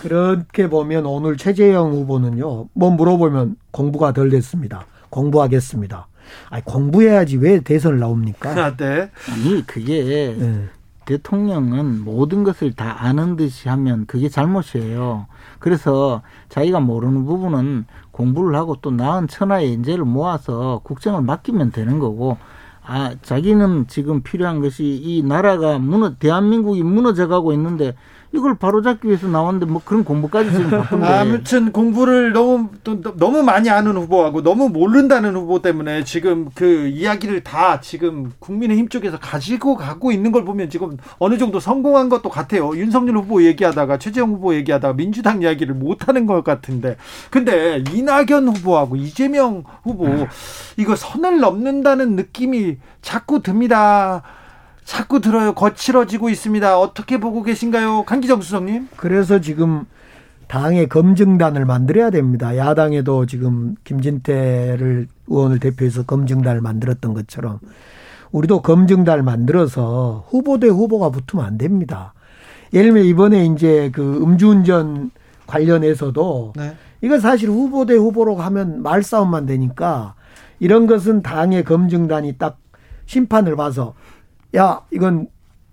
그렇게 0.02 0.70
보면 0.70 1.06
오늘 1.06 1.38
최재형 1.38 1.92
후보는요. 1.92 2.68
뭐 2.74 2.92
물어보면 2.92 3.56
공부가 3.72 4.12
덜 4.14 4.30
됐습니다. 4.30 4.86
공부하겠습니다. 5.10 6.08
아니 6.50 6.64
공부해야지 6.66 7.38
왜 7.38 7.60
대선을 7.60 8.00
나옵니까? 8.00 8.50
아, 8.52 8.76
네. 8.76 9.10
아니 9.32 9.66
그게 9.68 10.36
네. 10.38 10.66
대통령은 11.06 12.04
모든 12.04 12.44
것을 12.44 12.74
다 12.74 13.04
아는 13.04 13.36
듯이 13.36 13.70
하면 13.70 14.06
그게 14.06 14.30
잘못이에요. 14.30 15.28
그래서 15.60 16.22
자기가 16.50 16.80
모르는 16.80 17.26
부분은 17.26 17.86
공부를 18.12 18.56
하고 18.56 18.76
또 18.82 18.92
나은 18.92 19.28
천하의 19.28 19.72
인재를 19.74 20.06
모아서 20.06 20.82
국정을 20.84 21.22
맡기면 21.22 21.72
되는 21.72 22.00
거고 22.00 22.38
아 22.84 23.16
자기는 23.22 23.88
지금 23.88 24.22
필요한 24.22 24.62
것이 24.62 24.84
이 24.84 25.24
나라가 25.24 25.80
무너 25.80 26.16
대한민국이 26.16 26.84
무너져 26.84 27.28
가고 27.28 27.52
있는데 27.54 27.96
이걸 28.34 28.56
바로잡기 28.56 29.08
위해서 29.08 29.28
나왔는데 29.28 29.66
뭐 29.66 29.82
그런 29.86 30.04
공부까지 30.04 30.52
지금 30.52 30.70
바쁜데. 30.70 31.06
아무튼 31.06 31.72
공부를 31.72 32.34
너무 32.34 32.70
너무 33.16 33.44
많이 33.44 33.70
아는 33.70 33.96
후보하고 33.96 34.44
너무 34.44 34.70
모른다는 34.70 35.36
후보 35.36 35.62
때문에 35.62 36.04
지금 36.04 36.50
그 36.54 36.88
이야기를 36.88 37.44
다 37.44 37.80
지금 37.80 38.34
국민의힘 38.40 38.90
쪽에서 38.90 39.20
가지고 39.20 39.76
가고 39.76 40.12
있는 40.12 40.32
걸 40.32 40.44
보면 40.44 40.70
지금 40.70 40.98
어느 41.18 41.38
정도 41.38 41.60
성공한 41.60 42.10
것도 42.10 42.30
같아요. 42.30 42.76
윤석열 42.76 43.18
후보 43.18 43.44
얘기하다가 43.44 44.00
최재형 44.00 44.34
후보 44.34 44.54
얘기하다가 44.56 44.96
민주당 44.96 45.42
이야기를 45.42 45.76
못 45.76 46.08
하는 46.08 46.26
것 46.26 46.44
같은데. 46.44 46.98
근데 47.30 47.84
이낙연 47.94 48.50
후보하고 48.50 48.96
이재명 48.98 49.64
후보 49.84 50.28
이거 50.78 50.96
선을 50.96 51.40
넘는다는 51.40 52.16
느낌이 52.16 52.78
자꾸 53.02 53.42
듭니다. 53.42 54.24
자꾸 54.86 55.20
들어요. 55.20 55.54
거칠어지고 55.54 56.30
있습니다. 56.30 56.80
어떻게 56.80 57.20
보고 57.20 57.42
계신가요? 57.42 58.04
강기정 58.04 58.42
수석님? 58.42 58.88
그래서 58.96 59.42
지금 59.42 59.86
당의 60.48 60.88
검증단을 60.88 61.66
만들어야 61.66 62.12
됩니다. 62.12 62.56
야당에도 62.56 63.26
지금 63.26 63.76
김진태를 63.84 65.08
의원을 65.28 65.60
대표해서 65.60 66.04
검증단을 66.04 66.62
만들었던 66.62 67.16
것처럼 67.16 67.60
우리도 68.32 68.62
검증단을 68.62 69.24
만들어서 69.24 70.26
후보 70.30 70.60
대 70.60 70.68
후보가 70.68 71.10
붙으면 71.10 71.44
안 71.44 71.58
됩니다. 71.58 72.14
예를 72.72 72.92
들면 72.92 73.06
이번에 73.06 73.46
이제 73.46 73.90
그 73.92 74.22
음주운전 74.22 75.10
관련해서도 75.48 76.54
네. 76.56 76.76
이건 77.02 77.20
사실 77.20 77.50
후보 77.50 77.86
대 77.86 77.96
후보로 77.96 78.36
하면 78.36 78.84
말싸움만 78.84 79.48
되니까 79.48 80.14
이런 80.60 80.86
것은 80.86 81.24
당의 81.24 81.64
검증단이 81.64 82.38
딱 82.38 82.58
심판을 83.08 83.56
봐서 83.56 83.96
야 84.56 84.82
이건 84.92 85.28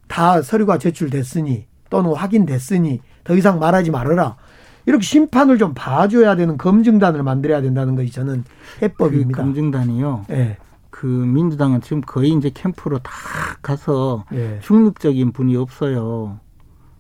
다 0.09 0.43
서류가 0.43 0.79
제출됐으니 0.79 1.67
또는 1.91 2.15
확인됐으니 2.15 3.01
더 3.25 3.35
이상 3.35 3.59
말하지 3.59 3.91
말아라. 3.91 4.37
이렇게 4.87 5.05
심판을 5.05 5.59
좀 5.59 5.75
봐줘야 5.75 6.35
되는 6.35 6.59
검증단을 6.59 7.23
만들어야 7.23 7.61
된다는 7.61 7.95
것이 7.95 8.11
저는 8.11 8.45
해법입니다. 8.83 9.39
그 9.39 9.43
검증단이요. 9.43 10.25
네. 10.29 10.57
그 10.91 11.07
민주당은 11.07 11.81
지금 11.81 12.01
거의 12.01 12.31
이제 12.31 12.51
캠프로 12.53 12.99
다 12.99 13.13
가서 13.63 14.25
네. 14.31 14.59
중립적인 14.61 15.33
분이 15.33 15.57
없어요. 15.57 16.41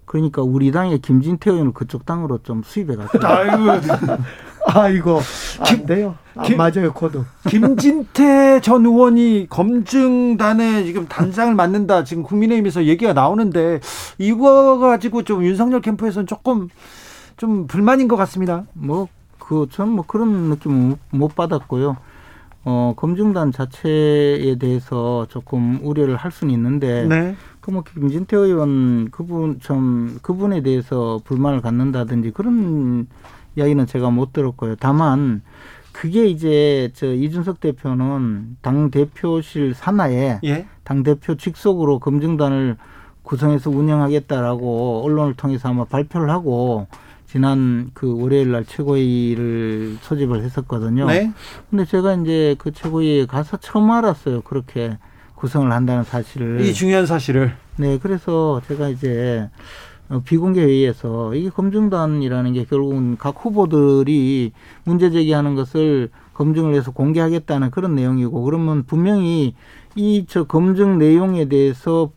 그러니까 0.05 0.43
우리 0.43 0.71
당의 0.71 0.99
김진태 1.01 1.51
의원을 1.51 1.73
그쪽 1.73 2.07
당으로 2.07 2.39
좀 2.43 2.63
수입해 2.63 2.97
갔어요. 2.97 3.23
아이고. 3.25 3.87
아이고 4.67 5.21
안 5.61 5.87
돼요. 5.87 6.17
안 6.35 6.45
김, 6.47 6.57
맞아요 6.57 6.93
코드. 6.93 7.25
김진태 7.49 8.61
전 8.61 8.87
의원이 8.87 9.47
검증단에 9.51 10.85
지금 10.85 11.07
단장을 11.07 11.55
맡는다 11.55 12.05
지금 12.05 12.23
국민의힘에서 12.23 12.85
얘기가 12.85 13.13
나오는데 13.13 13.81
이거 14.19 14.79
가지고 14.79 15.23
좀 15.23 15.45
윤석열 15.45 15.81
캠프에서는 15.81 16.27
조금 16.27 16.69
좀 17.37 17.67
불만인 17.67 18.09
것 18.09 18.17
같습니다. 18.17 18.65
뭐그 18.75 19.69
저는 19.71 19.93
뭐 19.93 20.05
그런 20.07 20.51
느낌 20.51 20.97
못 21.11 21.35
받았고요. 21.35 21.97
어 22.65 22.95
검증단 22.97 23.51
자체에 23.51 24.55
대해서 24.57 25.27
조금 25.29 25.81
우려를 25.83 26.15
할 26.15 26.31
수는 26.31 26.55
있는데 26.55 27.05
네. 27.09 27.35
그뭐 27.61 27.83
김진태 27.83 28.37
의원 28.37 29.11
그분 29.11 29.59
좀 29.59 30.19
그분에 30.23 30.63
대해서 30.63 31.21
불만을 31.25 31.61
갖는다든지 31.61 32.31
그런 32.31 33.09
이야기는 33.57 33.87
제가 33.87 34.11
못 34.11 34.33
들었고요. 34.33 34.77
다만 34.77 35.43
그게 35.93 36.27
이제 36.27 36.91
저 36.95 37.13
이준석 37.13 37.61
대표는 37.61 38.57
당 38.63 38.91
대표실 38.91 39.75
산하에 39.75 40.41
예? 40.45 40.67
당 40.85 41.03
대표 41.03 41.37
직속으로 41.37 41.99
검증단을 41.99 42.77
구성해서 43.23 43.71
운영하겠다라고 43.71 45.03
언론을 45.05 45.35
통해서 45.35 45.69
아마 45.69 45.85
발표를 45.85 46.31
하고 46.31 46.87
지난 47.27 47.91
그 47.95 48.21
월요일 48.21 48.53
날 48.53 48.65
최고위를 48.65 49.99
소집을 50.01 50.43
했었거든요. 50.43 51.07
네. 51.07 51.33
근데 51.71 51.85
제가 51.85 52.15
이제 52.15 52.57
그 52.59 52.73
최고위에 52.73 53.27
가서 53.27 53.57
처음 53.59 53.91
알았어요. 53.91 54.43
그렇게 54.43 54.99
구성을 55.35 55.71
한다는 55.73 56.05
사실을. 56.05 56.61
이 56.61 56.75
중요한 56.75 57.07
사실을. 57.07 57.55
네, 57.77 57.99
그래서 58.03 58.61
제가 58.69 58.89
이제 58.91 59.49
어, 59.49 59.92
비공개 60.25 60.61
회의에서 60.63 61.35
이게 61.35 61.49
검증단이라는 61.49 62.53
게 62.53 62.65
결국은 62.65 63.17
각 63.17 63.35
후보들이 63.45 64.53
문제 64.85 65.11
제기하는 65.11 65.55
것을 65.55 66.11
검증을 66.35 66.75
해서 66.75 66.91
공개하겠다는 66.91 67.71
그런 67.71 67.95
내용이고 67.95 68.43
그러면 68.43 68.85
분명히 68.85 69.55
이 69.95 70.25
저 70.29 70.45
검증 70.45 70.99
내용에 70.99 71.47
대해서 71.49 72.11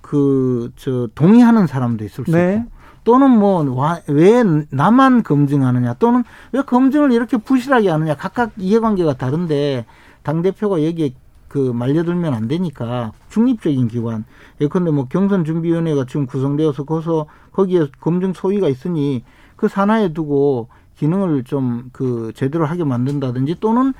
그 0.00 0.70
저 0.76 1.08
동의하는 1.14 1.66
사람도 1.66 2.04
있을 2.04 2.24
수 2.24 2.30
네. 2.32 2.56
있고 2.56 2.70
또는 3.04 3.30
뭐 3.30 3.64
왜 4.08 4.42
나만 4.70 5.22
검증하느냐 5.22 5.94
또는 5.94 6.24
왜 6.52 6.62
검증을 6.62 7.12
이렇게 7.12 7.36
부실하게 7.36 7.90
하느냐 7.90 8.14
각각 8.14 8.52
이해관계가 8.56 9.14
다른데 9.14 9.84
당 10.22 10.40
대표가 10.42 10.82
여기에 10.84 11.10
그 11.54 11.70
말려들면 11.72 12.34
안 12.34 12.48
되니까 12.48 13.12
중립적인 13.28 13.86
기관 13.86 14.24
예컨대 14.60 14.90
뭐 14.90 15.06
경선 15.06 15.44
준비위원회가 15.44 16.04
지금 16.04 16.26
구성되어서 16.26 16.82
거기서 16.82 17.26
거기에 17.52 17.86
검증 18.00 18.32
소위가 18.32 18.68
있으니 18.68 19.22
그 19.54 19.68
산하에 19.68 20.12
두고 20.12 20.66
기능을 20.96 21.44
좀 21.44 21.90
그 21.92 22.32
제대로 22.34 22.66
하게 22.66 22.82
만든다든지 22.82 23.58
또는 23.60 23.94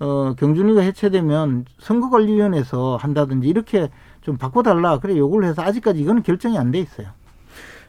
어 0.00 0.34
경준위가 0.36 0.80
해체되면 0.80 1.66
선거관리위원회에서 1.78 2.96
한다든지 2.96 3.46
이렇게 3.46 3.88
좀 4.20 4.36
바꿔달라 4.36 4.98
그래 4.98 5.16
요구를 5.16 5.48
해서 5.48 5.62
아직까지 5.62 6.00
이거는 6.00 6.24
결정이 6.24 6.58
안 6.58 6.72
돼 6.72 6.80
있어요. 6.80 7.06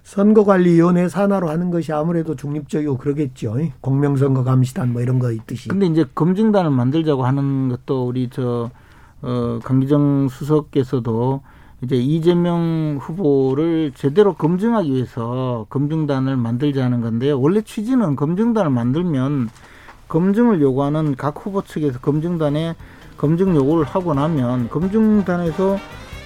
선거관리위원회 0.03 1.09
산하로 1.09 1.49
하는 1.49 1.71
것이 1.71 1.91
아무래도 1.91 2.35
중립적이고 2.35 2.97
그러겠죠. 2.97 3.57
공명선거 3.81 4.43
감시단 4.43 4.93
뭐 4.93 5.01
이런 5.01 5.17
거 5.17 5.31
있듯이. 5.31 5.69
근데 5.69 5.87
이제 5.87 6.05
검증단을 6.13 6.69
만들자고 6.69 7.25
하는 7.25 7.67
것도 7.69 8.05
우리 8.05 8.29
저 8.29 8.69
어, 9.21 9.59
강기정 9.63 10.29
수석께서도 10.29 11.41
이제 11.81 11.95
이재명 11.95 12.97
후보를 12.99 13.91
제대로 13.95 14.33
검증하기 14.33 14.91
위해서 14.91 15.65
검증단을 15.69 16.35
만들자는 16.35 17.01
건데요. 17.01 17.39
원래 17.39 17.61
취지는 17.61 18.15
검증단을 18.15 18.71
만들면 18.71 19.49
검증을 20.07 20.61
요구하는 20.61 21.15
각 21.15 21.35
후보 21.45 21.61
측에서 21.61 21.99
검증단에 21.99 22.75
검증 23.17 23.55
요구를 23.55 23.85
하고 23.85 24.13
나면 24.13 24.69
검증단에서 24.69 25.77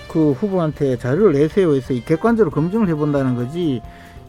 그 0.09 0.31
후보한테 0.33 0.97
자료를 0.97 1.33
내세요 1.33 1.73
해서 1.73 1.93
객관적으로 2.05 2.51
검증을 2.51 2.89
해본다는 2.89 3.35
거지 3.35 3.81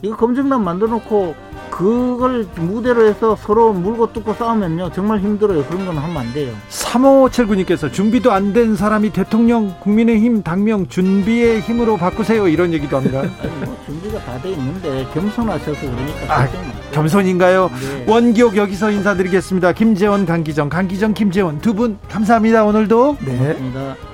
이거 0.03 0.17
검증단 0.17 0.63
만들어 0.65 0.89
놓고 0.91 1.35
그걸 1.71 2.47
무대로 2.57 3.07
해서 3.07 3.35
서로 3.37 3.73
물고 3.73 4.13
뜯고 4.13 4.35
싸우면요. 4.35 4.91
정말 4.93 5.21
힘들어요. 5.21 5.65
그런 5.65 5.87
건 5.87 5.97
하면 5.97 6.17
안 6.17 6.33
돼요. 6.35 6.53
3579님께서 6.69 7.91
준비도 7.91 8.31
안 8.33 8.53
된 8.53 8.77
사람이 8.77 9.11
대통령 9.13 9.75
국민의힘 9.81 10.43
당명 10.43 10.87
준비의 10.89 11.61
힘으로 11.63 11.97
바꾸세요. 11.97 12.47
이런 12.49 12.73
얘기도 12.75 12.97
합니다. 12.99 13.23
뭐 13.65 13.79
준비가 13.87 14.19
다 14.21 14.39
돼 14.43 14.51
있는데 14.51 15.07
겸손하셔서 15.15 15.81
그러니까 15.81 16.35
아, 16.43 16.49
겸손인가요? 16.91 17.71
네. 17.81 18.05
원기옥 18.13 18.57
여기서 18.57 18.91
인사드리겠습니다. 18.91 19.73
김재원 19.73 20.27
강기정 20.27 20.69
강기정 20.69 21.15
김재원 21.15 21.61
두 21.61 21.73
분 21.73 21.97
감사합니다. 22.11 22.65
오늘도. 22.65 23.17
네. 23.25 23.37
고맙습니다. 23.39 24.12